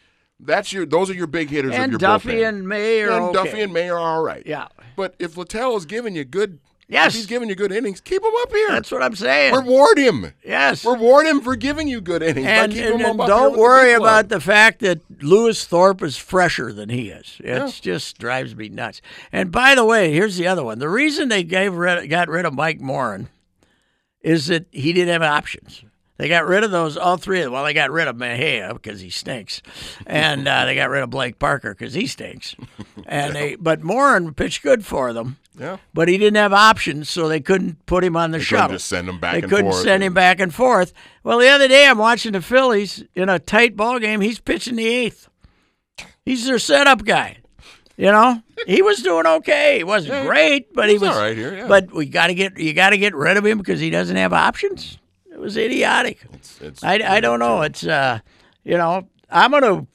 that's 0.40 0.72
your 0.72 0.86
those 0.86 1.10
are 1.10 1.14
your 1.14 1.26
big 1.26 1.50
hitters 1.50 1.72
of 1.74 1.80
And 1.80 1.92
your 1.92 1.98
Duffy 1.98 2.28
bullpen. 2.30 2.48
and 2.48 2.68
May 2.68 3.02
are 3.02 3.10
and 3.10 3.24
okay. 3.26 3.32
Duffy 3.32 3.60
and 3.62 3.72
May 3.72 3.88
are 3.88 3.98
all 3.98 4.22
right. 4.22 4.42
Yeah. 4.46 4.68
But 4.96 5.14
if 5.18 5.36
Littell 5.36 5.76
is 5.76 5.84
giving 5.86 6.14
you 6.16 6.24
good, 6.24 6.58
Yes. 6.88 7.08
if 7.08 7.14
he's 7.16 7.26
giving 7.26 7.48
you 7.48 7.56
good 7.56 7.72
innings, 7.72 8.00
keep 8.00 8.22
him 8.22 8.30
up 8.42 8.50
here. 8.52 8.68
That's 8.68 8.92
what 8.92 9.02
I'm 9.02 9.16
saying. 9.16 9.54
Reward 9.54 9.98
him. 9.98 10.32
yes. 10.44 10.84
Reward 10.84 11.26
him 11.26 11.40
for 11.40 11.56
giving 11.56 11.88
you 11.88 12.00
good 12.00 12.22
innings. 12.22 12.46
and, 12.46 12.72
and, 12.72 13.02
and 13.02 13.18
don't 13.18 13.54
the 13.54 13.58
worry 13.58 13.92
big 13.92 14.00
about 14.00 14.28
the 14.28 14.40
fact 14.40 14.78
that 14.80 15.00
Lewis 15.22 15.66
Thorpe 15.66 16.00
is 16.02 16.16
fresher 16.16 16.72
than 16.72 16.88
he 16.88 17.08
is. 17.08 17.40
It 17.40 17.76
just 17.82 18.18
drives 18.18 18.54
me 18.54 18.68
nuts. 18.68 19.00
And 19.32 19.50
by 19.50 19.74
the 19.74 19.84
way, 19.84 20.12
here's 20.12 20.36
the 20.36 20.46
other 20.46 20.62
one. 20.62 20.78
The 20.78 20.88
reason 20.88 21.28
they 21.28 21.42
gave 21.42 21.74
rid, 21.74 22.08
got 22.08 22.28
rid 22.28 22.44
of 22.44 22.54
Mike 22.54 22.80
Morin 22.80 23.30
is 24.22 24.46
that 24.46 24.66
he 24.70 24.92
didn't 24.92 25.12
have 25.12 25.22
options. 25.22 25.82
They 26.18 26.28
got 26.28 26.46
rid 26.46 26.64
of 26.64 26.70
those 26.70 26.96
all 26.96 27.16
three. 27.18 27.40
of 27.40 27.44
them. 27.44 27.52
Well, 27.52 27.64
they 27.64 27.74
got 27.74 27.90
rid 27.90 28.08
of 28.08 28.16
Mejia 28.16 28.72
because 28.72 29.00
he 29.00 29.10
stinks, 29.10 29.60
and 30.06 30.48
uh, 30.48 30.64
they 30.64 30.74
got 30.74 30.88
rid 30.88 31.02
of 31.02 31.10
Blake 31.10 31.38
Parker 31.38 31.74
because 31.74 31.92
he 31.94 32.06
stinks. 32.06 32.56
And 33.04 33.34
they, 33.36 33.54
but 33.56 33.82
Morin 33.82 34.32
pitched 34.34 34.62
good 34.62 34.84
for 34.84 35.12
them. 35.12 35.36
Yeah. 35.58 35.76
But 35.94 36.08
he 36.08 36.18
didn't 36.18 36.36
have 36.36 36.52
options, 36.52 37.08
so 37.08 37.28
they 37.28 37.40
couldn't 37.40 37.84
put 37.86 38.04
him 38.04 38.16
on 38.16 38.30
the 38.30 38.38
couldn't 38.38 38.70
just 38.72 38.88
send 38.88 39.08
him 39.08 39.20
back 39.20 39.34
They 39.34 39.40
couldn't 39.42 39.72
forth 39.72 39.82
send 39.84 40.02
him 40.02 40.14
back 40.14 40.40
and 40.40 40.54
forth. 40.54 40.92
Well, 41.22 41.38
the 41.38 41.48
other 41.48 41.68
day 41.68 41.86
I'm 41.86 41.98
watching 41.98 42.32
the 42.32 42.42
Phillies 42.42 43.04
in 43.14 43.28
a 43.28 43.38
tight 43.38 43.76
ball 43.76 43.98
game. 43.98 44.20
He's 44.20 44.38
pitching 44.38 44.76
the 44.76 44.86
eighth. 44.86 45.28
He's 46.24 46.46
their 46.46 46.58
setup 46.58 47.04
guy. 47.04 47.38
You 47.96 48.12
know, 48.12 48.42
he 48.66 48.82
was 48.82 49.02
doing 49.02 49.26
okay. 49.26 49.78
He 49.78 49.84
wasn't 49.84 50.26
great, 50.26 50.74
but 50.74 50.90
he 50.90 50.98
was 50.98 51.08
all 51.10 51.18
right 51.18 51.36
here, 51.36 51.56
yeah. 51.56 51.66
But 51.66 51.90
we 51.92 52.04
got 52.06 52.26
to 52.26 52.34
get 52.34 52.58
you 52.58 52.74
got 52.74 52.90
to 52.90 52.98
get 52.98 53.14
rid 53.14 53.38
of 53.38 53.46
him 53.46 53.56
because 53.56 53.80
he 53.80 53.88
doesn't 53.88 54.16
have 54.16 54.34
options. 54.34 54.98
It 55.36 55.40
was 55.40 55.56
idiotic. 55.58 56.20
It's, 56.32 56.60
it's, 56.62 56.82
I, 56.82 56.94
I 56.94 57.20
don't 57.20 57.38
know. 57.38 57.60
It's 57.60 57.86
uh, 57.86 58.20
you 58.64 58.78
know, 58.78 59.06
I'm 59.28 59.50
gonna 59.50 59.86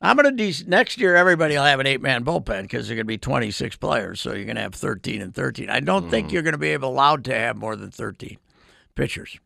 I'm 0.00 0.14
gonna 0.16 0.30
de- 0.30 0.64
next 0.68 0.98
year 0.98 1.16
everybody 1.16 1.56
will 1.56 1.64
have 1.64 1.80
an 1.80 1.86
eight 1.88 2.00
man 2.00 2.24
bullpen 2.24 2.62
because 2.62 2.86
there're 2.86 2.96
gonna 2.96 3.04
be 3.06 3.18
26 3.18 3.74
players, 3.76 4.20
so 4.20 4.32
you're 4.34 4.44
gonna 4.44 4.60
have 4.60 4.74
13 4.74 5.20
and 5.20 5.34
13. 5.34 5.68
I 5.68 5.80
don't 5.80 6.08
think 6.10 6.28
Mm-hmm. 6.28 6.34
you're 6.34 6.42
gonna 6.44 6.58
be 6.58 6.68
able 6.68 6.90
allowed 6.90 7.24
to 7.24 7.34
have 7.34 7.56
more 7.56 7.74
than 7.74 7.90
13 7.90 8.38
pitchers. 8.94 9.36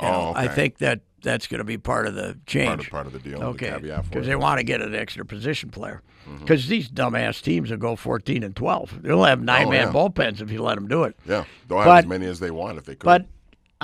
You 0.00 0.06
know, 0.06 0.14
Oh, 0.14 0.32
I 0.36 0.46
think 0.46 0.78
that 0.78 1.00
that's 1.22 1.48
gonna 1.48 1.64
be 1.64 1.78
part 1.78 2.06
of 2.06 2.14
the 2.14 2.38
change. 2.46 2.68
part 2.68 2.80
of, 2.80 2.90
part 2.90 3.06
of 3.08 3.12
the 3.12 3.18
deal. 3.18 3.42
Okay, 3.42 3.70
The 3.70 4.02
because 4.08 4.26
it. 4.26 4.30
they 4.30 4.36
want 4.36 4.58
to 4.58 4.64
get 4.64 4.82
an 4.82 4.94
extra 4.94 5.24
position 5.24 5.70
player. 5.70 6.00
Mm-hmm. 6.28 6.38
Because 6.38 6.68
these 6.68 6.88
dumbass 6.90 7.42
teams 7.42 7.70
will 7.70 7.76
go 7.76 7.96
14 7.96 8.42
and 8.44 8.54
12. 8.56 9.02
They'll 9.02 9.24
have 9.24 9.42
nine 9.42 9.68
man 9.68 9.88
Oh, 9.88 9.90
yeah. 9.90 10.08
bullpens 10.08 10.40
if 10.40 10.50
you 10.50 10.62
let 10.62 10.76
them 10.76 10.86
do 10.88 11.02
it. 11.04 11.16
Yeah, 11.26 11.44
they'll 11.68 11.78
have 11.78 11.86
But- 11.86 12.04
as 12.04 12.06
many 12.06 12.26
as 12.26 12.38
they 12.40 12.50
want 12.50 12.78
if 12.78 12.84
they 12.84 12.94
could. 12.94 13.04
But 13.04 13.26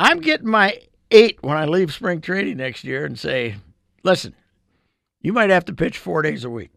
I'm 0.00 0.20
getting 0.20 0.48
my 0.48 0.78
eight 1.10 1.38
when 1.42 1.58
I 1.58 1.66
leave 1.66 1.92
spring 1.92 2.22
training 2.22 2.56
next 2.56 2.84
year 2.84 3.04
and 3.04 3.18
say, 3.18 3.56
listen, 4.02 4.34
you 5.20 5.34
might 5.34 5.50
have 5.50 5.66
to 5.66 5.74
pitch 5.74 5.98
four 5.98 6.22
days 6.22 6.42
a 6.42 6.48
week. 6.48 6.70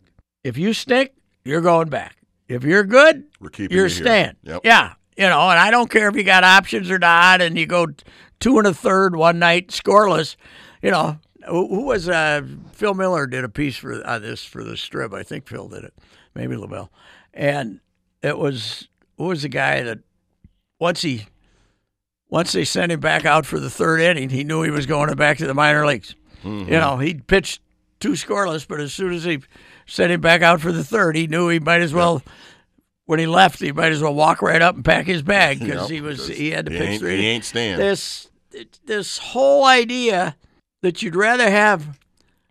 If 0.43 0.57
you 0.57 0.73
stink, 0.73 1.11
you're 1.45 1.61
going 1.61 1.87
back. 1.87 2.17
If 2.49 2.65
you're 2.65 2.83
good, 2.83 3.23
We're 3.39 3.49
keeping 3.49 3.77
you're 3.77 3.85
you 3.85 3.89
staying. 3.89 4.33
Yep. 4.43 4.61
Yeah. 4.65 4.95
You 5.15 5.29
know, 5.29 5.49
and 5.49 5.57
I 5.57 5.71
don't 5.71 5.89
care 5.89 6.09
if 6.09 6.17
you 6.17 6.23
got 6.23 6.43
options 6.43 6.91
or 6.91 6.99
not, 6.99 7.41
and 7.41 7.57
you 7.57 7.65
go 7.65 7.87
two 8.41 8.57
and 8.57 8.67
a 8.67 8.73
third 8.73 9.15
one 9.15 9.39
night 9.39 9.69
scoreless. 9.69 10.35
You 10.81 10.91
know, 10.91 11.17
who, 11.47 11.85
was 11.85 12.09
uh, 12.09 12.41
Phil 12.73 12.93
Miller 12.93 13.25
did 13.25 13.45
a 13.45 13.49
piece 13.49 13.77
for 13.77 14.05
on 14.05 14.21
this 14.21 14.43
for 14.43 14.65
the 14.65 14.75
strip. 14.75 15.13
I 15.13 15.23
think 15.23 15.47
Phil 15.47 15.69
did 15.69 15.85
it, 15.85 15.93
maybe 16.35 16.57
La 16.57 16.67
Velle, 16.67 16.91
and 17.33 17.79
it 18.21 18.37
was 18.37 18.89
who 19.17 19.25
was 19.25 19.43
the 19.43 19.49
guy 19.49 19.83
that 19.83 19.99
once 20.79 21.03
he 21.03 21.27
once 22.33 22.51
they 22.51 22.65
sent 22.65 22.91
him 22.91 22.99
back 22.99 23.25
out 23.25 23.45
for 23.45 23.59
the 23.59 23.69
third 23.69 24.01
inning, 24.01 24.27
he 24.27 24.43
knew 24.43 24.63
he 24.63 24.71
was 24.71 24.87
going 24.87 25.13
back 25.13 25.37
to 25.37 25.45
the 25.45 25.53
minor 25.53 25.85
leagues. 25.85 26.15
Mm-hmm. 26.43 26.73
You 26.73 26.79
know, 26.79 26.97
he 26.97 27.13
pitched 27.13 27.61
two 27.99 28.13
scoreless, 28.13 28.67
but 28.67 28.79
as 28.79 28.91
soon 28.91 29.13
as 29.13 29.23
he 29.23 29.39
sent 29.85 30.11
him 30.11 30.19
back 30.19 30.41
out 30.41 30.59
for 30.59 30.71
the 30.71 30.83
third, 30.83 31.15
he 31.15 31.27
knew 31.27 31.47
he 31.49 31.59
might 31.59 31.81
as 31.81 31.93
well. 31.93 32.23
When 33.05 33.19
he 33.19 33.27
left, 33.27 33.59
he 33.59 33.71
might 33.71 33.91
as 33.91 34.01
well 34.01 34.15
walk 34.15 34.41
right 34.41 34.63
up 34.63 34.73
and 34.73 34.83
pack 34.83 35.05
his 35.05 35.21
bag 35.21 35.59
because 35.59 35.91
Yep, 35.91 35.91
he 35.91 36.01
was 36.01 36.27
he 36.27 36.49
had 36.49 36.65
to 36.65 36.71
he 36.71 36.79
pitch 36.79 36.99
three. 36.99 37.17
He 37.17 37.27
ain't 37.27 37.45
staying. 37.45 37.77
This 37.77 38.31
this 38.85 39.19
whole 39.19 39.63
idea 39.65 40.35
that 40.81 41.03
you'd 41.03 41.15
rather 41.15 41.51
have 41.51 41.99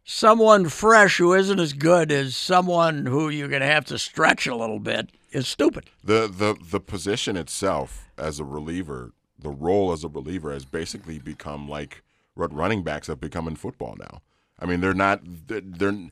someone 0.05 0.69
fresh 0.69 1.17
who 1.17 1.35
isn't 1.35 1.59
as 1.59 1.73
good 1.73 2.13
as 2.13 2.37
someone 2.37 3.07
who 3.07 3.31
you're 3.31 3.49
going 3.49 3.63
to 3.63 3.67
have 3.67 3.87
to 3.87 3.99
stretch 3.99 4.47
a 4.47 4.55
little 4.55 4.79
bit 4.79 5.11
is 5.33 5.49
stupid. 5.49 5.91
the 6.05 6.29
the 6.29 6.55
the 6.71 6.79
position 6.79 7.37
itself 7.37 8.11
as 8.17 8.39
a 8.39 8.45
reliever, 8.45 9.13
the 9.43 9.51
role 9.51 9.93
as 9.93 10.05
a 10.05 10.09
reliever 10.09 10.53
has 10.53 10.65
basically 10.65 11.19
become 11.19 11.69
like 11.69 12.03
what 12.35 12.53
running 12.55 12.83
backs 12.83 13.07
have 13.09 13.21
become 13.21 13.47
in 13.49 13.57
football 13.57 13.97
now. 13.99 14.23
I 14.59 14.67
mean, 14.67 14.81
they're 14.81 14.95
not 14.95 15.21
they're, 15.49 15.61
they're 15.63 16.09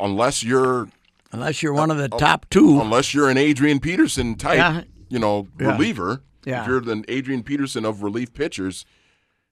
unless 0.00 0.42
you're 0.42 0.88
Unless 1.32 1.62
you're 1.62 1.72
one 1.72 1.90
of 1.90 1.96
the 1.96 2.08
top 2.08 2.46
two. 2.50 2.80
unless 2.80 3.12
you're 3.12 3.28
an 3.28 3.36
Adrian 3.38 3.80
Peterson 3.80 4.36
type, 4.36 4.56
Yeah. 4.58 4.82
you 5.08 5.18
know, 5.18 5.48
Yeah. 5.60 5.72
reliever. 5.72 6.22
Yeah. 6.44 6.62
If 6.62 6.68
you're 6.68 6.80
the 6.80 7.04
Adrian 7.08 7.42
Peterson 7.42 7.84
of 7.84 8.02
relief 8.02 8.32
pitchers, 8.34 8.84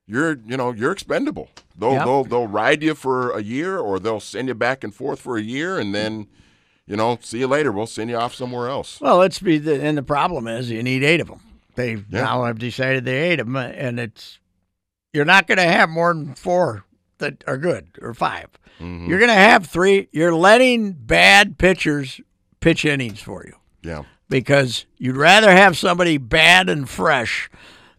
you're 0.07 0.39
you 0.47 0.57
know 0.57 0.73
you're 0.73 0.93
expendable. 0.93 1.49
They'll 1.77 1.93
Yep. 1.93 2.05
they'll 2.05 2.25
they'll 2.25 2.47
ride 2.49 2.83
you 2.83 2.95
for 2.95 3.31
a 3.31 3.43
year, 3.43 3.79
or 3.79 3.99
they'll 3.99 4.21
send 4.21 4.49
you 4.49 4.55
back 4.55 4.85
and 4.85 4.95
forth 4.95 5.21
for 5.21 5.37
a 5.39 5.43
year, 5.43 5.79
and 5.79 5.95
then 5.95 6.27
you 6.87 6.97
know 6.97 7.19
see 7.23 7.39
you 7.39 7.47
later. 7.47 7.73
We'll 7.73 7.87
send 7.87 8.11
you 8.11 8.17
off 8.17 8.35
somewhere 8.35 8.69
else. 8.69 9.01
Well, 9.01 9.17
let's 9.19 9.39
be 9.39 9.59
the 9.59 9.81
and 9.83 9.97
the 9.97 10.03
problem 10.03 10.47
is 10.49 10.71
you 10.71 10.83
need 10.83 11.03
eight 11.03 11.21
of 11.21 11.29
them. 11.29 11.41
They 11.75 11.93
Yeah. 11.95 12.23
now 12.23 12.45
have 12.45 12.59
decided 12.59 13.05
they 13.05 13.33
of 13.33 13.39
them, 13.47 13.57
and 13.57 13.99
it's 14.01 14.39
you're 15.13 15.25
not 15.25 15.47
going 15.47 15.59
to 15.59 15.65
have 15.65 15.89
more 15.91 16.13
than 16.15 16.35
four 16.35 16.85
that 17.19 17.45
are 17.47 17.59
good 17.59 17.89
or 18.01 18.15
5 18.15 18.41
you 18.81 18.87
Mm-hmm. 18.87 19.11
You're 19.11 19.19
going 19.19 19.29
to 19.29 19.35
have 19.35 19.67
three. 19.67 20.09
You're 20.11 20.35
letting 20.35 20.93
bad 20.93 21.57
pitchers 21.59 22.21
pitch 22.61 22.85
innings 22.85 23.21
for 23.21 23.45
you 23.45 23.55
Yeah. 23.83 24.03
because 24.29 24.87
you'd 24.99 25.17
rather 25.17 25.53
have 25.53 25.77
somebody 25.79 26.17
bad 26.19 26.69
and 26.69 26.89
fresh 26.89 27.49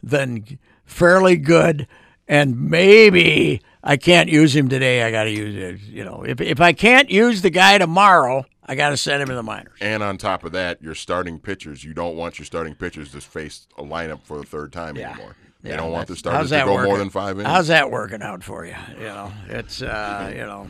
than 0.02 0.60
fairly 0.86 1.38
good 1.38 1.88
and 2.28 2.70
maybe 2.70 3.62
I 3.84 3.98
can't 3.98 4.30
use 4.30 4.56
him 4.56 4.68
today. 4.70 5.04
I 5.04 5.12
got 5.12 5.26
to 5.26 5.30
use 5.32 5.56
it. 5.56 5.82
You 5.88 6.04
know, 6.06 6.24
if 6.28 6.42
if 6.42 6.60
I 6.62 6.74
can't 6.74 7.10
use 7.10 7.42
the 7.44 7.50
guy 7.50 7.78
tomorrow, 7.78 8.46
I 8.66 8.76
got 8.76 8.90
to 8.90 8.98
send 8.98 9.22
him 9.22 9.28
to 9.30 9.36
the 9.36 9.44
minors. 9.44 9.78
And 9.82 10.02
on 10.02 10.18
top 10.18 10.44
of 10.44 10.54
that, 10.54 10.82
your 10.82 10.96
starting 10.96 11.40
pitchers, 11.40 11.84
you 11.84 11.94
don't 11.94 12.16
want 12.16 12.40
your 12.40 12.46
starting 12.46 12.76
pitchers 12.76 13.12
to 13.12 13.22
face 13.22 13.68
a 13.78 13.84
lineup 13.84 14.24
for 14.24 14.38
the 14.38 14.46
third 14.46 14.72
time 14.72 14.98
anymore. 14.98 15.36
They 15.62 15.70
Yeah, 15.72 15.78
don't 15.78 15.92
want 15.92 16.08
the 16.08 16.16
starters 16.16 16.50
to 16.50 16.66
go 16.66 16.84
more 16.84 16.98
than 16.98 17.10
five 17.10 17.38
innings. 17.38 17.48
How's 17.48 17.68
that 17.68 17.90
working 17.92 18.22
out 18.22 18.44
for 18.44 18.66
you? 18.66 18.76
You 18.98 19.06
know, 19.06 19.32
it's 19.50 19.82
uh, 19.82 20.32
you 20.36 20.42
know, 20.46 20.68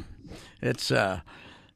it's 0.61 0.91
uh, 0.91 1.21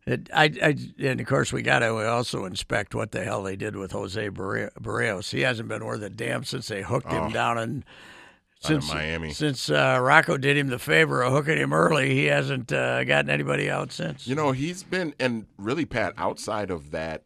it. 0.05 0.29
I, 0.33 0.45
I 0.61 0.75
and 0.99 1.19
of 1.19 1.25
course 1.27 1.51
we 1.51 1.61
got 1.63 1.79
to 1.79 1.93
also 2.09 2.45
inspect 2.45 2.93
what 2.93 3.11
the 3.11 3.23
hell 3.23 3.43
they 3.43 3.55
did 3.55 3.75
with 3.75 3.91
Jose 3.91 4.29
Berrios. 4.29 5.31
He 5.31 5.41
hasn't 5.41 5.67
been 5.69 5.83
worth 5.83 6.01
a 6.03 6.09
damn 6.09 6.43
since 6.43 6.67
they 6.67 6.81
hooked 6.83 7.11
him 7.11 7.31
down 7.31 7.57
in. 7.57 7.83
Since 8.59 8.91
Miami. 8.91 9.33
since 9.33 9.69
uh, 9.69 9.99
Rocco 10.01 10.37
did 10.37 10.57
him 10.57 10.67
the 10.67 10.79
favor 10.79 11.21
of 11.21 11.31
hooking 11.31 11.57
him 11.57 11.73
early, 11.73 12.15
he 12.15 12.25
hasn't 12.25 12.73
uh, 12.73 13.03
gotten 13.03 13.29
anybody 13.29 13.69
out 13.69 13.91
since. 13.91 14.27
You 14.27 14.35
know, 14.35 14.51
he's 14.51 14.83
been 14.83 15.13
and 15.19 15.45
really 15.57 15.85
Pat 15.85 16.13
outside 16.17 16.71
of 16.71 16.91
that 16.91 17.23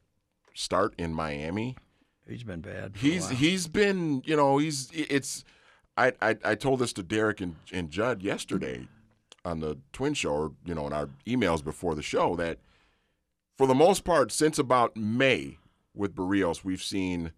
start 0.53 0.93
in 0.97 1.13
Miami, 1.13 1.77
he's 2.27 2.43
been 2.43 2.59
bad. 2.61 2.93
he's 2.97 3.29
he's 3.29 3.67
been 3.67 4.21
you 4.25 4.35
know 4.35 4.57
he's 4.57 4.89
it's 4.93 5.45
I 5.95 6.11
I, 6.21 6.35
I 6.43 6.55
told 6.55 6.79
this 6.79 6.91
to 6.93 7.03
Derek 7.03 7.39
and, 7.39 7.55
and 7.71 7.89
Judd 7.89 8.21
yesterday 8.21 8.87
on 9.45 9.61
the 9.61 9.77
Twin 9.93 10.13
Show 10.13 10.31
or 10.31 10.51
you 10.65 10.75
know 10.75 10.85
in 10.87 10.93
our 10.93 11.09
emails 11.25 11.63
before 11.63 11.95
the 11.95 12.03
show 12.03 12.35
that 12.35 12.57
for 13.57 13.67
the 13.67 13.75
most 13.75 14.03
part 14.03 14.31
since 14.31 14.59
about 14.59 14.97
May 14.97 15.57
with 15.95 16.13
Berrios 16.13 16.63
we've 16.65 16.83
seen 16.83 17.31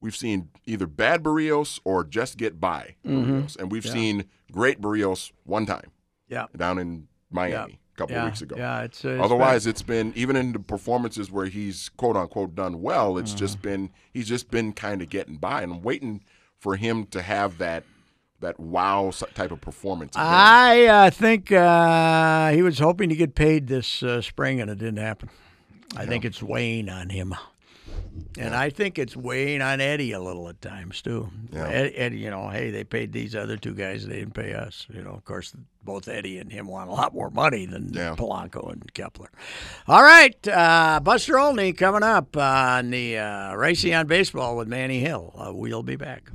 we've 0.00 0.16
seen 0.16 0.50
either 0.66 0.86
bad 0.86 1.22
Berrios 1.22 1.80
or 1.84 2.04
just 2.04 2.36
get 2.36 2.60
by 2.60 2.96
Berrios 3.06 3.56
and 3.56 3.70
we've 3.72 3.86
seen 3.86 4.24
great 4.52 4.80
Berrios 4.80 5.32
one 5.44 5.66
time 5.66 5.90
yeah, 6.28 6.46
down 6.56 6.78
in 6.78 7.08
Miami 7.30 7.80
a 7.94 7.98
couple 7.98 8.14
yeah, 8.14 8.22
of 8.22 8.30
weeks 8.30 8.40
ago. 8.42 8.56
Yeah, 8.56 8.82
it's, 8.82 9.04
uh, 9.04 9.18
Otherwise, 9.20 9.66
it's 9.66 9.82
been 9.82 10.12
even 10.14 10.36
in 10.36 10.52
the 10.52 10.60
performances 10.60 11.30
where 11.30 11.46
he's 11.46 11.88
quote 11.90 12.16
unquote 12.16 12.54
done 12.54 12.80
well. 12.80 13.18
It's 13.18 13.30
Mm-hmm. 13.30 13.38
just 13.38 13.62
been 13.62 13.90
he's 14.12 14.28
just 14.28 14.50
been 14.50 14.72
kind 14.72 15.02
of 15.02 15.08
getting 15.08 15.36
by, 15.36 15.62
and 15.62 15.72
I'm 15.72 15.82
waiting 15.82 16.22
for 16.58 16.76
him 16.76 17.06
to 17.06 17.22
have 17.22 17.58
that 17.58 17.84
that 18.40 18.60
wow 18.60 19.10
type 19.34 19.50
of 19.50 19.60
performance. 19.60 20.16
I 20.16 20.86
uh, 20.86 21.10
think 21.10 21.50
uh, 21.50 22.50
he 22.52 22.62
was 22.62 22.78
hoping 22.78 23.08
to 23.08 23.16
get 23.16 23.34
paid 23.34 23.66
this 23.66 24.02
uh, 24.02 24.22
spring, 24.22 24.60
and 24.60 24.70
it 24.70 24.78
didn't 24.78 24.98
happen. 24.98 25.28
I 25.96 26.06
think 26.06 26.24
it's 26.24 26.42
weighing 26.42 26.88
on 26.88 27.08
him. 27.08 27.34
And 28.38 28.54
I 28.54 28.70
think 28.70 28.98
it's 28.98 29.16
weighing 29.16 29.62
on 29.62 29.80
Eddie 29.80 30.12
a 30.12 30.20
little 30.20 30.48
at 30.48 30.60
times 30.60 31.02
too. 31.02 31.28
Yeah. 31.52 31.66
Ed, 31.68 31.92
Eddie, 31.94 32.18
you 32.18 32.30
know, 32.30 32.48
hey, 32.48 32.70
they 32.70 32.84
paid 32.84 33.12
these 33.12 33.34
other 33.34 33.56
two 33.56 33.74
guys, 33.74 34.06
they 34.06 34.20
didn't 34.20 34.34
pay 34.34 34.54
us. 34.54 34.86
You 34.92 35.02
know, 35.02 35.10
of 35.10 35.24
course, 35.24 35.54
both 35.84 36.06
Eddie 36.08 36.38
and 36.38 36.52
him 36.52 36.66
want 36.68 36.88
a 36.90 36.92
lot 36.92 37.14
more 37.14 37.30
money 37.30 37.66
than 37.66 37.92
Yeah. 37.92 38.14
Polanco 38.16 38.70
and 38.72 38.92
Kepler. 38.94 39.30
All 39.86 40.02
right, 40.02 40.36
uh, 40.48 41.00
Buster 41.02 41.38
Olney 41.38 41.72
coming 41.72 42.02
up 42.02 42.36
on 42.36 42.90
the 42.90 43.18
uh, 43.18 43.52
Reusse 43.54 43.98
on 43.98 44.06
Baseball 44.06 44.56
with 44.56 44.68
Manny 44.68 45.00
Hill. 45.00 45.34
Uh, 45.36 45.52
we'll 45.52 45.82
be 45.82 45.96
back. 45.96 46.30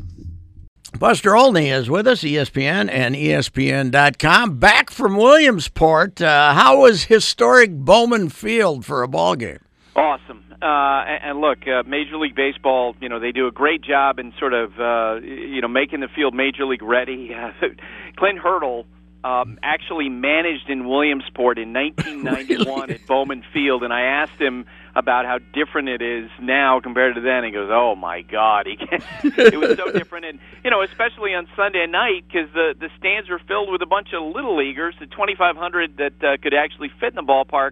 Buster 1.00 1.36
Olney 1.36 1.70
is 1.70 1.90
with 1.90 2.06
us, 2.08 2.22
ESPN 2.22 2.88
and 2.92 3.16
ESPN.com. 3.16 4.60
Back 4.60 4.92
from 4.92 5.16
Williamsport. 5.18 6.22
Uh, 6.22 6.54
how 6.54 6.82
was 6.82 7.06
historic 7.06 7.72
Bowman 7.72 8.30
Field 8.30 8.86
for 8.86 9.02
a 9.02 9.08
ball 9.08 9.36
game? 9.36 9.60
Awesome. 9.96 10.44
Uh, 10.62 10.66
and, 10.66 11.24
and 11.24 11.42
look, 11.42 11.68
uh, 11.68 11.84
Major 11.88 12.18
League 12.18 12.36
Baseball, 12.36 12.96
you 13.00 13.10
know, 13.10 13.20
they 13.20 13.32
do 13.32 13.48
a 13.48 13.52
great 13.52 13.82
job 13.82 14.18
in 14.18 14.34
sort 14.40 14.54
of, 14.54 14.80
uh, 14.80 15.22
you 15.22 15.62
know, 15.62 15.68
making 15.68 16.00
the 16.00 16.08
field 16.08 16.34
Major 16.34 16.66
League 16.66 16.82
ready. 16.82 17.36
Clint 18.18 18.40
Hurdle 18.40 18.86
um, 19.24 19.58
actually 19.64 20.10
managed 20.10 20.70
in 20.70 20.88
Williamsport 20.88 21.58
in 21.58 21.74
1991 21.74 22.92
at 22.92 23.06
Bowman 23.08 23.44
Field, 23.54 23.84
and 23.84 23.94
I 23.94 24.02
asked 24.02 24.40
him 24.40 24.66
about 24.96 25.26
how 25.26 25.40
different 25.54 25.90
it 25.90 26.02
is 26.02 26.30
now 26.42 26.80
compared 26.82 27.16
to 27.16 27.22
then. 27.22 27.46
He 27.46 27.52
goes, 27.52 27.70
"Oh 27.72 27.96
my 27.96 28.22
God, 28.22 28.68
he 28.68 28.76
can't. 28.76 29.04
it 29.24 29.58
was 29.58 29.78
so 29.78 29.92
different." 29.92 30.26
And 30.26 30.40
you 30.64 30.72
know, 30.72 30.82
especially 30.82 31.34
on 31.34 31.48
Sunday 31.56 31.88
night, 31.88 32.26
because 32.28 32.52
the 32.54 32.76
the 32.78 32.90
stands 33.00 33.30
were 33.30 33.40
filled 33.48 33.72
with 33.72 33.82
a 33.82 33.86
bunch 33.86 34.10
of 34.14 34.24
little 34.36 34.58
leaguers, 34.58 34.94
the 35.00 35.06
2,500 35.06 35.98
that 35.98 36.14
uh, 36.22 36.38
could 36.42 36.54
actually 36.54 36.92
fit 37.00 37.10
in 37.10 37.16
the 37.16 37.24
ballpark 37.24 37.72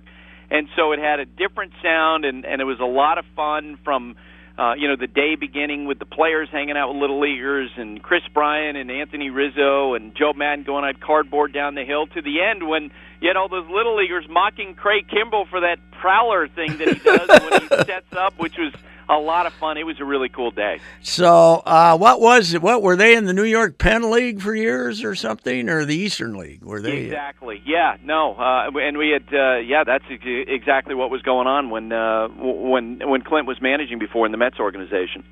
and 0.52 0.68
so 0.76 0.92
it 0.92 1.00
had 1.00 1.20
a 1.20 1.26
different 1.26 1.72
sound 1.82 2.26
and 2.26 2.46
and 2.46 2.62
it 2.62 2.66
was 2.66 2.80
a 2.80 2.86
lot 2.86 3.18
of 3.18 3.26
fun 3.36 3.80
from 3.84 4.16
uh 4.60 4.74
you 4.78 4.88
know 4.88 4.96
the 4.96 5.08
day 5.08 5.36
beginning 5.36 5.86
with 5.86 5.98
the 5.98 6.06
players 6.06 6.50
hanging 6.52 6.78
out 6.78 6.94
with 6.94 7.02
little 7.02 7.20
leaguers 7.20 7.72
and 7.78 8.04
Kris 8.04 8.22
Bryant 8.34 8.78
and 8.78 8.92
Anthony 8.92 9.30
Rizzo 9.30 9.96
and 9.96 10.14
Joe 10.16 10.34
Maddon 10.34 10.64
going 10.64 10.84
on 10.84 10.94
cardboard 10.96 11.54
down 11.54 11.74
the 11.74 11.86
hill 11.86 12.06
to 12.08 12.22
the 12.22 12.42
end 12.42 12.68
when 12.68 12.92
you 13.22 13.30
had 13.30 13.38
all 13.38 13.48
those 13.48 13.70
little 13.70 13.96
leaguers 13.96 14.26
mocking 14.30 14.76
Craig 14.76 15.08
Kimbrel 15.08 15.48
for 15.48 15.62
that 15.62 15.80
prowler 16.00 16.48
thing 16.48 16.78
that 16.78 16.90
he 16.90 17.00
does 17.00 17.28
when 17.28 17.62
he 17.62 17.68
sets 17.86 18.14
up 18.14 18.38
which 18.38 18.58
was 18.58 18.74
a 19.10 19.18
lot 19.18 19.46
of 19.46 19.54
fun. 19.54 19.78
It 19.78 19.86
was 19.86 20.00
a 20.00 20.06
really 20.06 20.30
cool 20.30 20.52
day. 20.52 20.80
So, 21.02 21.62
uh, 21.66 21.98
what 21.98 22.22
was 22.22 22.54
it? 22.54 22.62
What 22.62 22.82
were 22.82 22.96
they 22.96 23.16
in 23.16 23.26
the 23.26 23.34
New 23.34 23.44
York 23.44 23.78
Penn 23.78 24.10
League 24.12 24.42
for 24.42 24.56
years 24.56 25.04
or 25.04 25.16
something, 25.16 25.70
or 25.70 25.86
the 25.86 25.96
Eastern 25.96 26.36
League? 26.36 26.64
Were 26.64 26.82
they? 26.82 27.06
Exactly. 27.06 27.62
Yeah. 27.66 27.98
No. 28.04 28.36
Uh, 28.36 28.72
and 28.78 28.98
we 28.98 29.10
had. 29.10 29.34
Uh, 29.34 29.58
yeah. 29.58 29.84
That's 29.84 30.06
exactly 30.10 30.96
what 30.96 31.10
was 31.10 31.22
going 31.22 31.48
on 31.48 31.70
when 31.70 31.92
uh, 31.92 32.28
when 32.30 33.00
when 33.08 33.22
Clint 33.22 33.48
was 33.48 33.62
managing 33.62 34.00
before 34.00 34.26
in 34.26 34.32
the 34.32 34.38
Mets 34.38 34.60
organization. 34.60 35.24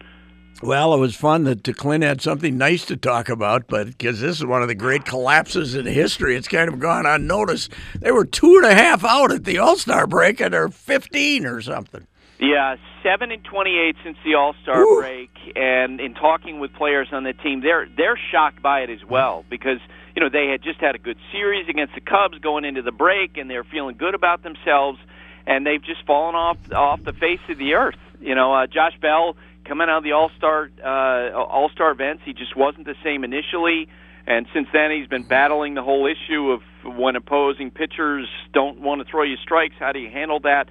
Well, 0.61 0.93
it 0.93 0.97
was 0.97 1.15
fun 1.15 1.45
that 1.45 1.63
Clint 1.77 2.03
had 2.03 2.21
something 2.21 2.57
nice 2.57 2.83
to 2.85 2.97
talk 2.97 3.29
about, 3.29 3.67
but 3.67 3.87
because 3.87 4.19
this 4.19 4.39
is 4.39 4.45
one 4.45 4.61
of 4.61 4.67
the 4.67 4.75
great 4.75 5.05
collapses 5.05 5.73
in 5.73 5.85
history, 5.85 6.35
it's 6.35 6.49
kind 6.49 6.67
of 6.67 6.79
gone 6.79 7.05
unnoticed. 7.05 7.71
They 8.01 8.11
were 8.11 8.25
two 8.25 8.57
and 8.57 8.65
a 8.65 8.73
half 8.73 9.05
out 9.05 9.31
at 9.31 9.45
the 9.45 9.57
All 9.57 9.77
Star 9.77 10.05
break, 10.05 10.41
and 10.41 10.53
they're 10.53 10.67
fifteen 10.67 11.45
or 11.45 11.61
something. 11.61 12.05
Yeah, 12.39 12.77
seven 13.03 13.31
and 13.31 13.43
twenty-eight 13.43 13.97
since 14.01 14.17
the 14.23 14.35
All 14.35 14.55
Star 14.63 14.85
break, 14.97 15.29
and 15.57 15.99
in 15.99 16.13
talking 16.13 16.59
with 16.59 16.71
players 16.73 17.09
on 17.11 17.23
the 17.23 17.33
team, 17.33 17.59
they're 17.59 17.87
they're 17.97 18.17
shocked 18.31 18.61
by 18.61 18.79
it 18.81 18.89
as 18.89 19.03
well 19.03 19.43
because 19.49 19.79
you 20.15 20.21
know 20.21 20.29
they 20.29 20.47
had 20.47 20.61
just 20.61 20.79
had 20.79 20.95
a 20.95 20.99
good 20.99 21.17
series 21.33 21.67
against 21.67 21.95
the 21.95 22.01
Cubs 22.01 22.39
going 22.39 22.63
into 22.63 22.81
the 22.81 22.93
break, 22.93 23.35
and 23.35 23.49
they're 23.49 23.65
feeling 23.65 23.97
good 23.97 24.15
about 24.15 24.41
themselves, 24.41 24.99
and 25.45 25.67
they've 25.67 25.83
just 25.83 26.05
fallen 26.05 26.35
off 26.35 26.57
off 26.71 27.03
the 27.03 27.11
face 27.11 27.41
of 27.49 27.57
the 27.57 27.73
earth. 27.73 27.99
You 28.21 28.35
know, 28.35 28.53
uh, 28.53 28.67
Josh 28.67 28.97
Bell 29.01 29.35
coming 29.65 29.89
out 29.89 29.97
of 29.97 30.03
the 30.05 30.13
All 30.13 30.31
Star 30.37 30.69
uh, 30.81 31.37
All 31.37 31.69
Star 31.69 31.91
events, 31.91 32.23
he 32.25 32.31
just 32.31 32.55
wasn't 32.55 32.85
the 32.85 32.95
same 33.03 33.25
initially. 33.25 33.89
And 34.25 34.45
since 34.53 34.67
then, 34.71 34.91
he's 34.91 35.07
been 35.07 35.27
battling 35.27 35.73
the 35.73 35.81
whole 35.81 36.05
issue 36.07 36.51
of 36.51 36.61
when 36.85 37.15
opposing 37.17 37.71
pitchers 37.71 38.29
don't 38.53 38.79
want 38.79 39.01
to 39.01 39.09
throw 39.09 39.23
you 39.23 39.35
strikes. 39.37 39.75
How 39.79 39.91
do 39.91 39.99
you 39.99 40.09
handle 40.09 40.39
that? 40.41 40.69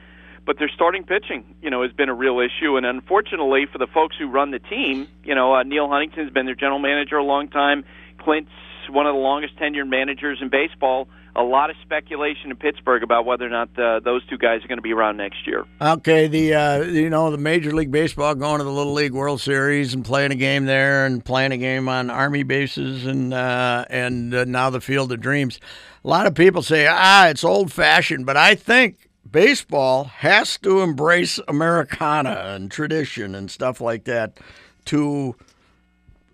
But 0.48 0.58
their 0.58 0.70
starting 0.74 1.04
pitching, 1.04 1.44
you 1.60 1.68
know, 1.68 1.82
has 1.82 1.92
been 1.92 2.08
a 2.08 2.14
real 2.14 2.40
issue. 2.40 2.78
And 2.78 2.86
unfortunately, 2.86 3.66
for 3.70 3.76
the 3.76 3.86
folks 3.86 4.16
who 4.18 4.26
run 4.30 4.50
the 4.50 4.58
team, 4.58 5.06
you 5.22 5.34
know, 5.34 5.54
uh, 5.54 5.62
Neil 5.62 5.90
Huntington's 5.90 6.32
been 6.32 6.46
their 6.46 6.54
general 6.54 6.78
manager 6.78 7.18
a 7.18 7.22
long 7.22 7.48
time. 7.48 7.84
Clint's 8.18 8.50
one 8.88 9.06
of 9.06 9.14
the 9.14 9.20
longest 9.20 9.58
tenured 9.58 9.90
managers 9.90 10.38
in 10.40 10.48
baseball. 10.48 11.06
A 11.36 11.42
lot 11.42 11.68
of 11.68 11.76
speculation 11.82 12.50
in 12.50 12.56
Pittsburgh 12.56 13.02
about 13.02 13.26
whether 13.26 13.44
or 13.44 13.50
not 13.50 13.78
uh, 13.78 14.00
those 14.00 14.26
two 14.26 14.38
guys 14.38 14.64
are 14.64 14.68
going 14.68 14.78
to 14.78 14.82
be 14.82 14.94
around 14.94 15.18
next 15.18 15.46
year. 15.46 15.66
Okay, 15.82 16.26
the 16.28 16.54
uh, 16.54 16.82
you 16.84 17.10
know 17.10 17.30
the 17.30 17.36
Major 17.36 17.72
League 17.72 17.92
Baseball 17.92 18.34
going 18.34 18.56
to 18.56 18.64
the 18.64 18.72
Little 18.72 18.94
League 18.94 19.12
World 19.12 19.42
Series 19.42 19.92
and 19.92 20.02
playing 20.02 20.32
a 20.32 20.34
game 20.34 20.64
there 20.64 21.04
and 21.04 21.22
playing 21.22 21.52
a 21.52 21.58
game 21.58 21.90
on 21.90 22.08
Army 22.08 22.42
bases 22.42 23.04
and 23.04 23.34
uh, 23.34 23.84
and 23.90 24.34
uh, 24.34 24.44
now 24.46 24.70
the 24.70 24.80
Field 24.80 25.12
of 25.12 25.20
Dreams. 25.20 25.60
A 26.02 26.08
lot 26.08 26.26
of 26.26 26.34
people 26.34 26.62
say 26.62 26.86
ah 26.90 27.28
it's 27.28 27.44
old 27.44 27.70
fashioned, 27.70 28.24
but 28.24 28.38
I 28.38 28.54
think 28.54 29.07
baseball 29.30 30.04
has 30.04 30.58
to 30.58 30.80
embrace 30.80 31.40
Americana 31.48 32.54
and 32.54 32.70
tradition 32.70 33.34
and 33.34 33.50
stuff 33.50 33.80
like 33.80 34.04
that 34.04 34.38
to 34.86 35.36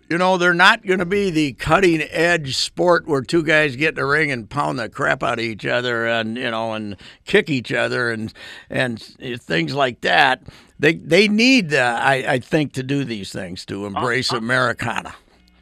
you 0.09 0.17
know, 0.19 0.37
they're 0.37 0.53
not 0.53 0.85
going 0.85 0.99
to 0.99 1.05
be 1.05 1.31
the 1.31 1.53
cutting 1.53 2.01
edge 2.11 2.55
sport 2.55 3.07
where 3.07 3.21
two 3.21 3.43
guys 3.43 3.75
get 3.75 3.89
in 3.89 3.95
the 3.95 4.05
ring 4.05 4.31
and 4.31 4.49
pound 4.49 4.77
the 4.77 4.87
crap 4.87 5.23
out 5.23 5.39
of 5.39 5.45
each 5.45 5.65
other 5.65 6.05
and 6.05 6.37
you 6.37 6.51
know 6.51 6.73
and 6.73 6.95
kick 7.25 7.49
each 7.49 7.71
other 7.71 8.11
and 8.11 8.31
and 8.69 9.01
things 9.01 9.73
like 9.73 10.01
that. 10.01 10.43
They 10.77 10.93
they 10.93 11.27
need, 11.27 11.73
uh, 11.73 11.99
I 12.01 12.33
I 12.33 12.39
think, 12.39 12.73
to 12.73 12.83
do 12.83 13.03
these 13.03 13.31
things 13.31 13.65
to 13.65 13.85
embrace 13.85 14.31
Americana. 14.31 15.15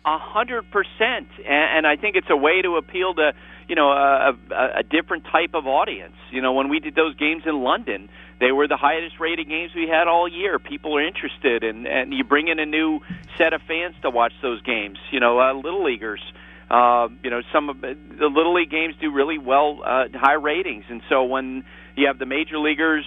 A 0.06 0.18
hundred 0.18 0.70
percent, 0.72 1.30
and 1.46 1.78
and 1.78 1.88
I 1.88 1.96
think 1.96 2.18
it's 2.18 2.30
a 2.30 2.36
way 2.38 2.62
to 2.62 2.76
appeal 2.76 3.14
to 3.16 3.32
you 3.68 3.76
know 3.76 3.90
a, 3.90 4.38
a, 4.52 4.80
a 4.80 4.84
different 4.84 5.26
type 5.32 5.52
of 5.54 5.68
audience. 5.68 6.16
You 6.32 6.42
know, 6.42 6.54
when 6.54 6.70
we 6.70 6.80
did 6.80 6.96
those 6.96 7.16
games 7.16 7.44
in 7.46 7.64
London, 7.64 8.10
they 8.40 8.52
were 8.52 8.68
the 8.68 8.78
highest 8.78 9.20
rated 9.20 9.48
games 9.48 9.72
we 9.76 9.88
had 9.88 10.08
all 10.08 10.28
year. 10.28 10.60
People 10.60 10.98
are 10.98 11.06
interested, 11.06 11.64
and 11.64 11.88
and 11.88 12.14
you 12.14 12.24
bring 12.24 12.48
in 12.48 12.60
a 12.60 12.66
new 12.66 13.00
set 13.38 13.54
of 13.54 13.62
fans 13.68 13.96
to 14.02 14.10
watch 14.10 14.34
those 14.42 14.62
games. 14.62 14.98
You 15.12 15.20
know, 15.20 15.40
uh, 15.40 15.54
little 15.54 15.84
leaguers. 15.84 16.22
Uh, 16.70 17.10
you 17.24 17.30
know, 17.30 17.42
some 17.52 17.70
of 17.70 17.82
the 17.82 17.96
little 18.20 18.56
league 18.56 18.72
games 18.72 18.96
do 19.00 19.12
really 19.12 19.38
well, 19.38 19.82
uh, 19.86 20.06
high 20.14 20.34
ratings, 20.34 20.86
and 20.90 21.02
so 21.08 21.24
when 21.24 21.64
you 21.96 22.08
have 22.08 22.18
the 22.18 22.26
major 22.26 22.58
leaguers 22.58 23.06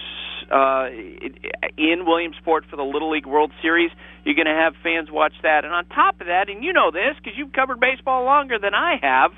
uh, 0.51 0.87
in 1.77 2.05
Williamsport 2.05 2.65
for 2.69 2.75
the 2.75 2.83
Little 2.83 3.11
League 3.11 3.25
World 3.25 3.51
Series, 3.61 3.91
you're 4.23 4.35
going 4.35 4.47
to 4.47 4.53
have 4.53 4.73
fans 4.83 5.09
watch 5.11 5.33
that. 5.43 5.65
And 5.65 5.73
on 5.73 5.85
top 5.87 6.21
of 6.21 6.27
that, 6.27 6.49
and 6.49 6.63
you 6.63 6.71
know 6.73 6.91
this 6.91 7.15
because 7.17 7.37
you've 7.37 7.51
covered 7.51 7.79
baseball 7.79 8.23
longer 8.23 8.57
than 8.59 8.73
I 8.73 8.95
have, 9.01 9.31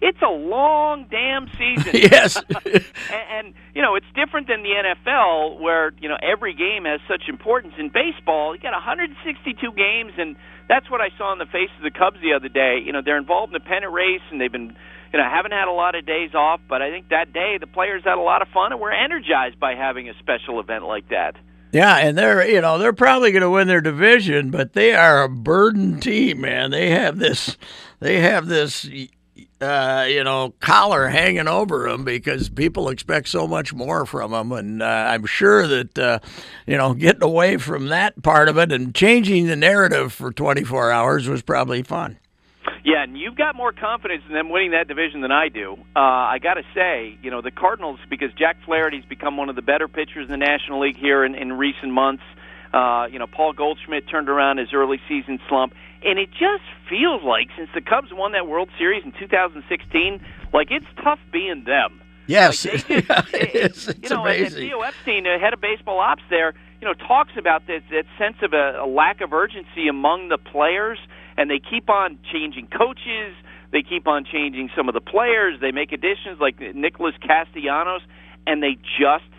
it's 0.00 0.20
a 0.22 0.30
long 0.30 1.06
damn 1.10 1.48
season. 1.58 1.92
yes. 1.94 2.36
and, 2.64 2.84
and 3.30 3.54
you 3.74 3.82
know 3.82 3.94
it's 3.94 4.06
different 4.14 4.48
than 4.48 4.62
the 4.62 4.70
NFL 4.70 5.60
where 5.60 5.92
you 6.00 6.08
know 6.08 6.16
every 6.22 6.54
game 6.54 6.84
has 6.84 7.00
such 7.08 7.28
importance. 7.28 7.74
In 7.78 7.88
baseball, 7.88 8.54
you 8.54 8.60
got 8.60 8.72
162 8.72 9.72
games, 9.72 10.12
and 10.18 10.36
that's 10.68 10.90
what 10.90 11.00
I 11.00 11.08
saw 11.16 11.30
on 11.30 11.38
the 11.38 11.46
face 11.46 11.70
of 11.76 11.82
the 11.82 11.90
Cubs 11.90 12.20
the 12.22 12.34
other 12.34 12.48
day. 12.48 12.78
You 12.84 12.92
know 12.92 13.02
they're 13.04 13.18
involved 13.18 13.54
in 13.54 13.60
the 13.60 13.66
pennant 13.66 13.92
race, 13.92 14.22
and 14.30 14.40
they've 14.40 14.52
been 14.52 14.76
you 15.12 15.18
know 15.18 15.24
haven't 15.24 15.52
had 15.52 15.68
a 15.68 15.72
lot 15.72 15.94
of 15.94 16.06
days 16.06 16.34
off. 16.34 16.60
But 16.68 16.82
I 16.82 16.90
think 16.90 17.08
that 17.08 17.32
day 17.32 17.58
the 17.58 17.66
players 17.66 18.02
had 18.04 18.18
a 18.18 18.22
lot 18.22 18.42
of 18.42 18.48
fun, 18.48 18.72
and 18.72 18.80
we're 18.80 18.92
energized 18.92 19.58
by 19.58 19.74
having 19.74 20.08
a 20.08 20.14
special 20.18 20.60
event 20.60 20.84
like 20.84 21.08
that. 21.08 21.36
Yeah, 21.74 21.96
and 21.96 22.16
they're 22.16 22.46
you 22.48 22.60
know 22.60 22.78
they're 22.78 22.92
probably 22.92 23.32
going 23.32 23.42
to 23.42 23.50
win 23.50 23.66
their 23.66 23.80
division, 23.80 24.50
but 24.50 24.74
they 24.74 24.94
are 24.94 25.24
a 25.24 25.28
burden 25.28 25.98
team, 25.98 26.42
man. 26.42 26.70
They 26.70 26.90
have 26.90 27.18
this, 27.18 27.56
they 27.98 28.20
have 28.20 28.46
this 28.46 28.88
uh, 29.60 30.06
you 30.08 30.24
know, 30.24 30.54
collar 30.60 31.08
hanging 31.08 31.48
over 31.48 31.88
them 31.88 32.04
because 32.04 32.48
people 32.48 32.88
expect 32.88 33.28
so 33.28 33.46
much 33.46 33.72
more 33.72 34.06
from 34.06 34.32
them. 34.32 34.52
And 34.52 34.82
uh, 34.82 34.86
I'm 34.86 35.26
sure 35.26 35.66
that, 35.66 35.98
uh, 35.98 36.18
you 36.66 36.76
know, 36.76 36.94
getting 36.94 37.22
away 37.22 37.56
from 37.56 37.88
that 37.88 38.22
part 38.22 38.48
of 38.48 38.58
it 38.58 38.72
and 38.72 38.94
changing 38.94 39.46
the 39.46 39.56
narrative 39.56 40.12
for 40.12 40.32
24 40.32 40.90
hours 40.90 41.28
was 41.28 41.42
probably 41.42 41.82
fun. 41.82 42.18
Yeah, 42.84 43.02
and 43.02 43.16
you've 43.16 43.36
got 43.36 43.54
more 43.54 43.72
confidence 43.72 44.24
in 44.28 44.34
them 44.34 44.50
winning 44.50 44.72
that 44.72 44.88
division 44.88 45.22
than 45.22 45.32
I 45.32 45.48
do. 45.48 45.76
Uh, 45.96 46.00
I 46.00 46.38
got 46.38 46.54
to 46.54 46.62
say, 46.74 47.18
you 47.22 47.30
know, 47.30 47.40
the 47.40 47.50
Cardinals, 47.50 47.98
because 48.10 48.30
Jack 48.34 48.58
Flaherty's 48.66 49.06
become 49.06 49.38
one 49.38 49.48
of 49.48 49.56
the 49.56 49.62
better 49.62 49.88
pitchers 49.88 50.26
in 50.26 50.30
the 50.30 50.36
National 50.36 50.80
League 50.80 50.98
here 50.98 51.24
in, 51.24 51.34
in 51.34 51.54
recent 51.54 51.92
months. 51.92 52.22
Uh, 52.74 53.06
you 53.06 53.20
know, 53.20 53.28
Paul 53.28 53.52
Goldschmidt 53.52 54.08
turned 54.08 54.28
around 54.28 54.58
his 54.58 54.74
early 54.74 55.00
season 55.08 55.38
slump. 55.48 55.74
And 56.02 56.18
it 56.18 56.30
just 56.32 56.64
feels 56.90 57.22
like 57.22 57.48
since 57.56 57.70
the 57.72 57.80
Cubs 57.80 58.08
won 58.12 58.32
that 58.32 58.48
World 58.48 58.68
Series 58.76 59.04
in 59.04 59.12
2016, 59.12 60.20
like 60.52 60.68
it's 60.72 60.86
tough 61.02 61.20
being 61.32 61.62
them. 61.64 62.00
Yes, 62.26 62.64
like 62.64 62.74
just, 62.74 62.90
yeah, 62.90 63.22
it's, 63.32 63.88
it's 63.88 63.98
you 64.02 64.08
know, 64.08 64.22
amazing. 64.22 64.46
And 64.46 64.54
Theo 64.70 64.80
Epstein, 64.80 65.24
the 65.24 65.38
head 65.40 65.52
of 65.52 65.60
baseball 65.60 66.00
ops 66.00 66.22
there, 66.30 66.54
you 66.80 66.88
know, 66.88 66.94
talks 66.94 67.32
about 67.38 67.66
this 67.66 67.82
that 67.90 68.06
sense 68.18 68.36
of 68.42 68.52
a, 68.52 68.82
a 68.82 68.86
lack 68.86 69.20
of 69.20 69.32
urgency 69.32 69.88
among 69.88 70.28
the 70.28 70.38
players, 70.38 70.98
and 71.36 71.48
they 71.50 71.60
keep 71.60 71.88
on 71.88 72.18
changing 72.32 72.66
coaches. 72.66 73.34
They 73.72 73.82
keep 73.82 74.08
on 74.08 74.24
changing 74.24 74.70
some 74.76 74.88
of 74.88 74.94
the 74.94 75.00
players. 75.00 75.60
They 75.60 75.72
make 75.72 75.92
additions 75.92 76.40
like 76.40 76.58
Nicholas 76.60 77.14
Castellanos, 77.20 78.02
and 78.46 78.62
they 78.62 78.76
just 78.98 79.30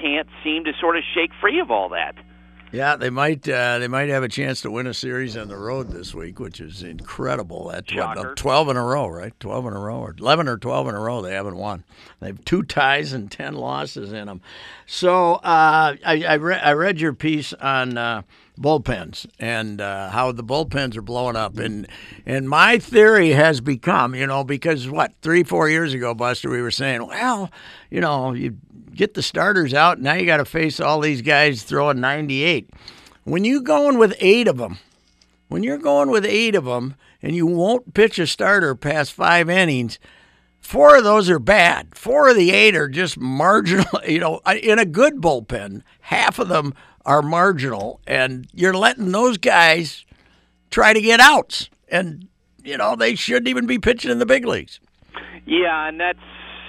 can't 0.00 0.28
seem 0.44 0.64
to 0.64 0.72
sort 0.80 0.96
of 0.96 1.04
shake 1.14 1.30
free 1.40 1.60
of 1.60 1.70
all 1.70 1.88
that. 1.90 2.16
Yeah, 2.72 2.96
they 2.96 3.10
might 3.10 3.46
uh, 3.46 3.78
they 3.78 3.88
might 3.88 4.08
have 4.08 4.22
a 4.22 4.28
chance 4.28 4.62
to 4.62 4.70
win 4.70 4.86
a 4.86 4.94
series 4.94 5.36
on 5.36 5.48
the 5.48 5.56
road 5.58 5.90
this 5.90 6.14
week, 6.14 6.40
which 6.40 6.58
is 6.58 6.82
incredible. 6.82 7.70
Shocker. 7.86 8.34
twelve 8.34 8.70
in 8.70 8.78
a 8.78 8.82
row, 8.82 9.08
right? 9.08 9.38
Twelve 9.38 9.66
in 9.66 9.74
a 9.74 9.78
row, 9.78 9.98
or 9.98 10.14
eleven 10.18 10.48
or 10.48 10.56
twelve 10.56 10.88
in 10.88 10.94
a 10.94 11.00
row. 11.00 11.20
They 11.20 11.34
haven't 11.34 11.56
won. 11.56 11.84
They 12.20 12.28
have 12.28 12.42
two 12.46 12.62
ties 12.62 13.12
and 13.12 13.30
ten 13.30 13.54
losses 13.54 14.12
in 14.12 14.26
them. 14.26 14.40
So 14.86 15.34
uh, 15.34 15.96
I 16.04 16.24
I, 16.24 16.34
re- 16.34 16.60
I 16.60 16.72
read 16.72 16.98
your 16.98 17.12
piece 17.12 17.52
on. 17.52 17.98
Uh, 17.98 18.22
bullpens 18.60 19.26
and 19.38 19.80
uh, 19.80 20.10
how 20.10 20.30
the 20.30 20.44
bullpens 20.44 20.94
are 20.94 21.02
blowing 21.02 21.36
up 21.36 21.56
and 21.56 21.88
and 22.26 22.48
my 22.48 22.78
theory 22.78 23.30
has 23.30 23.62
become 23.62 24.14
you 24.14 24.26
know 24.26 24.44
because 24.44 24.88
what 24.90 25.10
three 25.22 25.42
four 25.42 25.70
years 25.70 25.94
ago 25.94 26.12
Buster 26.12 26.50
we 26.50 26.60
were 26.60 26.70
saying 26.70 27.06
well 27.06 27.50
you 27.90 27.98
know 28.00 28.34
you 28.34 28.58
get 28.94 29.14
the 29.14 29.22
starters 29.22 29.74
out 29.74 30.00
now 30.00 30.14
you 30.14 30.26
got 30.26 30.38
to 30.38 30.44
face 30.44 30.80
all 30.80 31.00
these 31.00 31.22
guys 31.22 31.62
throwing 31.62 32.00
98 32.00 32.68
when 33.24 33.44
you're 33.44 33.60
going 33.60 33.98
with 33.98 34.14
eight 34.18 34.48
of 34.48 34.58
them 34.58 34.78
when 35.48 35.62
you're 35.62 35.78
going 35.78 36.10
with 36.10 36.24
eight 36.24 36.54
of 36.54 36.64
them 36.64 36.94
and 37.22 37.34
you 37.36 37.46
won't 37.46 37.94
pitch 37.94 38.18
a 38.18 38.26
starter 38.26 38.74
past 38.74 39.12
five 39.12 39.48
innings 39.48 39.98
four 40.62 40.96
of 40.96 41.04
those 41.04 41.28
are 41.28 41.38
bad. 41.38 41.94
Four 41.94 42.30
of 42.30 42.36
the 42.36 42.50
eight 42.52 42.74
are 42.74 42.88
just 42.88 43.18
marginal. 43.18 43.84
You 44.06 44.18
know, 44.18 44.40
in 44.62 44.78
a 44.78 44.84
good 44.84 45.16
bullpen, 45.16 45.82
half 46.00 46.38
of 46.38 46.48
them 46.48 46.74
are 47.06 47.22
marginal, 47.22 48.00
and 48.06 48.46
you're 48.52 48.74
letting 48.74 49.12
those 49.12 49.38
guys 49.38 50.04
try 50.70 50.92
to 50.92 51.00
get 51.00 51.20
outs. 51.20 51.70
And, 51.88 52.28
you 52.62 52.76
know, 52.76 52.96
they 52.96 53.14
shouldn't 53.14 53.48
even 53.48 53.66
be 53.66 53.78
pitching 53.78 54.10
in 54.10 54.18
the 54.18 54.26
big 54.26 54.44
leagues. 54.44 54.80
Yeah, 55.46 55.88
and 55.88 56.00
that's 56.00 56.18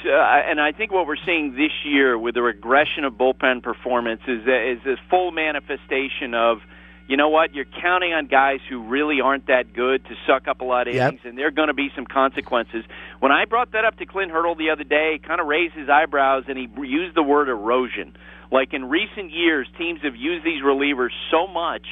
uh, 0.05 0.49
and 0.49 0.59
I 0.59 0.71
think 0.71 0.91
what 0.91 1.07
we're 1.07 1.23
seeing 1.25 1.51
this 1.51 1.71
year 1.85 2.17
with 2.17 2.35
the 2.35 2.41
regression 2.41 3.03
of 3.03 3.13
bullpen 3.13 3.63
performance 3.63 4.21
is 4.27 4.41
is 4.41 4.83
this 4.83 4.99
full 5.09 5.31
manifestation 5.31 6.33
of 6.33 6.59
you 7.07 7.17
know 7.17 7.29
what 7.29 7.53
you're 7.53 7.65
counting 7.81 8.13
on 8.13 8.27
guys 8.27 8.59
who 8.69 8.83
really 8.87 9.19
aren't 9.21 9.47
that 9.47 9.73
good 9.73 10.05
to 10.05 10.15
suck 10.25 10.47
up 10.47 10.61
a 10.61 10.63
lot 10.63 10.87
of 10.87 10.95
Yep. 10.95 11.07
innings, 11.07 11.21
and 11.25 11.37
there 11.37 11.47
are 11.47 11.51
going 11.51 11.67
to 11.67 11.73
be 11.73 11.89
some 11.95 12.05
consequences. 12.05 12.85
When 13.19 13.31
I 13.31 13.45
brought 13.45 13.71
that 13.73 13.85
up 13.85 13.97
to 13.97 14.05
Clint 14.05 14.31
Hurdle 14.31 14.55
the 14.55 14.69
other 14.69 14.85
day, 14.85 15.19
kind 15.25 15.41
of 15.41 15.47
raised 15.47 15.73
his 15.75 15.89
eyebrows 15.89 16.45
and 16.47 16.57
he 16.57 16.69
used 16.83 17.15
the 17.15 17.23
word 17.23 17.49
erosion. 17.49 18.15
Like 18.51 18.73
in 18.73 18.85
recent 18.85 19.31
years, 19.31 19.67
teams 19.77 20.01
have 20.03 20.15
used 20.15 20.45
these 20.45 20.61
relievers 20.61 21.09
so 21.31 21.47
much 21.47 21.85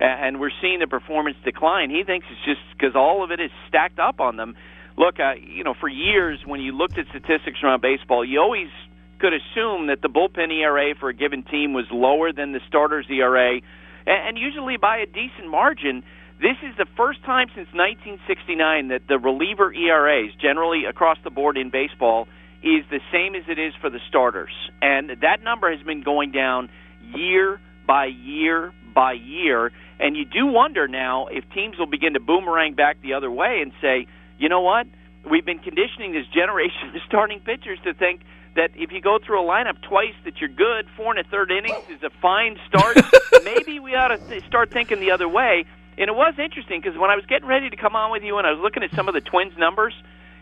and 0.00 0.40
we're 0.40 0.50
seeing 0.60 0.80
the 0.80 0.86
performance 0.86 1.36
decline. 1.44 1.90
He 1.90 2.02
thinks 2.04 2.26
it's 2.30 2.44
just 2.44 2.60
because 2.76 2.94
all 2.94 3.22
of 3.24 3.30
it 3.30 3.40
is 3.40 3.50
stacked 3.68 3.98
up 3.98 4.20
on 4.20 4.36
them. 4.36 4.54
Look, 4.96 5.18
uh, 5.18 5.34
you 5.34 5.64
know, 5.64 5.74
for 5.78 5.88
years 5.88 6.38
when 6.46 6.60
you 6.60 6.72
looked 6.72 6.98
at 6.98 7.06
statistics 7.08 7.58
around 7.62 7.82
baseball, 7.82 8.24
you 8.24 8.40
always 8.40 8.68
could 9.18 9.32
assume 9.32 9.88
that 9.88 10.02
the 10.02 10.08
bullpen 10.08 10.52
ERA 10.52 10.94
for 10.98 11.08
a 11.08 11.14
given 11.14 11.42
team 11.42 11.72
was 11.72 11.86
lower 11.90 12.32
than 12.32 12.52
the 12.52 12.60
starter's 12.68 13.06
ERA, 13.10 13.60
and 14.06 14.38
usually 14.38 14.76
by 14.76 14.98
a 14.98 15.06
decent 15.06 15.48
margin. 15.48 16.02
This 16.40 16.56
is 16.62 16.76
the 16.76 16.86
first 16.96 17.22
time 17.24 17.46
since 17.54 17.68
1969 17.72 18.88
that 18.88 19.02
the 19.08 19.18
reliever 19.18 19.72
ERAs, 19.72 20.34
generally 20.42 20.84
across 20.84 21.16
the 21.22 21.30
board 21.30 21.56
in 21.56 21.70
baseball, 21.70 22.26
is 22.62 22.84
the 22.90 23.00
same 23.12 23.34
as 23.34 23.44
it 23.48 23.58
is 23.58 23.72
for 23.80 23.88
the 23.88 24.00
starters. 24.08 24.52
And 24.82 25.10
that 25.22 25.42
number 25.42 25.74
has 25.74 25.84
been 25.86 26.02
going 26.02 26.32
down 26.32 26.70
year 27.14 27.60
by 27.86 28.06
year 28.06 28.72
by 28.94 29.12
year. 29.12 29.70
And 30.00 30.16
you 30.16 30.24
do 30.24 30.46
wonder 30.46 30.88
now 30.88 31.28
if 31.28 31.44
teams 31.54 31.78
will 31.78 31.86
begin 31.86 32.14
to 32.14 32.20
boomerang 32.20 32.74
back 32.74 33.00
the 33.02 33.14
other 33.14 33.30
way 33.30 33.60
and 33.62 33.72
say, 33.80 34.06
you 34.38 34.48
know 34.48 34.60
what? 34.60 34.86
We've 35.28 35.44
been 35.44 35.58
conditioning 35.58 36.12
this 36.12 36.26
generation 36.32 36.88
of 36.94 37.00
starting 37.06 37.40
pitchers 37.40 37.78
to 37.84 37.94
think 37.94 38.20
that 38.56 38.70
if 38.76 38.92
you 38.92 39.00
go 39.00 39.18
through 39.18 39.42
a 39.42 39.46
lineup 39.46 39.82
twice 39.82 40.14
that 40.24 40.40
you're 40.40 40.48
good, 40.48 40.86
four 40.96 41.16
and 41.16 41.18
a 41.18 41.28
third 41.28 41.50
innings 41.50 41.84
is 41.90 42.02
a 42.02 42.10
fine 42.22 42.56
start. 42.68 42.96
Maybe 43.44 43.80
we 43.80 43.94
ought 43.94 44.08
to 44.08 44.18
th- 44.18 44.44
start 44.46 44.70
thinking 44.70 45.00
the 45.00 45.10
other 45.10 45.28
way. 45.28 45.64
And 45.98 46.08
it 46.08 46.14
was 46.14 46.34
interesting 46.38 46.80
because 46.80 46.98
when 46.98 47.10
I 47.10 47.16
was 47.16 47.24
getting 47.26 47.48
ready 47.48 47.70
to 47.70 47.76
come 47.76 47.96
on 47.96 48.10
with 48.10 48.22
you 48.22 48.38
and 48.38 48.46
I 48.46 48.52
was 48.52 48.60
looking 48.62 48.82
at 48.82 48.94
some 48.94 49.08
of 49.08 49.14
the 49.14 49.20
Twins' 49.20 49.54
numbers, 49.58 49.94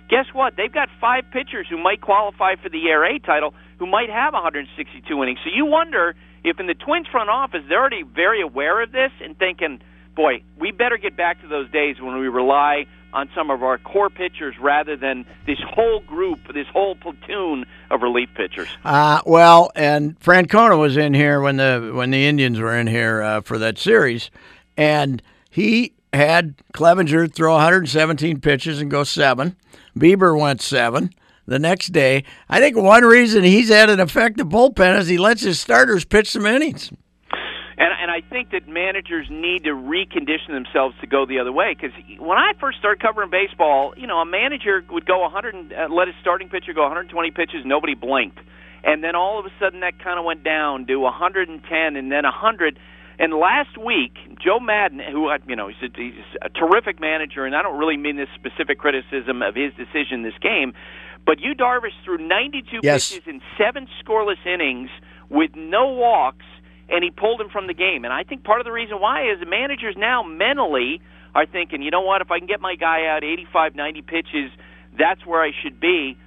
guess 0.09 0.27
what? 0.33 0.57
They've 0.57 0.73
got 0.73 0.89
five 1.01 1.25
pitchers 1.33 1.67
who 1.69 1.79
might 1.79 2.01
qualify 2.01 2.57
for 2.57 2.69
the 2.69 2.85
ERA 2.89 3.19
title 3.19 3.55
who 3.79 3.87
might 3.87 4.11
have 4.11 4.33
162 4.35 5.23
innings. 5.23 5.39
So 5.45 5.51
you 5.55 5.67
wonder 5.67 6.15
if 6.45 6.61
in 6.61 6.67
the 6.67 6.75
Twins 6.75 7.07
front 7.07 7.31
office 7.31 7.63
they're 7.69 7.81
already 7.81 8.03
very 8.03 8.43
aware 8.43 8.83
of 8.83 8.93
this 8.93 9.11
and 9.23 9.39
thinking, 9.39 9.81
boy, 10.15 10.43
we 10.59 10.71
better 10.71 10.97
get 10.97 11.17
back 11.17 11.41
to 11.43 11.49
those 11.49 11.71
days 11.71 11.97
when 12.01 12.19
we 12.19 12.29
rely 12.29 12.85
on 13.13 13.29
some 13.35 13.51
of 13.51 13.63
our 13.63 13.79
core 13.79 14.11
pitchers 14.11 14.55
rather 14.61 14.97
than 14.97 15.27
this 15.47 15.59
whole 15.67 16.01
group, 16.01 16.39
this 16.55 16.67
whole 16.69 16.95
platoon 16.95 17.65
of 17.91 18.03
relief 18.03 18.29
pitchers. 18.35 18.69
Uh, 18.85 19.21
well, 19.27 19.71
and 19.75 20.19
Francona 20.21 20.79
was 20.79 20.97
in 20.97 21.15
here 21.15 21.41
when 21.41 21.57
the 21.57 21.93
when 21.95 22.11
the 22.11 22.27
Indians 22.27 22.59
were 22.59 22.77
in 22.77 22.87
here 22.87 23.23
uh, 23.23 23.41
for 23.41 23.59
that 23.59 23.79
series, 23.79 24.31
and 24.77 25.23
he 25.51 25.93
had 26.13 26.55
Clevinger 26.75 27.33
throw 27.33 27.55
117 27.55 28.41
pitches 28.41 28.81
and 28.81 28.91
go 28.91 29.05
seven. 29.05 29.57
Bieber 29.97 30.39
went 30.39 30.61
seven. 30.61 31.13
The 31.47 31.59
next 31.59 31.89
day, 31.89 32.25
I 32.49 32.61
think 32.61 32.77
one 32.77 33.05
reason 33.05 33.43
he's 33.43 33.69
had 33.69 33.91
an 33.91 33.99
effective 33.99 34.47
bullpen 34.49 34.99
is 34.99 35.09
he 35.09 35.19
lets 35.19 35.43
his 35.43 35.59
starters 35.59 36.05
pitch 36.05 36.31
some 36.31 36.47
innings. 36.47 36.93
And, 37.79 37.89
and 38.01 38.11
I 38.11 38.21
think 38.21 38.51
that 38.51 38.69
managers 38.69 39.29
need 39.31 39.65
to 39.65 39.71
recondition 39.71 40.49
themselves 40.49 40.95
to 41.01 41.07
go 41.07 41.25
the 41.25 41.39
other 41.39 41.53
way. 41.53 41.75
Because 41.75 41.97
when 42.19 42.37
I 42.39 42.53
first 42.61 42.79
started 42.79 43.01
covering 43.03 43.31
baseball, 43.31 43.95
you 43.97 44.07
know, 44.07 44.19
a 44.19 44.27
manager 44.27 44.85
would 44.91 45.07
go 45.07 45.21
100, 45.21 45.55
and, 45.55 45.73
uh, 45.73 45.89
let 45.91 46.09
his 46.09 46.17
starting 46.21 46.49
pitcher 46.49 46.73
go 46.75 46.83
120 46.83 47.31
pitches, 47.31 47.65
nobody 47.65 47.95
blinked, 47.95 48.39
and 48.85 49.03
then 49.03 49.15
all 49.17 49.39
of 49.39 49.47
a 49.47 49.51
sudden 49.59 49.81
that 49.81 49.99
kind 50.03 50.19
of 50.19 50.25
went 50.25 50.45
down 50.45 50.87
to 50.87 50.97
110, 50.97 51.97
and 51.97 52.13
then 52.13 52.25
100. 52.25 52.79
And 53.19 53.33
last 53.35 53.79
week, 53.79 54.15
Joe 54.43 54.59
Maddon, 54.61 54.99
who 54.99 55.29
I- 55.29 55.39
you 55.47 55.57
know, 55.57 55.69
he's 55.69 55.91
a, 55.91 55.93
he's 55.97 56.15
a 56.43 56.49
terrific 56.51 57.01
manager, 57.01 57.45
and 57.47 57.55
I 57.57 57.63
don't 57.63 57.79
really 57.79 57.97
mean 57.97 58.17
this 58.17 58.29
specific 58.35 58.79
criticism 58.79 59.43
of 59.43 59.55
his 59.55 59.73
decision 59.75 60.23
this 60.23 60.37
game, 60.41 60.75
but 61.25 61.39
you 61.41 61.55
Darvish 61.55 61.93
threw 62.05 62.19
92 62.19 62.81
Yes. 62.83 63.11
pitches 63.13 63.27
in 63.29 63.41
seven 63.57 63.87
scoreless 64.05 64.45
innings 64.45 64.91
with 65.31 65.55
no 65.55 65.87
walks 65.89 66.45
and 66.93 67.03
he 67.03 67.11
pulled 67.11 67.41
him 67.41 67.49
from 67.49 67.67
the 67.67 67.75
game. 67.75 68.05
And 68.05 68.13
I 68.13 68.23
think 68.23 68.45
part 68.45 68.61
of 68.61 68.65
the 68.65 68.73
reason 68.73 69.01
why 69.01 69.33
is 69.33 69.41
the 69.41 69.47
managers 69.47 69.97
now 69.97 70.23
mentally 70.23 71.01
are 71.35 71.47
thinking, 71.47 71.83
you 71.83 71.91
know 71.91 72.03
what, 72.03 72.21
if 72.21 72.31
I 72.31 72.39
can 72.39 72.47
get 72.47 72.61
my 72.61 72.77
guy 72.77 73.07
out 73.07 73.25
85, 73.25 73.75
90 73.75 74.03
pitches, 74.03 74.51
that's 74.97 75.25
where 75.25 75.43
I 75.43 75.51
should 75.63 75.81
be. 75.81 76.19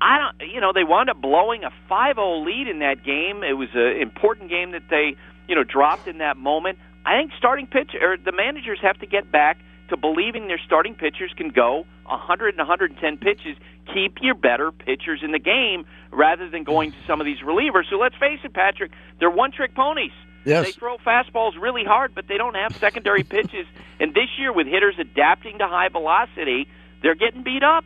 I 0.00 0.18
don't, 0.18 0.50
you 0.50 0.60
know, 0.60 0.72
they 0.72 0.84
wound 0.84 1.10
up 1.10 1.20
blowing 1.20 1.62
a 1.64 1.70
5-0 1.90 2.44
lead 2.44 2.68
in 2.68 2.78
that 2.80 3.04
game. 3.04 3.44
It 3.44 3.52
was 3.52 3.68
an 3.74 4.00
important 4.00 4.48
game 4.48 4.72
that 4.72 4.88
they, 4.88 5.16
you 5.46 5.54
know, 5.54 5.64
dropped 5.64 6.08
in 6.08 6.18
that 6.18 6.36
moment. 6.36 6.78
I 7.04 7.18
think 7.18 7.32
starting 7.38 7.66
pitch 7.66 7.92
or 8.00 8.16
the 8.16 8.32
managers 8.32 8.78
have 8.80 8.98
to 9.00 9.06
get 9.06 9.30
back 9.30 9.58
to 9.90 9.96
believing 9.98 10.48
their 10.48 10.60
starting 10.64 10.94
pitchers 10.94 11.32
can 11.36 11.50
go 11.50 11.84
100 12.06 12.48
and 12.48 12.58
110 12.58 13.18
pitches. 13.18 13.56
Keep 13.92 14.18
your 14.22 14.34
better 14.34 14.72
pitchers 14.72 15.20
in 15.22 15.32
the 15.32 15.38
game 15.38 15.84
rather 16.10 16.48
than 16.48 16.64
going 16.64 16.92
to 16.92 16.98
some 17.06 17.20
of 17.20 17.24
these 17.24 17.38
relievers. 17.38 17.84
So 17.90 17.96
let's 17.96 18.16
face 18.16 18.40
it, 18.44 18.54
Patrick, 18.54 18.92
they're 19.18 19.30
one-trick 19.30 19.74
ponies. 19.74 20.12
Yes. 20.44 20.66
They 20.66 20.72
throw 20.72 20.98
fastballs 20.98 21.60
really 21.60 21.84
hard, 21.84 22.14
but 22.14 22.28
they 22.28 22.36
don't 22.36 22.54
have 22.54 22.76
secondary 22.76 23.22
pitches. 23.24 23.66
And 24.00 24.14
this 24.14 24.28
year, 24.38 24.52
with 24.52 24.66
hitters 24.66 24.96
adapting 24.98 25.58
to 25.58 25.66
high 25.66 25.88
velocity, 25.88 26.68
they're 27.02 27.14
getting 27.14 27.42
beat 27.42 27.62
up. 27.62 27.84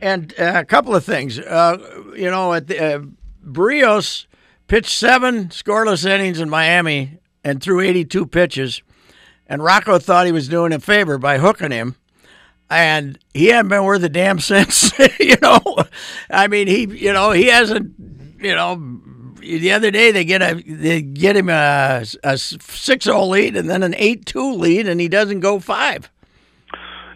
And 0.00 0.34
uh, 0.38 0.52
a 0.56 0.64
couple 0.64 0.96
of 0.96 1.04
things, 1.04 1.38
uh, 1.38 1.78
you 2.16 2.30
know, 2.30 2.52
at 2.54 2.66
the, 2.66 2.96
uh, 2.96 3.00
Berrios 3.44 4.26
pitched 4.66 4.90
seven 4.90 5.48
scoreless 5.48 6.04
innings 6.04 6.40
in 6.40 6.50
Miami 6.50 7.18
and 7.44 7.62
threw 7.62 7.80
82 7.80 8.26
pitches, 8.26 8.82
and 9.46 9.62
Rocco 9.62 9.98
thought 9.98 10.26
he 10.26 10.32
was 10.32 10.48
doing 10.48 10.72
a 10.72 10.80
favor 10.80 11.18
by 11.18 11.38
hooking 11.38 11.70
him, 11.70 11.96
and 12.72 13.18
he 13.34 13.46
hasn't 13.48 13.68
been 13.68 13.84
worth 13.84 14.02
a 14.02 14.08
damn 14.08 14.40
since. 14.40 14.92
you 15.20 15.36
know, 15.42 15.60
I 16.30 16.48
mean, 16.48 16.66
he, 16.66 16.84
you 16.86 17.12
know, 17.12 17.30
he 17.32 17.46
hasn't, 17.46 17.94
you 18.38 18.54
know. 18.54 19.00
The 19.40 19.72
other 19.72 19.90
day 19.90 20.12
they 20.12 20.24
get 20.24 20.40
a 20.40 20.54
they 20.54 21.02
get 21.02 21.36
him 21.36 21.48
a, 21.48 22.04
a 22.22 22.38
six 22.38 23.06
zero 23.06 23.24
lead 23.24 23.56
and 23.56 23.68
then 23.68 23.82
an 23.82 23.92
eight 23.96 24.24
two 24.24 24.54
lead 24.54 24.86
and 24.86 25.00
he 25.00 25.08
doesn't 25.08 25.40
go 25.40 25.58
five. 25.58 26.08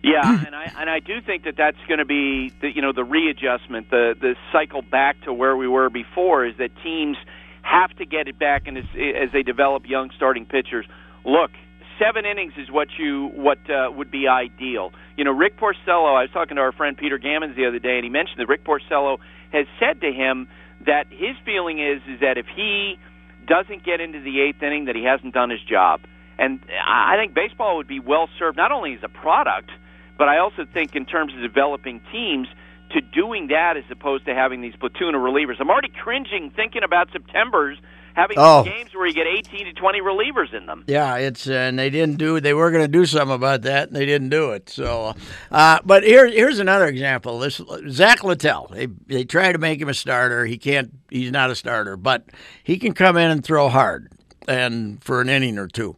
Yeah, 0.02 0.22
and 0.46 0.54
I 0.54 0.72
and 0.76 0.90
I 0.90 0.98
do 0.98 1.20
think 1.20 1.44
that 1.44 1.54
that's 1.56 1.78
going 1.86 1.98
to 1.98 2.04
be 2.04 2.52
the 2.60 2.74
you 2.74 2.82
know 2.82 2.92
the 2.92 3.04
readjustment, 3.04 3.90
the 3.90 4.14
the 4.20 4.34
cycle 4.50 4.82
back 4.82 5.22
to 5.22 5.32
where 5.32 5.56
we 5.56 5.68
were 5.68 5.88
before 5.88 6.44
is 6.44 6.56
that 6.58 6.70
teams 6.82 7.16
have 7.62 7.96
to 7.98 8.04
get 8.04 8.28
it 8.28 8.38
back 8.38 8.66
and 8.66 8.78
as, 8.78 8.84
as 8.94 9.30
they 9.32 9.42
develop 9.42 9.86
young 9.86 10.10
starting 10.16 10.46
pitchers. 10.46 10.86
Look, 11.24 11.50
seven 11.98 12.24
innings 12.24 12.52
is 12.56 12.70
what 12.70 12.88
you 12.98 13.30
what 13.34 13.58
uh, 13.70 13.90
would 13.90 14.10
be 14.10 14.28
ideal. 14.28 14.92
You 15.16 15.24
know, 15.24 15.32
Rick 15.32 15.58
Porcello. 15.58 16.16
I 16.16 16.22
was 16.22 16.30
talking 16.32 16.56
to 16.56 16.62
our 16.62 16.72
friend 16.72 16.96
Peter 16.96 17.18
Gammons 17.18 17.56
the 17.56 17.66
other 17.66 17.78
day, 17.78 17.96
and 17.96 18.04
he 18.04 18.10
mentioned 18.10 18.38
that 18.38 18.48
Rick 18.48 18.64
Porcello 18.64 19.18
has 19.52 19.66
said 19.80 20.00
to 20.00 20.12
him 20.12 20.48
that 20.86 21.06
his 21.10 21.36
feeling 21.44 21.78
is 21.78 22.02
is 22.08 22.20
that 22.20 22.38
if 22.38 22.46
he 22.54 22.98
doesn't 23.46 23.84
get 23.84 24.00
into 24.00 24.20
the 24.20 24.40
eighth 24.40 24.62
inning, 24.62 24.86
that 24.86 24.96
he 24.96 25.04
hasn't 25.04 25.34
done 25.34 25.50
his 25.50 25.62
job. 25.62 26.00
And 26.38 26.60
I 26.86 27.16
think 27.16 27.34
baseball 27.34 27.76
would 27.78 27.88
be 27.88 28.00
well 28.00 28.28
served 28.38 28.56
not 28.56 28.72
only 28.72 28.94
as 28.94 29.00
a 29.02 29.08
product, 29.08 29.70
but 30.18 30.28
I 30.28 30.38
also 30.38 30.66
think 30.66 30.94
in 30.94 31.06
terms 31.06 31.32
of 31.34 31.40
developing 31.40 32.00
teams 32.12 32.48
to 32.90 33.00
doing 33.00 33.48
that 33.48 33.76
as 33.76 33.84
opposed 33.90 34.26
to 34.26 34.34
having 34.34 34.60
these 34.60 34.74
platoon 34.76 35.14
of 35.14 35.22
relievers. 35.22 35.56
I'm 35.60 35.70
already 35.70 35.92
cringing 36.02 36.52
thinking 36.54 36.82
about 36.82 37.08
September's 37.12 37.78
having 38.16 38.36
Oh. 38.40 38.64
games 38.64 38.94
where 38.94 39.06
you 39.06 39.12
get 39.14 39.26
18 39.26 39.66
to 39.66 39.72
20 39.72 40.00
relievers 40.00 40.52
in 40.52 40.66
them. 40.66 40.82
Yeah, 40.88 41.16
it's 41.16 41.46
uh, 41.48 41.52
and 41.52 41.78
they 41.78 41.90
didn't 41.90 42.16
do. 42.16 42.40
They 42.40 42.54
were 42.54 42.70
going 42.72 42.82
to 42.82 42.88
do 42.88 43.06
something 43.06 43.34
about 43.34 43.62
that, 43.62 43.88
and 43.88 43.96
they 43.96 44.06
didn't 44.06 44.30
do 44.30 44.50
it. 44.52 44.68
So, 44.70 45.14
uh, 45.52 45.78
but 45.84 46.02
here, 46.02 46.26
here's 46.26 46.58
another 46.58 46.86
example. 46.86 47.38
This 47.38 47.60
Zach 47.90 48.24
Littell. 48.24 48.68
They 48.72 48.86
they 49.06 49.24
try 49.24 49.52
to 49.52 49.58
make 49.58 49.80
him 49.80 49.88
a 49.88 49.94
starter. 49.94 50.46
He 50.46 50.58
can't. 50.58 50.92
He's 51.10 51.30
not 51.30 51.50
a 51.50 51.54
starter, 51.54 51.96
but 51.96 52.24
he 52.64 52.78
can 52.78 52.92
come 52.94 53.16
in 53.16 53.30
and 53.30 53.44
throw 53.44 53.68
hard, 53.68 54.10
and 54.48 55.02
for 55.04 55.20
an 55.20 55.28
inning 55.28 55.58
or 55.58 55.68
two. 55.68 55.94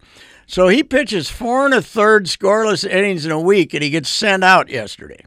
So 0.47 0.69
he 0.69 0.83
pitches 0.83 1.31
four 1.31 1.67
and 1.67 1.75
a 1.75 1.83
third 1.83 2.27
scoreless 2.27 2.89
innings 2.89 3.25
in 3.27 3.31
a 3.33 3.41
week, 3.41 3.75
and 3.75 3.83
he 3.83 3.91
gets 3.91 4.09
sent 4.11 4.43
out 4.45 4.69
yesterday 4.69 5.25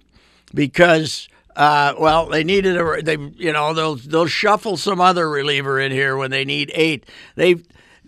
because. 0.54 1.28
Uh, 1.56 1.94
well, 2.00 2.28
they 2.28 2.44
needed 2.44 2.78
a. 2.78 3.02
They, 3.02 3.18
you 3.36 3.52
know, 3.52 3.74
they'll 3.74 3.96
they'll 3.96 4.28
shuffle 4.28 4.78
some 4.78 5.02
other 5.02 5.30
reliever 5.30 5.80
in 5.80 5.92
here 5.92 6.16
when 6.16 6.32
they 6.32 6.46
need 6.46 6.72
eight. 6.74 7.06
They 7.36 7.56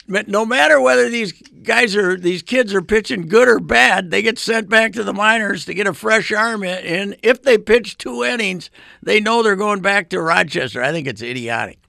no 0.08 0.46
matter 0.46 0.82
whether 0.82 1.10
these 1.10 1.32
guys 1.32 1.96
are 1.96 2.18
these 2.18 2.42
kids 2.42 2.74
are 2.74 2.82
pitching 2.82 3.28
good 3.28 3.48
or 3.48 3.60
bad, 3.60 4.12
they 4.12 4.22
get 4.22 4.38
sent 4.38 4.70
back 4.70 4.94
to 4.94 5.04
the 5.04 5.14
minors 5.14 5.66
to 5.66 5.74
get 5.74 5.88
a 5.88 5.94
fresh 5.94 6.32
arm 6.32 6.64
in. 6.64 6.86
And 6.86 7.16
if 7.24 7.42
they 7.42 7.58
pitch 7.58 7.98
two 7.98 8.24
innings, 8.24 8.70
they 9.02 9.20
know 9.20 9.44
they're 9.44 9.56
going 9.56 9.82
back 9.82 10.10
to 10.10 10.22
Rochester. 10.22 10.84
I 10.84 10.92
think 10.92 11.08
it's 11.08 11.22
idiotic. 11.22 11.80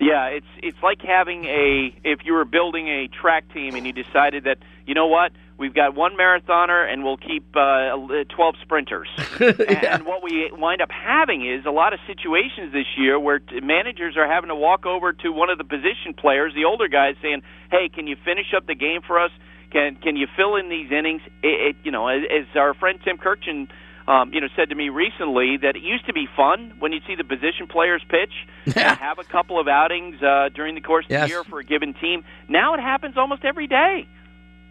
Yeah, 0.00 0.26
it's 0.26 0.46
it's 0.62 0.78
like 0.82 1.00
having 1.02 1.44
a 1.44 1.92
if 2.04 2.20
you 2.24 2.34
were 2.34 2.44
building 2.44 2.86
a 2.88 3.08
track 3.08 3.52
team 3.52 3.74
and 3.74 3.84
you 3.84 3.92
decided 3.92 4.44
that 4.44 4.58
you 4.86 4.94
know 4.94 5.08
what 5.08 5.32
we've 5.58 5.74
got 5.74 5.96
one 5.96 6.16
marathoner 6.16 6.90
and 6.90 7.02
we'll 7.02 7.16
keep 7.16 7.44
uh, 7.56 7.96
twelve 8.28 8.54
sprinters. 8.62 9.08
And 9.40 10.04
what 10.06 10.22
we 10.22 10.50
wind 10.52 10.80
up 10.82 10.90
having 10.90 11.44
is 11.48 11.66
a 11.66 11.70
lot 11.70 11.92
of 11.92 11.98
situations 12.06 12.72
this 12.72 12.86
year 12.96 13.18
where 13.18 13.40
t- 13.40 13.60
managers 13.60 14.16
are 14.16 14.28
having 14.28 14.48
to 14.48 14.54
walk 14.54 14.86
over 14.86 15.12
to 15.12 15.30
one 15.30 15.50
of 15.50 15.58
the 15.58 15.64
position 15.64 16.14
players, 16.16 16.54
the 16.54 16.64
older 16.64 16.86
guys, 16.86 17.16
saying, 17.20 17.42
"Hey, 17.70 17.88
can 17.88 18.06
you 18.06 18.16
finish 18.24 18.54
up 18.56 18.66
the 18.66 18.76
game 18.76 19.00
for 19.04 19.18
us? 19.18 19.32
Can 19.72 19.96
can 19.96 20.14
you 20.14 20.28
fill 20.36 20.54
in 20.54 20.68
these 20.68 20.92
innings?" 20.92 21.22
It, 21.42 21.70
it 21.70 21.76
you 21.82 21.90
know, 21.90 22.06
as, 22.06 22.22
as 22.30 22.46
our 22.54 22.74
friend 22.74 23.00
Tim 23.04 23.18
Kurkjian 23.18 23.68
um, 24.08 24.32
you 24.32 24.40
know, 24.40 24.48
said 24.56 24.70
to 24.70 24.74
me 24.74 24.88
recently 24.88 25.58
that 25.58 25.76
it 25.76 25.82
used 25.82 26.06
to 26.06 26.12
be 26.12 26.26
fun 26.36 26.72
when 26.78 26.92
you 26.92 27.00
see 27.06 27.14
the 27.14 27.24
position 27.24 27.66
players 27.68 28.02
pitch, 28.08 28.32
Yeah. 28.66 28.90
and 28.90 28.98
have 28.98 29.18
a 29.18 29.24
couple 29.24 29.60
of 29.60 29.68
outings 29.68 30.20
uh, 30.22 30.48
during 30.54 30.74
the 30.74 30.80
course 30.80 31.04
of 31.04 31.10
Yes. 31.10 31.24
the 31.24 31.28
year 31.28 31.44
for 31.44 31.58
a 31.60 31.64
given 31.64 31.94
team. 31.94 32.24
Now 32.48 32.74
it 32.74 32.80
happens 32.80 33.16
almost 33.16 33.44
every 33.44 33.66
day. 33.66 34.06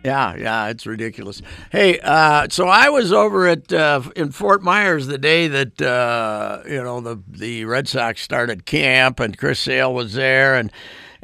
Yeah, 0.04 0.36
yeah, 0.38 0.68
it's 0.70 0.86
ridiculous. 0.86 1.42
Hey, 1.72 2.00
uh, 2.00 2.48
so 2.50 2.68
I 2.68 2.90
was 2.90 3.12
over 3.12 3.48
at 3.48 3.74
uh, 3.74 4.02
in 4.16 4.32
Fort 4.32 4.62
Myers 4.64 5.08
the 5.08 5.18
day 5.18 5.48
that 5.48 5.82
uh, 5.82 6.62
you 6.68 6.82
know 6.82 7.02
the 7.02 7.22
the 7.28 7.66
Red 7.66 7.88
Sox 7.88 8.22
started 8.22 8.66
camp, 8.66 9.20
and 9.20 9.38
Chris 9.38 9.60
Sale 9.60 9.94
was 9.94 10.14
there, 10.14 10.56
and 10.56 10.72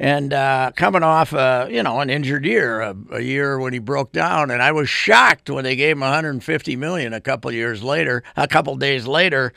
and 0.03 0.33
uh, 0.33 0.73
coming 0.75 1.01
off 1.01 1.33
uh, 1.33 1.65
you 1.69 1.81
know 1.81 2.01
an 2.01 2.09
injured 2.09 2.45
year, 2.45 2.81
a, 2.81 2.95
a 3.11 3.21
year 3.21 3.57
when 3.57 3.71
he 3.71 3.79
broke 3.79 4.11
down, 4.11 4.51
and 4.51 4.61
I 4.61 4.73
was 4.73 4.89
shocked 4.89 5.49
when 5.49 5.63
they 5.63 5.77
gave 5.77 5.93
him 5.93 6.01
150 6.01 6.75
million 6.75 7.13
a 7.13 7.21
couple 7.21 7.49
years 7.53 7.81
later, 7.81 8.21
a 8.35 8.45
couple 8.45 8.75
days 8.75 9.07
later. 9.07 9.53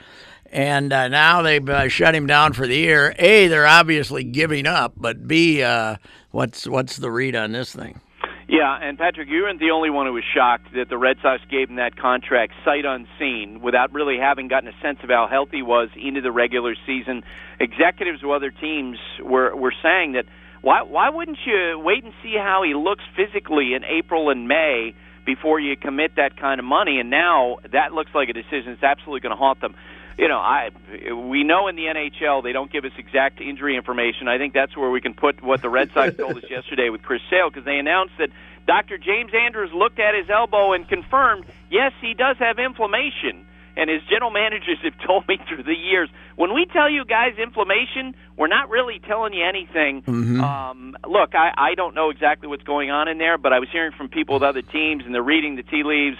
And 0.52 0.92
uh, 0.92 1.08
now 1.08 1.42
they've 1.42 1.68
uh, 1.68 1.88
shut 1.88 2.14
him 2.14 2.28
down 2.28 2.52
for 2.52 2.68
the 2.68 2.76
year. 2.76 3.12
A, 3.18 3.48
they're 3.48 3.66
obviously 3.66 4.22
giving 4.22 4.68
up, 4.68 4.94
but 4.96 5.26
B, 5.26 5.64
uh, 5.64 5.96
what's 6.30 6.68
what's 6.68 6.96
the 6.96 7.10
read 7.10 7.34
on 7.34 7.50
this 7.50 7.74
thing? 7.74 8.00
Yeah, 8.48 8.78
and 8.80 8.96
Patrick, 8.96 9.28
you 9.28 9.42
weren't 9.42 9.58
the 9.58 9.72
only 9.72 9.90
one 9.90 10.06
who 10.06 10.12
was 10.12 10.22
shocked 10.22 10.72
that 10.74 10.88
the 10.88 10.96
Red 10.96 11.16
Sox 11.20 11.42
gave 11.50 11.68
him 11.68 11.76
that 11.76 11.96
contract 11.96 12.52
sight 12.64 12.84
unseen 12.84 13.60
without 13.60 13.92
really 13.92 14.18
having 14.18 14.46
gotten 14.46 14.68
a 14.68 14.76
sense 14.80 14.98
of 15.02 15.10
how 15.10 15.26
healthy 15.28 15.58
he 15.58 15.62
was 15.62 15.88
into 15.96 16.20
the 16.20 16.30
regular 16.30 16.76
season. 16.86 17.24
Executives 17.58 18.22
of 18.22 18.30
other 18.30 18.52
teams 18.52 18.98
were 19.20 19.54
were 19.56 19.74
saying 19.82 20.12
that 20.12 20.26
why 20.62 20.82
why 20.82 21.10
wouldn't 21.10 21.38
you 21.44 21.80
wait 21.82 22.04
and 22.04 22.12
see 22.22 22.34
how 22.38 22.62
he 22.62 22.72
looks 22.72 23.02
physically 23.16 23.74
in 23.74 23.82
April 23.82 24.30
and 24.30 24.46
May 24.46 24.94
before 25.24 25.58
you 25.58 25.76
commit 25.76 26.14
that 26.14 26.36
kind 26.36 26.60
of 26.60 26.64
money? 26.64 27.00
And 27.00 27.10
now 27.10 27.56
that 27.72 27.94
looks 27.94 28.12
like 28.14 28.28
a 28.28 28.32
decision 28.32 28.66
that's 28.78 28.84
absolutely 28.84 29.20
going 29.20 29.34
to 29.34 29.36
haunt 29.36 29.60
them. 29.60 29.74
You 30.18 30.28
know, 30.28 30.38
I 30.38 30.70
we 31.12 31.44
know 31.44 31.68
in 31.68 31.76
the 31.76 31.84
NHL 31.84 32.42
they 32.42 32.52
don't 32.52 32.72
give 32.72 32.84
us 32.84 32.92
exact 32.96 33.40
injury 33.40 33.76
information. 33.76 34.28
I 34.28 34.38
think 34.38 34.54
that's 34.54 34.76
where 34.76 34.90
we 34.90 35.00
can 35.00 35.12
put 35.12 35.42
what 35.42 35.60
the 35.60 35.68
Red 35.68 35.90
Sox 35.92 36.16
told 36.16 36.38
us 36.38 36.44
yesterday 36.50 36.88
with 36.88 37.02
Chris 37.02 37.20
Sale 37.28 37.50
because 37.50 37.64
they 37.64 37.76
announced 37.76 38.14
that 38.18 38.30
Dr. 38.66 38.98
James 38.98 39.32
Andrews 39.34 39.70
looked 39.74 39.98
at 40.00 40.14
his 40.14 40.28
elbow 40.28 40.72
and 40.72 40.88
confirmed, 40.88 41.44
yes, 41.70 41.92
he 42.00 42.14
does 42.14 42.36
have 42.38 42.58
inflammation. 42.58 43.46
And 43.78 43.90
his 43.90 44.00
general 44.08 44.30
managers 44.30 44.78
have 44.84 44.94
told 45.06 45.28
me 45.28 45.38
through 45.48 45.62
the 45.62 45.74
years, 45.76 46.08
when 46.36 46.54
we 46.54 46.64
tell 46.64 46.90
you 46.90 47.04
guys 47.04 47.34
inflammation, 47.38 48.14
we're 48.36 48.46
not 48.46 48.70
really 48.70 48.98
telling 49.00 49.34
you 49.34 49.44
anything. 49.44 50.02
Um, 50.40 50.96
look, 51.06 51.34
I, 51.34 51.52
I 51.56 51.74
don't 51.74 51.94
know 51.94 52.08
exactly 52.10 52.48
what's 52.48 52.62
going 52.64 52.90
on 52.90 53.06
in 53.08 53.18
there, 53.18 53.36
but 53.36 53.52
I 53.52 53.58
was 53.58 53.68
hearing 53.70 53.92
from 53.92 54.08
people 54.08 54.36
with 54.36 54.42
other 54.42 54.62
teams, 54.62 55.04
and 55.04 55.14
they're 55.14 55.22
reading 55.22 55.56
the 55.56 55.62
tea 55.62 55.82
leaves. 55.84 56.16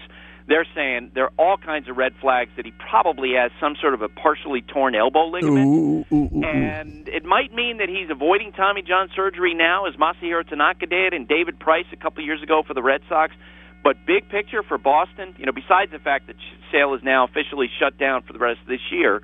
They're 0.49 0.67
saying 0.77 1.11
there 1.15 1.25
are 1.25 1.33
all 1.39 1.57
kinds 1.57 1.89
of 1.89 1.97
red 1.97 2.13
flags 2.21 2.51
that 2.57 2.65
he 2.65 2.73
probably 2.91 3.33
has 3.35 3.51
some 3.61 3.75
sort 3.81 3.95
of 3.95 4.03
a 4.03 4.09
partially 4.09 4.63
torn 4.63 4.95
elbow 4.95 5.27
ligament. 5.27 5.67
Ooh, 5.67 6.15
ooh, 6.15 6.31
ooh. 6.37 6.45
And 6.45 7.09
it 7.09 7.25
might 7.25 7.53
mean 7.53 7.79
that 7.79 7.89
he's 7.89 8.11
avoiding 8.11 8.53
Tommy 8.53 8.83
John 8.83 9.09
surgery 9.15 9.55
now, 9.55 9.87
as 9.87 9.95
Masahiro 9.97 10.49
Tanaka 10.49 10.87
did 10.87 11.13
and 11.15 11.27
David 11.27 11.59
Price 11.59 11.87
a 11.93 11.97
couple 11.97 12.23
of 12.23 12.27
years 12.27 12.43
ago 12.43 12.63
for 12.65 12.75
the 12.75 12.83
Red 12.83 13.01
Sox. 13.09 13.35
But 13.83 13.97
big 14.07 14.29
picture 14.29 14.63
for 14.63 14.79
Boston, 14.79 15.35
you 15.39 15.47
know, 15.47 15.53
besides 15.53 15.91
the 15.91 15.99
fact 15.99 16.29
that 16.29 16.37
Sale 16.71 16.95
is 16.95 17.03
now 17.03 17.25
officially 17.25 17.69
shut 17.79 17.99
down 17.99 18.23
for 18.23 18.33
the 18.33 18.39
rest 18.39 18.61
of 18.61 18.69
this 18.69 18.81
year, 18.91 19.23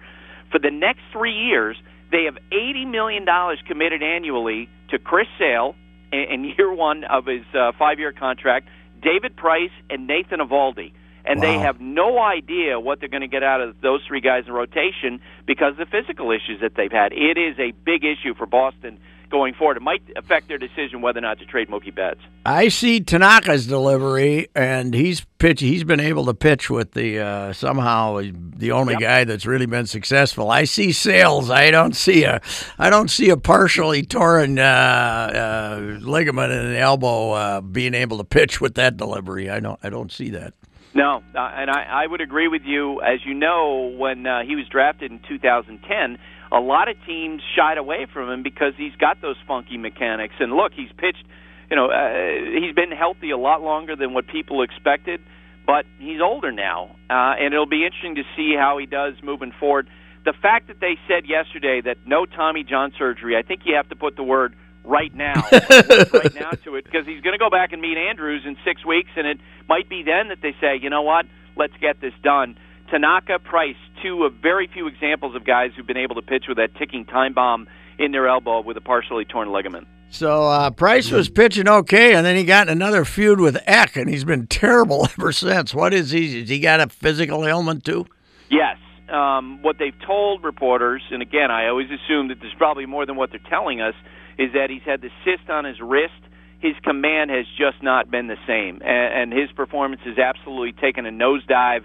for 0.50 0.58
the 0.58 0.70
next 0.70 1.00
three 1.12 1.34
years, 1.34 1.76
they 2.10 2.24
have 2.24 2.36
$80 2.52 2.90
million 2.90 3.26
committed 3.66 4.02
annually 4.02 4.68
to 4.90 4.98
Chris 4.98 5.26
Sale 5.38 5.74
in, 6.12 6.20
in 6.30 6.44
year 6.56 6.72
one 6.72 7.04
of 7.04 7.26
his 7.26 7.42
uh, 7.54 7.72
five 7.78 7.98
year 7.98 8.12
contract, 8.12 8.68
David 9.02 9.36
Price, 9.36 9.70
and 9.88 10.06
Nathan 10.06 10.40
Eovaldi. 10.40 10.92
And 11.24 11.40
they 11.40 11.56
have 11.58 11.80
no 11.80 12.18
idea 12.18 12.80
what 12.80 12.98
they're 13.00 13.08
going 13.08 13.20
to 13.22 13.28
get 13.28 13.42
out 13.42 13.60
of 13.60 13.80
those 13.80 14.00
three 14.08 14.20
guys 14.20 14.44
in 14.46 14.52
rotation 14.52 15.20
because 15.46 15.72
of 15.72 15.76
the 15.78 15.86
physical 15.86 16.30
issues 16.32 16.60
that 16.60 16.74
they've 16.74 16.90
had. 16.92 17.12
It 17.12 17.38
is 17.38 17.58
a 17.58 17.70
big 17.70 18.04
issue 18.04 18.34
for 18.34 18.46
Boston 18.46 18.98
going 19.30 19.54
forward. 19.54 19.78
It 19.78 19.82
might 19.82 20.02
affect 20.14 20.48
their 20.48 20.58
decision 20.58 21.00
whether 21.00 21.18
or 21.18 21.22
not 21.22 21.38
to 21.38 21.46
trade 21.46 21.68
Mookie 21.68 21.94
Betts. 21.94 22.20
I 22.44 22.68
see 22.68 23.00
Tanaka's 23.00 23.66
delivery, 23.66 24.48
and 24.54 24.92
he's 24.92 25.24
pitch. 25.38 25.60
He's 25.60 25.84
been 25.84 26.00
able 26.00 26.26
to 26.26 26.34
pitch 26.34 26.68
with 26.68 26.92
the 26.92 27.20
uh, 27.20 27.52
somehow 27.54 28.20
the 28.56 28.72
only 28.72 28.92
Yep. 28.94 29.00
guy 29.00 29.24
that's 29.24 29.46
really 29.46 29.64
been 29.64 29.86
successful. 29.86 30.50
I 30.50 30.64
see 30.64 30.92
Sale's. 30.92 31.48
I 31.50 31.70
don't 31.70 31.96
see 31.96 32.24
a. 32.24 32.42
I 32.78 32.90
don't 32.90 33.10
see 33.10 33.30
a 33.30 33.36
partially 33.38 34.02
torn 34.02 34.58
uh, 34.58 34.62
uh, 34.64 35.98
ligament 36.00 36.52
in 36.52 36.72
the 36.72 36.78
elbow 36.78 37.30
uh, 37.30 37.60
being 37.62 37.94
able 37.94 38.18
to 38.18 38.24
pitch 38.24 38.60
with 38.60 38.74
that 38.74 38.96
delivery. 38.98 39.48
I 39.48 39.60
don't. 39.60 39.78
I 39.82 39.88
don't 39.88 40.12
see 40.12 40.28
that. 40.30 40.52
No, 40.94 41.22
uh, 41.34 41.38
and 41.38 41.70
I, 41.70 42.04
I 42.04 42.06
would 42.06 42.20
agree 42.20 42.48
with 42.48 42.62
you. 42.64 43.00
As 43.00 43.20
you 43.24 43.34
know, 43.34 43.94
when 43.96 44.26
uh, 44.26 44.42
he 44.46 44.56
was 44.56 44.66
drafted 44.68 45.10
in 45.10 45.20
2010, 45.26 46.18
a 46.52 46.60
lot 46.60 46.88
of 46.88 46.96
teams 47.06 47.40
shied 47.56 47.78
away 47.78 48.06
from 48.12 48.28
him 48.28 48.42
because 48.42 48.74
he's 48.76 48.94
got 48.96 49.22
those 49.22 49.36
funky 49.48 49.78
mechanics. 49.78 50.34
And 50.38 50.52
look, 50.52 50.72
he's 50.74 50.90
pitched. 50.98 51.24
You 51.70 51.76
know, 51.76 51.86
uh, 51.86 52.60
he's 52.60 52.74
been 52.74 52.90
healthy 52.90 53.30
a 53.30 53.38
lot 53.38 53.62
longer 53.62 53.96
than 53.96 54.12
what 54.12 54.26
people 54.26 54.62
expected, 54.62 55.20
but 55.66 55.86
he's 55.98 56.20
older 56.20 56.52
now, 56.52 56.96
uh, 57.08 57.40
and 57.40 57.54
it'll 57.54 57.64
be 57.64 57.86
interesting 57.86 58.16
to 58.16 58.24
see 58.36 58.54
how 58.58 58.76
he 58.76 58.84
does 58.84 59.14
moving 59.22 59.52
forward. 59.58 59.88
The 60.26 60.34
fact 60.34 60.68
that 60.68 60.80
they 60.80 60.98
said 61.08 61.24
yesterday 61.26 61.80
that 61.80 61.96
no 62.04 62.26
Tommy 62.26 62.62
John 62.62 62.92
surgery, 62.98 63.38
I 63.38 63.42
think 63.42 63.62
you 63.64 63.74
have 63.76 63.88
to 63.88 63.96
put 63.96 64.16
the 64.16 64.22
word 64.22 64.54
right 64.84 65.14
now, 65.14 65.44
right 65.52 66.34
now 66.34 66.50
to 66.64 66.76
it, 66.76 66.84
because 66.84 67.06
he's 67.06 67.20
going 67.22 67.34
to 67.34 67.38
go 67.38 67.50
back 67.50 67.72
and 67.72 67.80
meet 67.80 67.96
Andrews 67.96 68.42
in 68.46 68.56
six 68.64 68.84
weeks, 68.84 69.10
and 69.16 69.26
it 69.26 69.38
might 69.68 69.88
be 69.88 70.02
then 70.02 70.28
that 70.28 70.38
they 70.42 70.54
say, 70.60 70.78
you 70.80 70.90
know 70.90 71.02
what, 71.02 71.26
let's 71.56 71.74
get 71.80 72.00
this 72.00 72.14
done. 72.22 72.56
Tanaka, 72.90 73.38
Price, 73.38 73.76
two 74.02 74.24
of 74.24 74.34
very 74.34 74.68
few 74.72 74.86
examples 74.86 75.34
of 75.34 75.44
guys 75.44 75.70
who've 75.76 75.86
been 75.86 75.96
able 75.96 76.16
to 76.16 76.22
pitch 76.22 76.44
with 76.48 76.58
that 76.58 76.74
ticking 76.76 77.04
time 77.06 77.32
bomb 77.32 77.68
in 77.98 78.12
their 78.12 78.28
elbow 78.28 78.60
with 78.60 78.76
a 78.76 78.80
partially 78.80 79.24
torn 79.24 79.50
ligament. 79.50 79.86
So 80.10 80.44
uh, 80.44 80.70
Price 80.70 81.10
was 81.10 81.30
pitching 81.30 81.66
okay, 81.66 82.14
and 82.14 82.26
then 82.26 82.36
he 82.36 82.44
got 82.44 82.68
in 82.68 82.72
another 82.72 83.06
feud 83.06 83.40
with 83.40 83.56
Eck, 83.64 83.96
and 83.96 84.10
he's 84.10 84.24
been 84.24 84.46
terrible 84.46 85.08
ever 85.18 85.32
since. 85.32 85.74
What 85.74 85.94
is 85.94 86.10
he? 86.10 86.40
Has 86.40 86.50
he 86.50 86.58
got 86.60 86.80
a 86.80 86.88
physical 86.88 87.46
ailment 87.46 87.84
too? 87.84 88.04
Yes. 88.50 88.76
Um, 89.08 89.62
what 89.62 89.76
they've 89.78 89.98
told 90.06 90.44
reporters, 90.44 91.02
and 91.10 91.22
again, 91.22 91.50
I 91.50 91.68
always 91.68 91.88
assume 91.90 92.28
that 92.28 92.40
there's 92.40 92.54
probably 92.58 92.84
more 92.84 93.06
than 93.06 93.16
what 93.16 93.30
they're 93.30 93.40
telling 93.48 93.80
us, 93.80 93.94
is 94.38 94.52
that 94.54 94.70
he's 94.70 94.82
had 94.84 95.00
the 95.00 95.10
cyst 95.24 95.48
on 95.50 95.64
his 95.64 95.80
wrist. 95.80 96.12
His 96.60 96.74
command 96.84 97.30
has 97.30 97.44
just 97.58 97.82
not 97.82 98.10
been 98.10 98.28
the 98.28 98.36
same, 98.46 98.80
and, 98.82 99.32
and 99.32 99.32
his 99.32 99.50
performance 99.52 100.00
has 100.04 100.16
absolutely 100.18 100.72
taken 100.72 101.06
a 101.06 101.10
nosedive 101.10 101.82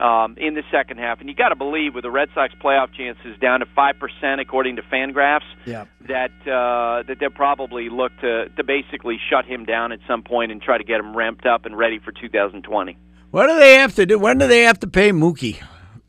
um, 0.00 0.34
in 0.36 0.54
the 0.54 0.62
second 0.72 0.98
half. 0.98 1.20
And 1.20 1.28
you 1.28 1.34
got 1.34 1.50
to 1.50 1.56
believe, 1.56 1.94
with 1.94 2.02
the 2.02 2.10
Red 2.10 2.28
Sox 2.34 2.52
playoff 2.62 2.92
chances 2.92 3.38
down 3.40 3.60
to 3.60 3.66
five 3.74 3.94
percent, 4.00 4.40
according 4.40 4.76
to 4.76 4.82
Fangraphs, 4.82 5.46
Yeah. 5.64 5.84
that 6.08 6.32
uh, 6.42 7.04
that 7.06 7.18
they'll 7.20 7.30
probably 7.30 7.88
look 7.88 8.12
to 8.20 8.48
to 8.48 8.64
basically 8.64 9.18
shut 9.30 9.44
him 9.44 9.64
down 9.64 9.92
at 9.92 10.00
some 10.08 10.22
point 10.22 10.50
and 10.52 10.60
try 10.60 10.76
to 10.76 10.84
get 10.84 10.98
him 11.00 11.16
ramped 11.16 11.46
up 11.46 11.64
and 11.64 11.78
ready 11.78 11.98
for 12.00 12.10
2020. 12.12 12.98
What 13.30 13.46
do 13.46 13.56
they 13.58 13.74
have 13.74 13.94
to 13.94 14.06
do? 14.06 14.18
When 14.18 14.38
do 14.38 14.46
they 14.48 14.62
have 14.62 14.80
to 14.80 14.86
pay 14.88 15.10
Mookie? 15.12 15.62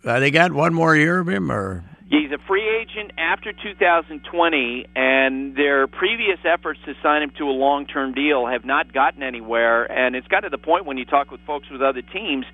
Uh, 0.04 0.20
they 0.20 0.32
got 0.32 0.52
one 0.54 0.74
more 0.74 0.96
year 0.96 1.20
of 1.20 1.28
him, 1.30 1.52
or 1.52 1.84
He's 2.10 2.32
a 2.32 2.38
free 2.48 2.64
agent 2.70 3.12
after 3.18 3.52
2020, 3.52 4.86
and 4.96 5.56
their 5.58 5.88
previous 5.88 6.40
efforts 6.46 6.80
to 6.86 6.94
sign 7.04 7.22
him 7.22 7.32
to 7.38 7.44
a 7.44 7.52
long-term 7.52 8.14
deal 8.14 8.48
have 8.48 8.64
not 8.64 8.94
gotten 8.94 9.24
anywhere. 9.24 9.84
And 9.92 10.16
it's 10.16 10.28
got 10.28 10.42
to 10.42 10.50
the 10.50 10.58
point 10.58 10.86
when 10.86 10.98
you 10.98 11.04
talk 11.04 11.32
with 11.32 11.42
folks 11.46 11.70
with 11.70 11.82
other 11.82 12.02
teams, 12.02 12.46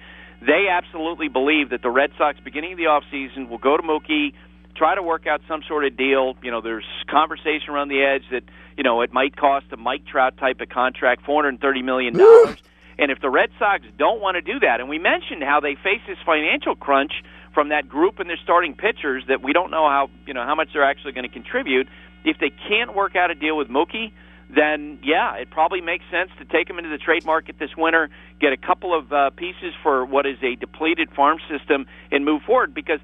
they 0.41 0.65
absolutely 0.71 1.27
believe 1.27 1.69
that 1.69 1.83
the 1.83 1.91
Red 1.91 2.11
Sox, 2.17 2.39
beginning 2.43 2.73
of 2.73 2.77
the 2.79 2.85
offseason, 2.85 3.47
will 3.47 3.59
go 3.59 3.77
to 3.77 3.83
Mookie, 3.83 4.33
try 4.75 4.95
to 4.95 5.03
work 5.03 5.27
out 5.27 5.41
some 5.47 5.61
sort 5.67 5.85
of 5.85 5.95
deal. 5.95 6.33
You 6.41 6.49
know, 6.49 6.61
there's 6.61 6.85
conversation 7.07 7.69
around 7.69 7.89
the 7.89 8.01
edge 8.01 8.23
that 8.31 8.43
you 8.75 8.83
know 8.83 9.01
it 9.01 9.13
might 9.13 9.35
cost 9.37 9.67
a 9.71 9.77
Mike 9.77 10.05
Trout 10.07 10.35
type 10.37 10.61
of 10.61 10.69
contract, 10.69 11.25
430 11.25 11.83
million 11.83 12.17
dollars. 12.17 12.57
And 12.97 13.11
if 13.11 13.19
the 13.21 13.29
Red 13.29 13.49
Sox 13.57 13.83
don't 13.97 14.21
want 14.21 14.35
to 14.35 14.41
do 14.41 14.59
that, 14.59 14.79
and 14.79 14.89
we 14.89 14.99
mentioned 14.99 15.43
how 15.43 15.59
they 15.59 15.75
face 15.75 16.01
this 16.07 16.17
financial 16.25 16.75
crunch 16.75 17.11
from 17.53 17.69
that 17.69 17.87
group 17.87 18.19
and 18.19 18.29
their 18.29 18.39
starting 18.43 18.73
pitchers 18.75 19.23
that 19.27 19.41
we 19.41 19.53
don't 19.53 19.71
know 19.71 19.87
how 19.87 20.09
you 20.25 20.33
know 20.33 20.43
how 20.45 20.55
much 20.55 20.69
they're 20.73 20.83
actually 20.83 21.13
going 21.13 21.27
to 21.27 21.33
contribute. 21.33 21.87
If 22.25 22.37
they 22.39 22.51
can't 22.69 22.95
work 22.95 23.15
out 23.15 23.31
a 23.31 23.35
deal 23.35 23.57
with 23.57 23.67
Mookie, 23.67 24.11
then 24.49 24.99
yeah, 25.03 25.35
it 25.35 25.49
probably 25.49 25.81
makes 25.81 26.05
sense 26.11 26.31
to 26.39 26.45
take 26.45 26.69
him 26.69 26.77
into 26.77 26.89
the 26.89 26.97
trade 26.97 27.25
market 27.25 27.57
this 27.59 27.71
winter, 27.77 28.09
get 28.39 28.53
a 28.53 28.57
couple 28.57 28.97
of 28.97 29.11
uh, 29.11 29.29
pieces 29.31 29.73
for 29.83 30.05
what 30.05 30.25
is 30.25 30.37
a 30.41 30.55
depleted 30.55 31.09
farm 31.11 31.37
system, 31.49 31.85
and 32.11 32.25
move 32.25 32.41
forward. 32.43 32.73
Because 32.73 32.99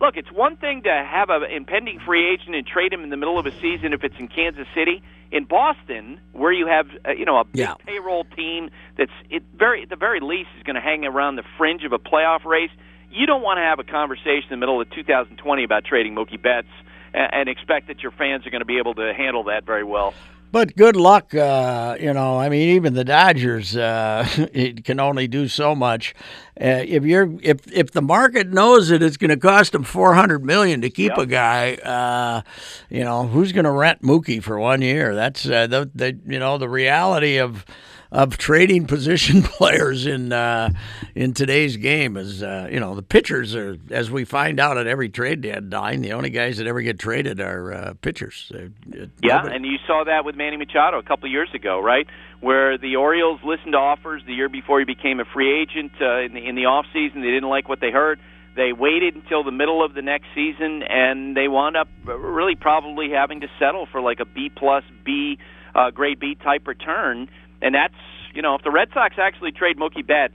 look, 0.00 0.16
it's 0.16 0.32
one 0.32 0.56
thing 0.56 0.82
to 0.82 0.90
have 0.90 1.30
an 1.30 1.44
impending 1.50 2.00
free 2.00 2.32
agent 2.32 2.56
and 2.56 2.66
trade 2.66 2.92
him 2.92 3.02
in 3.04 3.10
the 3.10 3.16
middle 3.16 3.38
of 3.38 3.46
a 3.46 3.52
season 3.60 3.92
if 3.92 4.02
it's 4.04 4.16
in 4.18 4.28
Kansas 4.28 4.66
City. 4.74 5.02
In 5.30 5.44
Boston, 5.44 6.20
where 6.32 6.52
you 6.52 6.66
have 6.66 6.88
uh, 7.08 7.12
you 7.12 7.24
know 7.24 7.38
a 7.38 7.44
big 7.44 7.60
Yeah. 7.60 7.74
payroll 7.86 8.24
team 8.36 8.68
that's 8.98 9.10
it 9.30 9.42
very 9.54 9.82
at 9.82 9.88
the 9.88 9.96
very 9.96 10.20
least 10.20 10.50
is 10.58 10.62
going 10.62 10.74
to 10.76 10.82
hang 10.82 11.06
around 11.06 11.36
the 11.36 11.44
fringe 11.56 11.84
of 11.84 11.92
a 11.92 11.98
playoff 11.98 12.44
race. 12.44 12.70
You 13.12 13.26
don't 13.26 13.42
want 13.42 13.58
to 13.58 13.62
have 13.62 13.78
a 13.78 13.84
conversation 13.84 14.44
in 14.44 14.50
the 14.50 14.56
middle 14.56 14.80
of 14.80 14.90
2020 14.90 15.64
about 15.64 15.84
trading 15.84 16.14
Mookie 16.14 16.40
Betts 16.40 16.68
and, 17.12 17.28
and 17.32 17.48
expect 17.48 17.88
that 17.88 18.00
your 18.02 18.12
fans 18.12 18.46
are 18.46 18.50
going 18.50 18.60
to 18.62 18.66
be 18.66 18.78
able 18.78 18.94
to 18.94 19.12
handle 19.14 19.44
that 19.44 19.64
very 19.66 19.84
well. 19.84 20.14
But 20.50 20.76
good 20.76 20.96
luck, 20.96 21.34
uh, 21.34 21.96
you 21.98 22.12
know. 22.12 22.38
I 22.38 22.50
mean, 22.50 22.76
even 22.76 22.92
the 22.92 23.04
Dodgers 23.04 23.74
uh, 23.74 24.26
it 24.52 24.84
can 24.84 25.00
only 25.00 25.26
do 25.26 25.48
so 25.48 25.74
much. 25.74 26.14
Uh, 26.60 26.84
if 26.86 27.04
you're 27.04 27.38
if 27.42 27.70
if 27.72 27.92
the 27.92 28.02
market 28.02 28.48
knows 28.48 28.88
that 28.88 29.02
it's 29.02 29.16
going 29.16 29.30
to 29.30 29.38
cost 29.38 29.72
them 29.72 29.82
four 29.82 30.12
hundred 30.12 30.44
million 30.44 30.82
to 30.82 30.90
keep 30.90 31.12
Yep. 31.16 31.18
a 31.18 31.26
guy, 31.26 31.74
uh, 31.76 32.42
you 32.90 33.02
know, 33.02 33.26
who's 33.26 33.52
going 33.52 33.64
to 33.64 33.70
rent 33.70 34.02
Mookie 34.02 34.42
for 34.42 34.58
one 34.58 34.82
year? 34.82 35.14
That's 35.14 35.46
uh, 35.46 35.66
the, 35.66 35.90
the 35.94 36.18
you 36.26 36.38
know 36.38 36.58
the 36.58 36.68
reality 36.68 37.38
of 37.38 37.64
of 38.12 38.36
trading 38.36 38.86
position 38.86 39.42
players 39.58 40.06
in 40.06 40.32
uh, 40.32 40.70
in 41.14 41.32
today's 41.32 41.76
game 41.78 42.16
is 42.16 42.42
uh, 42.42 42.68
you 42.70 42.78
know 42.78 42.94
the 42.94 43.02
pitchers 43.02 43.56
are 43.56 43.78
as 43.90 44.10
we 44.10 44.24
find 44.24 44.60
out 44.60 44.76
at 44.78 44.86
every 44.86 45.08
trade 45.08 45.40
deadline 45.40 46.02
the 46.02 46.12
only 46.12 46.30
guys 46.30 46.58
that 46.58 46.66
ever 46.66 46.82
get 46.82 46.98
traded 46.98 47.40
are 47.40 47.72
uh, 47.72 47.94
pitchers. 48.02 48.52
Uh, 48.54 48.68
Yeah, 49.22 49.38
nobody- 49.38 49.56
and 49.56 49.64
you 49.66 49.78
saw 49.86 50.04
that 50.04 50.24
with 50.24 50.36
Manny 50.36 50.58
Machado 50.58 50.98
a 50.98 51.02
couple 51.02 51.24
of 51.26 51.32
years 51.32 51.48
ago, 51.54 51.80
right? 51.80 52.06
Where 52.40 52.76
the 52.76 52.96
Orioles 52.96 53.40
listened 53.44 53.72
to 53.72 53.78
offers 53.78 54.22
the 54.26 54.34
year 54.34 54.48
before 54.50 54.78
he 54.78 54.84
became 54.84 55.18
a 55.18 55.24
free 55.24 55.60
agent 55.62 55.92
uh, 56.00 56.20
in 56.20 56.34
the 56.34 56.46
in 56.46 56.54
the 56.54 56.66
off 56.66 56.84
season. 56.92 57.22
They 57.22 57.28
didn't 57.30 57.48
like 57.48 57.68
what 57.68 57.80
they 57.80 57.90
heard. 57.90 58.20
They 58.54 58.74
waited 58.74 59.14
until 59.14 59.42
the 59.42 59.50
middle 59.52 59.82
of 59.82 59.94
the 59.94 60.02
next 60.02 60.26
season, 60.34 60.82
and 60.82 61.34
they 61.34 61.48
wound 61.48 61.74
up 61.74 61.88
really 62.04 62.56
probably 62.56 63.08
having 63.10 63.40
to 63.40 63.48
settle 63.58 63.86
for 63.86 64.02
like 64.02 64.20
a 64.20 64.26
B 64.26 64.50
plus 64.54 64.84
B, 65.02 65.38
uh, 65.74 65.90
grade 65.90 66.20
B 66.20 66.34
type 66.34 66.66
return. 66.66 67.30
And 67.62 67.74
that's 67.74 67.94
you 68.34 68.42
know 68.42 68.56
if 68.56 68.62
the 68.62 68.70
Red 68.70 68.88
Sox 68.92 69.14
actually 69.18 69.52
trade 69.52 69.78
Mookie 69.78 70.06
Betts, 70.06 70.34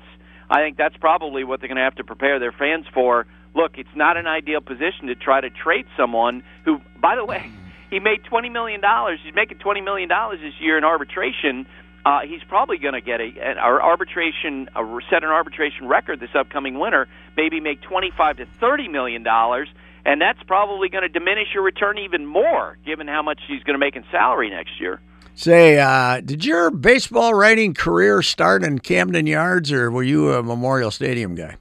I 0.49 0.61
think 0.61 0.77
that's 0.77 0.95
probably 0.97 1.43
what 1.43 1.59
they're 1.59 1.67
going 1.67 1.77
to 1.77 1.83
have 1.83 1.95
to 1.95 2.03
prepare 2.03 2.39
their 2.39 2.53
fans 2.53 2.85
for. 2.93 3.27
Look, 3.53 3.73
it's 3.77 3.95
not 3.95 4.17
an 4.17 4.27
ideal 4.27 4.61
position 4.61 5.07
to 5.07 5.15
try 5.15 5.41
to 5.41 5.49
trade 5.49 5.85
someone 5.97 6.43
who, 6.63 6.79
by 7.01 7.15
the 7.15 7.25
way, 7.25 7.51
he 7.89 7.99
made 7.99 8.23
twenty 8.23 8.49
million 8.49 8.81
dollars. 8.81 9.19
He's 9.23 9.35
making 9.35 9.59
twenty 9.59 9.81
million 9.81 10.09
dollars 10.09 10.39
this 10.41 10.53
year 10.59 10.77
in 10.77 10.83
arbitration. 10.83 11.67
Uh, 12.05 12.19
he's 12.23 12.43
probably 12.47 12.77
going 12.77 12.93
to 12.93 13.01
get 13.01 13.19
a 13.19 13.27
an 13.41 13.57
arbitration 13.57 14.69
a, 14.73 14.99
set 15.09 15.23
an 15.23 15.29
arbitration 15.29 15.87
record 15.87 16.21
this 16.21 16.33
upcoming 16.33 16.79
winter. 16.79 17.07
Maybe 17.35 17.59
make 17.59 17.81
twenty 17.81 18.11
five 18.17 18.37
to 18.37 18.45
thirty 18.61 18.87
million 18.87 19.23
dollars, 19.23 19.67
and 20.05 20.21
that's 20.21 20.41
probably 20.43 20.87
going 20.87 21.01
to 21.01 21.09
diminish 21.09 21.47
your 21.53 21.63
return 21.63 21.97
even 21.97 22.25
more, 22.25 22.77
given 22.85 23.07
how 23.09 23.23
much 23.23 23.41
he's 23.49 23.63
going 23.63 23.73
to 23.73 23.79
make 23.79 23.97
in 23.97 24.05
salary 24.11 24.49
next 24.49 24.79
year. 24.79 25.01
Say, 25.37 25.77
uh, 25.77 26.19
did 26.21 26.43
your 26.43 26.71
baseball 26.71 27.31
writing 27.35 27.75
career 27.75 28.23
start 28.23 28.63
in 28.63 28.79
Camden 28.79 29.27
Yards, 29.27 29.71
or 29.71 29.91
were 29.91 30.01
you 30.01 30.33
a 30.33 30.41
Memorial 30.41 30.89
Stadium 30.89 31.35
guy? 31.35 31.57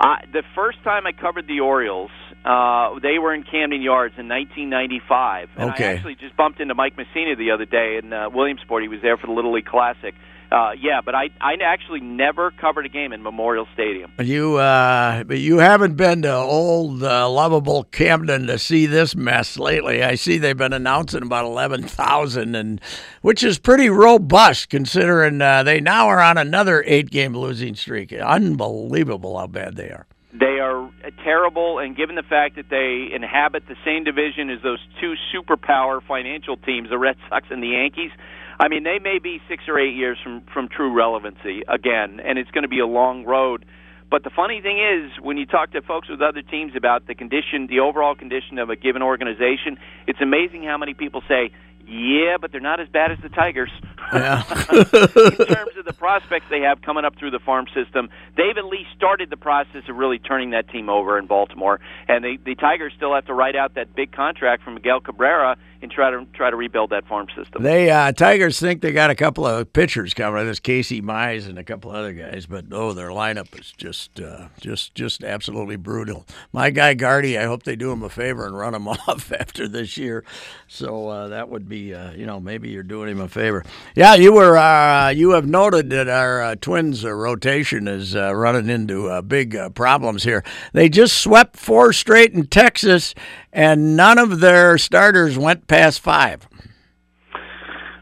Uh, 0.00 0.16
the 0.32 0.42
first 0.54 0.82
time 0.84 1.06
I 1.06 1.12
covered 1.12 1.46
the 1.46 1.60
Orioles, 1.60 2.10
uh, 2.46 2.98
they 3.02 3.18
were 3.18 3.34
in 3.34 3.42
Camden 3.42 3.82
Yards 3.82 4.14
in 4.16 4.26
1995. 4.26 5.50
And 5.58 5.70
Okay. 5.72 5.84
I 5.90 5.92
actually 5.96 6.14
just 6.14 6.34
bumped 6.34 6.60
into 6.60 6.74
Mike 6.74 6.96
Mussina 6.96 7.36
the 7.36 7.50
other 7.50 7.66
day 7.66 8.00
in 8.02 8.14
uh, 8.14 8.30
Williamsport. 8.30 8.82
He 8.82 8.88
was 8.88 9.02
there 9.02 9.18
for 9.18 9.26
the 9.26 9.34
Little 9.34 9.52
League 9.52 9.66
Classic. 9.66 10.14
Uh, 10.50 10.70
yeah, 10.80 11.02
but 11.04 11.14
I 11.14 11.28
I 11.42 11.56
actually 11.62 12.00
never 12.00 12.50
covered 12.52 12.86
a 12.86 12.88
game 12.88 13.12
in 13.12 13.22
Memorial 13.22 13.68
Stadium. 13.74 14.12
You, 14.18 14.56
uh, 14.56 15.24
but 15.24 15.38
you 15.38 15.58
haven't 15.58 15.96
been 15.96 16.22
to 16.22 16.34
old, 16.34 17.02
uh, 17.02 17.28
lovable 17.28 17.84
Camden 17.84 18.46
to 18.46 18.58
see 18.58 18.86
this 18.86 19.14
mess 19.14 19.58
lately. 19.58 20.02
I 20.02 20.14
see 20.14 20.38
they've 20.38 20.56
been 20.56 20.72
announcing 20.72 21.22
about 21.22 21.44
eleven 21.44 21.82
thousand, 21.82 22.54
and 22.54 22.80
which 23.20 23.44
is 23.44 23.58
pretty 23.58 23.90
robust 23.90 24.70
considering 24.70 25.42
uh, 25.42 25.64
they 25.64 25.80
now 25.80 26.08
are 26.08 26.20
on 26.20 26.38
another 26.38 26.82
eight-game 26.86 27.36
losing 27.36 27.74
streak. 27.74 28.10
Unbelievable 28.14 29.38
how 29.38 29.48
bad 29.48 29.76
they 29.76 29.90
are. 29.90 30.06
They 30.32 30.60
are 30.60 30.84
uh, 30.84 31.10
terrible, 31.24 31.78
and 31.78 31.94
given 31.94 32.16
the 32.16 32.22
fact 32.22 32.56
that 32.56 32.70
they 32.70 33.14
inhabit 33.14 33.64
the 33.68 33.76
same 33.84 34.04
division 34.04 34.48
as 34.48 34.62
those 34.62 34.80
two 34.98 35.14
superpower 35.34 36.00
financial 36.02 36.56
teams, 36.56 36.88
the 36.88 36.98
Red 36.98 37.16
Sox 37.28 37.48
and 37.50 37.62
the 37.62 37.68
Yankees, 37.68 38.12
I 38.60 38.68
mean, 38.68 38.82
they 38.82 38.98
may 38.98 39.18
be 39.18 39.40
six 39.48 39.64
or 39.68 39.78
eight 39.78 39.94
years 39.94 40.18
from 40.22 40.42
from 40.52 40.68
true 40.68 40.92
relevancy 40.92 41.62
again, 41.68 42.20
and 42.24 42.38
it's 42.38 42.50
going 42.50 42.62
to 42.62 42.68
be 42.68 42.80
a 42.80 42.86
long 42.86 43.24
road. 43.24 43.64
But 44.10 44.24
the 44.24 44.30
funny 44.30 44.60
thing 44.62 44.78
is, 44.78 45.12
when 45.22 45.36
you 45.36 45.44
talk 45.46 45.72
to 45.72 45.82
folks 45.82 46.08
with 46.08 46.22
other 46.22 46.42
teams 46.42 46.72
about 46.74 47.06
the 47.06 47.14
condition, 47.14 47.66
the 47.68 47.80
overall 47.80 48.14
condition 48.14 48.58
of 48.58 48.70
a 48.70 48.76
given 48.76 49.02
organization, 49.02 49.78
it's 50.06 50.20
amazing 50.20 50.64
how 50.64 50.78
many 50.78 50.94
people 50.94 51.22
say, 51.28 51.50
"Yeah, 51.86 52.38
but 52.40 52.50
they're 52.50 52.60
not 52.60 52.80
as 52.80 52.88
bad 52.88 53.12
as 53.12 53.18
the 53.22 53.28
Tigers." 53.28 53.70
Yeah. 54.12 54.42
in 54.72 55.46
terms 55.46 55.76
of 55.78 55.84
the 55.84 55.94
prospects 55.96 56.46
they 56.48 56.60
have 56.60 56.80
coming 56.80 57.04
up 57.04 57.16
through 57.16 57.32
the 57.32 57.38
farm 57.38 57.66
system, 57.74 58.08
they've 58.36 58.56
at 58.56 58.64
least 58.64 58.88
started 58.96 59.30
the 59.30 59.36
process 59.36 59.82
of 59.88 59.96
really 59.96 60.18
turning 60.18 60.50
that 60.50 60.68
team 60.70 60.88
over 60.88 61.18
in 61.18 61.26
Baltimore. 61.26 61.78
And 62.08 62.24
they, 62.24 62.38
the 62.42 62.54
Tigers 62.54 62.94
still 62.96 63.14
have 63.14 63.26
to 63.26 63.34
write 63.34 63.56
out 63.56 63.74
that 63.74 63.94
big 63.94 64.10
contract 64.12 64.62
from 64.62 64.74
Miguel 64.74 65.00
Cabrera 65.00 65.56
and 65.80 65.90
try 65.90 66.10
to 66.10 66.26
try 66.32 66.50
to 66.50 66.56
rebuild 66.56 66.90
that 66.90 67.06
farm 67.06 67.26
system. 67.36 67.62
They 67.62 67.90
uh, 67.90 68.12
Tigers 68.12 68.58
think 68.58 68.82
they 68.82 68.92
got 68.92 69.10
a 69.10 69.14
couple 69.14 69.46
of 69.46 69.72
pitchers 69.72 70.14
coming. 70.14 70.44
There's 70.44 70.60
Casey 70.60 71.00
Mize 71.00 71.48
and 71.48 71.58
a 71.58 71.64
couple 71.64 71.90
other 71.90 72.12
guys, 72.12 72.46
but 72.46 72.66
oh, 72.72 72.92
their 72.92 73.10
lineup 73.10 73.58
is 73.58 73.72
just 73.76 74.20
uh, 74.20 74.48
just 74.60 74.94
just 74.94 75.22
absolutely 75.22 75.76
brutal. 75.76 76.26
My 76.52 76.70
guy 76.70 76.94
Gardy, 76.94 77.38
I 77.38 77.44
hope 77.44 77.62
they 77.62 77.76
do 77.76 77.92
him 77.92 78.02
a 78.02 78.08
favor 78.08 78.46
and 78.46 78.56
run 78.56 78.74
him 78.74 78.88
off 79.08 79.32
after 79.32 79.68
this 79.68 79.96
year. 79.96 80.24
So 80.66 81.08
uh, 81.08 81.28
that 81.28 81.48
would 81.48 81.68
be, 81.68 81.94
uh, 81.94 82.12
you 82.12 82.26
know, 82.26 82.40
maybe 82.40 82.70
you're 82.70 82.82
doing 82.82 83.10
him 83.10 83.20
a 83.20 83.28
favor. 83.28 83.64
Yeah, 83.94 84.14
you 84.14 84.32
were. 84.32 84.56
Uh, 84.56 85.10
you 85.10 85.30
have 85.30 85.46
noted 85.46 85.90
that 85.90 86.08
our 86.08 86.42
uh, 86.42 86.54
Twins 86.56 87.04
rotation 87.04 87.86
is 87.88 88.14
running 88.14 88.68
into 88.68 89.20
big 89.22 89.56
problems 89.74 90.24
here. 90.24 90.44
They 90.72 90.88
just 90.88 91.18
swept 91.18 91.56
four 91.56 91.92
straight 91.92 92.32
in 92.32 92.46
Texas, 92.46 93.14
and 93.52 93.96
none 93.96 94.18
of 94.18 94.40
their 94.40 94.78
starters 94.78 95.38
went 95.38 95.66
past 95.66 96.00
five. 96.00 96.48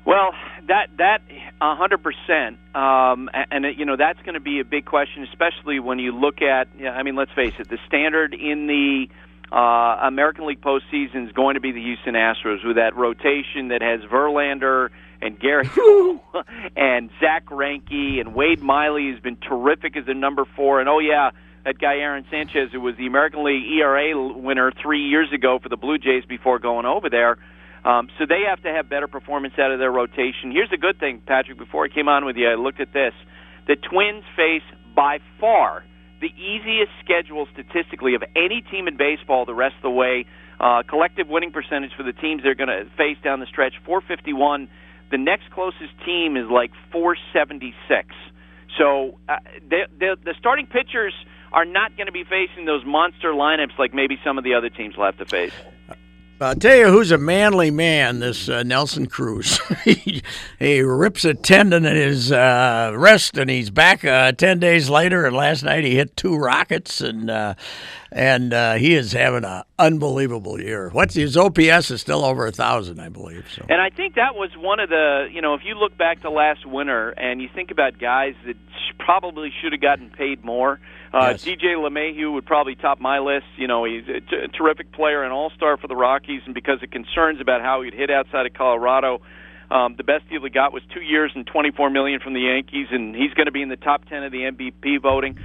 Well, 0.05 0.33
that 0.69 0.89
that 0.99 1.23
a 1.61 1.75
hundred 1.75 2.03
percent, 2.03 2.59
um, 2.75 3.29
and 3.33 3.65
it, 3.65 3.77
you 3.77 3.85
know 3.85 3.97
that's 3.97 4.21
going 4.21 4.35
to 4.35 4.41
be 4.41 4.61
a 4.61 4.65
big 4.65 4.85
question, 4.85 5.25
especially 5.25 5.81
when 5.81 5.99
you 5.99 6.13
look 6.13 6.43
at. 6.43 6.69
yeah, 6.79 6.91
I 6.91 7.03
mean, 7.03 7.17
let's 7.17 7.33
face 7.33 7.55
it, 7.59 7.69
the 7.69 7.79
standard 7.87 8.35
in 8.35 8.67
the 8.67 9.07
uh, 9.55 10.07
American 10.07 10.47
League 10.47 10.61
postseason 10.61 11.27
is 11.27 11.33
going 11.33 11.55
to 11.55 11.61
be 11.61 11.73
the 11.73 11.83
Houston 11.83 12.15
Astros 12.15 12.65
with 12.67 12.77
that 12.77 12.97
rotation 12.97 13.69
that 13.69 13.83
has 13.83 14.01
Verlander 14.11 14.91
and 15.23 15.39
Gerrit 15.41 15.71
and 16.77 17.11
Zack 17.21 17.47
Greinke 17.47 18.21
and 18.21 18.35
Wade 18.35 18.61
Miley 18.61 19.11
has 19.13 19.21
been 19.21 19.37
terrific 19.37 19.97
as 19.97 20.05
a 20.09 20.15
number 20.15 20.45
four, 20.57 20.81
and 20.81 20.89
oh 20.89 20.99
yeah. 20.99 21.31
That 21.67 21.81
guy 21.81 21.97
Aaron 21.97 22.25
Sanchez, 22.31 22.71
who 22.71 22.81
was 22.81 22.95
the 22.97 23.07
American 23.07 23.43
League 23.43 23.65
ERA 23.67 24.15
winner 24.39 24.71
three 24.81 25.03
years 25.03 25.27
ago 25.35 25.59
for 25.61 25.69
the 25.69 25.77
Blue 25.77 25.99
Jays 25.99 26.23
before 26.25 26.61
going 26.61 26.87
over 26.87 27.11
there, 27.11 27.39
um, 27.85 28.07
so 28.19 28.25
they 28.25 28.43
have 28.49 28.63
to 28.63 28.71
have 28.71 28.89
better 28.89 29.09
performance 29.09 29.55
out 29.59 29.73
of 29.73 29.81
their 29.81 29.91
rotation. 29.91 30.53
Here's 30.53 30.71
the 30.71 30.77
good 30.79 31.01
thing, 31.01 31.23
Patrick. 31.27 31.59
Before 31.59 31.85
I 31.85 31.89
came 31.89 32.07
on 32.07 32.25
with 32.25 32.37
you, 32.37 32.47
I 32.47 32.55
looked 32.55 32.79
at 32.79 32.93
this. 32.93 33.15
The 33.67 33.75
Twins 33.75 34.23
face 34.37 34.63
by 34.95 35.19
far 35.41 35.83
the 36.21 36.31
easiest 36.39 36.93
schedule 37.03 37.49
statistically 37.53 38.15
of 38.15 38.23
any 38.37 38.63
team 38.71 38.87
in 38.87 38.97
baseball 38.97 39.45
the 39.45 39.53
rest 39.53 39.75
of 39.75 39.83
the 39.83 39.91
way. 39.91 40.25
Uh, 40.61 40.85
collective 40.89 41.27
winning 41.27 41.51
percentage 41.51 41.91
for 41.97 42.05
the 42.05 42.13
teams 42.13 42.43
they're 42.45 42.55
going 42.55 42.71
to 42.71 42.85
face 42.97 43.19
down 43.25 43.41
the 43.41 43.47
stretch 43.47 43.75
451. 43.85 44.69
The 45.11 45.19
next 45.19 45.51
closest 45.51 45.93
team 46.07 46.37
is 46.37 46.47
like 46.49 46.71
476. 46.93 47.75
So 48.79 49.19
uh, 49.29 49.37
the, 49.69 49.91
the 49.99 50.17
the 50.25 50.35
starting 50.39 50.67
pitchers 50.67 51.13
are 51.53 51.65
not 51.65 51.97
going 51.97 52.07
to 52.07 52.13
be 52.13 52.25
facing 52.25 52.65
those 52.65 52.85
monster 52.85 53.33
lineups 53.33 53.79
like 53.79 53.95
maybe 53.95 54.19
some 54.25 54.39
of 54.39 54.45
the 54.45 54.55
other 54.55 54.71
teams 54.71 54.97
will 54.97 55.05
have 55.05 55.19
to 55.19 55.27
face. 55.27 55.53
I'll 56.39 56.55
tell 56.55 56.77
you 56.77 56.89
who's 56.89 57.13
a 57.13 57.19
manly 57.19 57.71
man, 57.71 58.19
this 58.19 58.51
uh, 58.51 58.63
Nelson 58.63 59.07
Cruz. 59.07 59.59
he, 59.85 60.23
he 60.59 60.83
rips 60.83 61.25
a 61.25 61.33
tendon 61.33 61.87
in 61.87 61.97
his 61.97 62.31
uh, 62.31 62.93
wrist, 62.95 63.39
and 63.39 63.49
he's 63.49 63.71
back 63.71 64.05
uh, 64.05 64.33
10 64.33 64.59
days 64.59 64.91
later. 64.91 65.25
And 65.25 65.35
last 65.35 65.63
night 65.63 65.85
he 65.85 65.95
hit 65.95 66.15
two 66.15 66.37
rockets, 66.37 67.01
and 67.01 67.31
uh, 67.31 67.55
and 68.13 68.53
uh, 68.53 68.75
he 68.75 68.95
is 68.95 69.13
having 69.13 69.45
an 69.45 69.63
unbelievable 69.79 70.61
year. 70.61 70.91
What's 70.91 71.15
his 71.15 71.39
OPS 71.39 71.91
is 71.91 72.03
still 72.03 72.23
over 72.23 72.47
a 72.47 72.53
thousand, 72.53 73.01
I 73.01 73.09
believe. 73.09 73.47
So. 73.55 73.65
And 73.71 73.81
I 73.81 73.89
think 73.89 74.17
that 74.17 74.35
was 74.35 74.51
one 74.59 74.79
of 74.79 74.91
the, 74.91 75.29
you 75.33 75.41
know, 75.41 75.55
if 75.55 75.63
you 75.65 75.75
look 75.75 75.97
back 75.97 76.21
to 76.21 76.31
last 76.31 76.67
winter 76.67 77.11
and 77.11 77.41
you 77.41 77.49
think 77.55 77.71
about 77.71 77.99
guys 77.99 78.35
that 78.45 78.57
probably 78.99 79.51
should 79.63 79.73
have 79.73 79.81
gotten 79.81 80.11
paid 80.11 80.45
more– 80.45 80.81
uh, 81.17 81.31
yes. 81.31 81.45
DJ 81.45 81.77
LeMahieu 81.77 82.33
would 82.35 82.45
probably 82.45 82.75
top 82.75 83.01
my 83.01 83.19
list. 83.21 83.47
You 83.57 83.67
know, 83.67 83.85
he's 83.85 84.05
a, 84.09 84.21
t- 84.21 84.37
a 84.45 84.49
terrific 84.49 84.93
player, 84.93 85.23
an 85.23 85.33
all-star 85.33 85.79
for 85.79 85.89
the 85.89 85.97
Rockies, 85.97 86.43
and 86.45 86.55
because 86.55 86.83
of 86.83 86.91
concerns 86.91 87.41
about 87.41 87.63
how 87.63 87.83
he'd 87.83 87.95
hit 87.95 88.11
outside 88.11 88.45
of 88.45 88.53
Colorado, 88.53 89.23
um, 89.71 89.95
the 89.97 90.05
best 90.05 90.29
deal 90.29 90.43
he 90.43 90.51
got 90.51 90.73
was 90.73 90.83
two 90.93 91.01
years 91.01 91.33
and 91.35 91.47
24 91.47 91.91
million 91.91 92.21
from 92.21 92.35
the 92.35 92.41
Yankees, 92.41 92.89
and 92.91 93.15
he's 93.15 93.33
going 93.35 93.47
to 93.47 93.53
be 93.53 93.63
in 93.63 93.69
the 93.69 93.77
top 93.77 94.05
10 94.09 94.25
of 94.25 94.33
the 94.33 94.43
MVP 94.43 95.01
voting. 95.01 95.39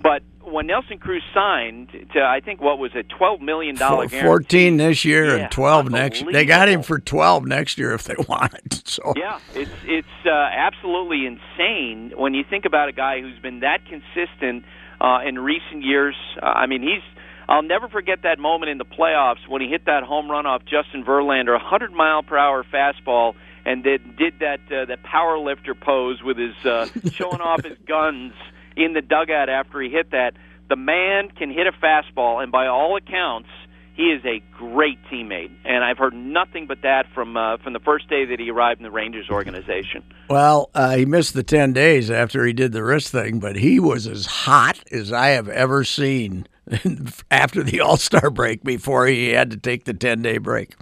But 0.00 0.22
when 0.42 0.68
Nelson 0.68 0.98
Cruz 0.98 1.22
signed 1.34 1.88
to, 2.12 2.22
I 2.22 2.40
think 2.40 2.60
what 2.60 2.78
was 2.78 2.92
it, 2.94 3.08
12 3.08 3.40
million 3.40 3.74
dollar 3.74 4.08
Fourteen 4.08 4.76
this 4.76 5.04
year 5.04 5.36
yeah, 5.36 5.42
and 5.44 5.50
12 5.50 5.90
next. 5.90 6.24
They 6.30 6.44
got 6.44 6.68
him 6.68 6.82
for 6.82 6.98
12 6.98 7.46
next 7.46 7.78
year 7.78 7.92
if 7.92 8.04
they 8.04 8.14
wanted. 8.28 8.86
So 8.86 9.12
yeah, 9.16 9.40
it's 9.54 9.70
it's 9.84 10.06
uh, 10.24 10.30
absolutely 10.30 11.26
insane 11.26 12.12
when 12.16 12.34
you 12.34 12.44
think 12.48 12.64
about 12.64 12.88
a 12.88 12.92
guy 12.92 13.20
who's 13.20 13.38
been 13.40 13.60
that 13.60 13.80
consistent 13.86 14.64
uh, 15.00 15.20
in 15.26 15.38
recent 15.38 15.82
years. 15.82 16.14
Uh, 16.40 16.46
I 16.46 16.66
mean, 16.66 16.82
he's. 16.82 17.02
I'll 17.48 17.62
never 17.62 17.88
forget 17.88 18.22
that 18.24 18.40
moment 18.40 18.70
in 18.70 18.78
the 18.78 18.84
playoffs 18.84 19.46
when 19.48 19.62
he 19.62 19.68
hit 19.68 19.84
that 19.86 20.02
home 20.02 20.28
run 20.28 20.46
off 20.46 20.62
Justin 20.64 21.04
Verlander, 21.04 21.50
a 21.50 21.62
100 21.62 21.92
mile 21.92 22.24
per 22.24 22.36
hour 22.36 22.64
fastball, 22.64 23.34
and 23.64 23.84
then 23.84 24.16
did 24.18 24.40
that 24.40 24.58
uh, 24.70 24.86
that 24.86 25.04
power 25.04 25.38
lifter 25.38 25.74
pose 25.74 26.20
with 26.24 26.38
his 26.38 26.56
uh, 26.64 26.88
showing 27.12 27.40
off 27.40 27.64
his 27.64 27.78
guns 27.86 28.32
in 28.76 28.94
the 28.94 29.02
dugout 29.02 29.48
after 29.48 29.80
he 29.80 29.90
hit 29.90 30.10
that. 30.10 30.34
The 30.68 30.76
man 30.76 31.28
can 31.28 31.50
hit 31.50 31.68
a 31.68 31.72
fastball, 31.72 32.42
and 32.42 32.50
by 32.50 32.66
all 32.66 32.96
accounts, 32.96 33.48
he 33.96 34.10
is 34.12 34.22
a 34.26 34.42
great 34.58 34.98
teammate, 35.10 35.50
and 35.64 35.82
I've 35.82 35.96
heard 35.96 36.12
nothing 36.12 36.66
but 36.66 36.82
that 36.82 37.06
from 37.14 37.36
uh, 37.36 37.56
from 37.58 37.72
the 37.72 37.80
first 37.80 38.08
day 38.10 38.26
that 38.26 38.38
he 38.38 38.50
arrived 38.50 38.78
in 38.78 38.84
the 38.84 38.90
Rangers 38.90 39.30
organization. 39.30 40.04
Well, 40.28 40.70
uh, 40.74 40.96
he 40.96 41.06
missed 41.06 41.32
the 41.32 41.42
ten 41.42 41.72
days 41.72 42.10
after 42.10 42.44
he 42.44 42.52
did 42.52 42.72
the 42.72 42.84
wrist 42.84 43.10
thing, 43.10 43.40
but 43.40 43.56
he 43.56 43.80
was 43.80 44.06
as 44.06 44.26
hot 44.26 44.78
as 44.92 45.12
I 45.12 45.28
have 45.28 45.48
ever 45.48 45.82
seen 45.82 46.46
after 47.30 47.62
the 47.62 47.80
All 47.80 47.96
Star 47.96 48.28
break 48.30 48.62
before 48.62 49.06
he 49.06 49.30
had 49.30 49.50
to 49.52 49.56
take 49.56 49.84
the 49.84 49.94
ten 49.94 50.20
day 50.20 50.36
break. 50.36 50.74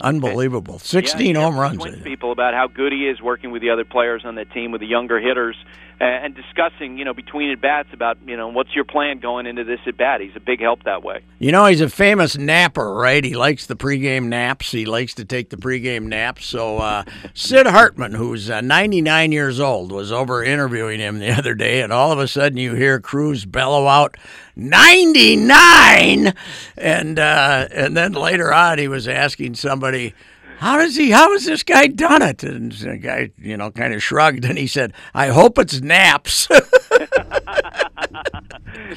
Unbelievable. 0.00 0.78
16 0.78 1.34
yeah, 1.34 1.40
home 1.40 1.58
runs. 1.58 1.82
people 2.02 2.32
about 2.32 2.52
how 2.52 2.66
good 2.66 2.92
he 2.92 3.08
is 3.08 3.22
working 3.22 3.50
with 3.50 3.62
the 3.62 3.70
other 3.70 3.84
players 3.84 4.22
on 4.26 4.34
the 4.34 4.44
team, 4.44 4.70
with 4.70 4.80
the 4.80 4.86
younger 4.86 5.18
hitters, 5.18 5.56
and 6.04 6.34
discussing, 6.34 6.98
you 6.98 7.04
know, 7.04 7.14
between 7.14 7.50
at 7.50 7.60
bats 7.60 7.88
about, 7.92 8.18
you 8.26 8.36
know, 8.36 8.48
what's 8.48 8.74
your 8.74 8.84
plan 8.84 9.18
going 9.18 9.46
into 9.46 9.64
this 9.64 9.80
at 9.86 9.96
bat. 9.96 10.20
He's 10.20 10.36
a 10.36 10.40
big 10.40 10.60
help 10.60 10.84
that 10.84 11.02
way. 11.02 11.22
You 11.38 11.52
know, 11.52 11.66
he's 11.66 11.80
a 11.80 11.88
famous 11.88 12.36
napper, 12.36 12.94
right? 12.94 13.24
He 13.24 13.34
likes 13.34 13.66
the 13.66 13.76
pregame 13.76 14.24
naps. 14.24 14.72
He 14.72 14.84
likes 14.84 15.14
to 15.14 15.24
take 15.24 15.50
the 15.50 15.56
pregame 15.56 16.04
naps. 16.04 16.44
So 16.46 16.78
uh, 16.78 17.04
Sid 17.32 17.66
Hartman, 17.66 18.12
who's 18.12 18.50
uh, 18.50 18.60
99 18.60 19.32
years 19.32 19.58
old, 19.58 19.90
was 19.90 20.12
over 20.12 20.44
interviewing 20.44 21.00
him 21.00 21.18
the 21.18 21.30
other 21.38 21.54
day, 21.54 21.80
and 21.80 21.92
all 21.92 22.12
of 22.12 22.18
a 22.18 22.28
sudden 22.28 22.58
you 22.58 22.74
hear 22.74 23.00
Cruz 23.00 23.46
bellow 23.46 23.86
out, 23.86 24.16
99 24.56 26.32
and 26.78 27.18
uh, 27.18 27.68
and 27.70 27.96
then 27.96 28.12
later 28.12 28.52
on 28.54 28.78
he 28.78 28.88
was 28.88 29.06
asking 29.06 29.54
somebody 29.54 30.14
how 30.58 30.78
does 30.78 30.96
he 30.96 31.10
how 31.10 31.32
has 31.32 31.44
this 31.44 31.62
guy 31.62 31.86
done 31.86 32.22
it 32.22 32.42
and 32.42 32.72
the 32.72 32.96
guy 32.96 33.30
you 33.38 33.56
know 33.56 33.70
kind 33.70 33.94
of 33.94 34.02
shrugged 34.02 34.44
and 34.44 34.58
he 34.58 34.66
said 34.66 34.92
i 35.14 35.28
hope 35.28 35.58
it's 35.58 35.80
naps 35.80 36.46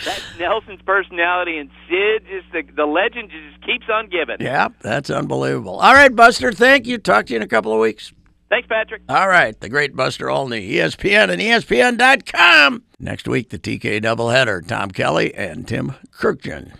that's 0.04 0.40
nelson's 0.40 0.82
personality 0.84 1.58
and 1.58 1.70
sid 1.88 2.26
just 2.30 2.52
the, 2.52 2.64
the 2.76 2.86
legend 2.86 3.30
just 3.30 3.66
keeps 3.66 3.86
on 3.90 4.10
giving 4.10 4.38
yeah 4.40 4.68
that's 4.82 5.10
unbelievable 5.10 5.80
all 5.80 5.94
right 5.94 6.16
buster 6.16 6.52
thank 6.52 6.88
you 6.88 6.98
talk 6.98 7.26
to 7.26 7.34
you 7.34 7.38
in 7.38 7.44
a 7.44 7.48
couple 7.48 7.72
of 7.74 7.80
weeks 7.80 8.14
Thanks, 8.50 8.68
Patrick. 8.68 9.04
All 9.08 9.28
right. 9.28 9.58
The 9.60 9.70
great 9.70 9.96
Buster 9.96 10.28
Olney, 10.28 10.72
ESPN 10.72 11.30
and 11.30 11.40
ESPN.com. 11.40 12.84
Next 13.00 13.28
week, 13.28 13.50
the 13.50 13.60
TK 13.60 14.02
doubleheader 14.02 14.68
Tom 14.68 14.90
Kelly 14.90 15.34
and 15.36 15.68
Tim 15.68 15.94
Kurkjian. 16.12 16.74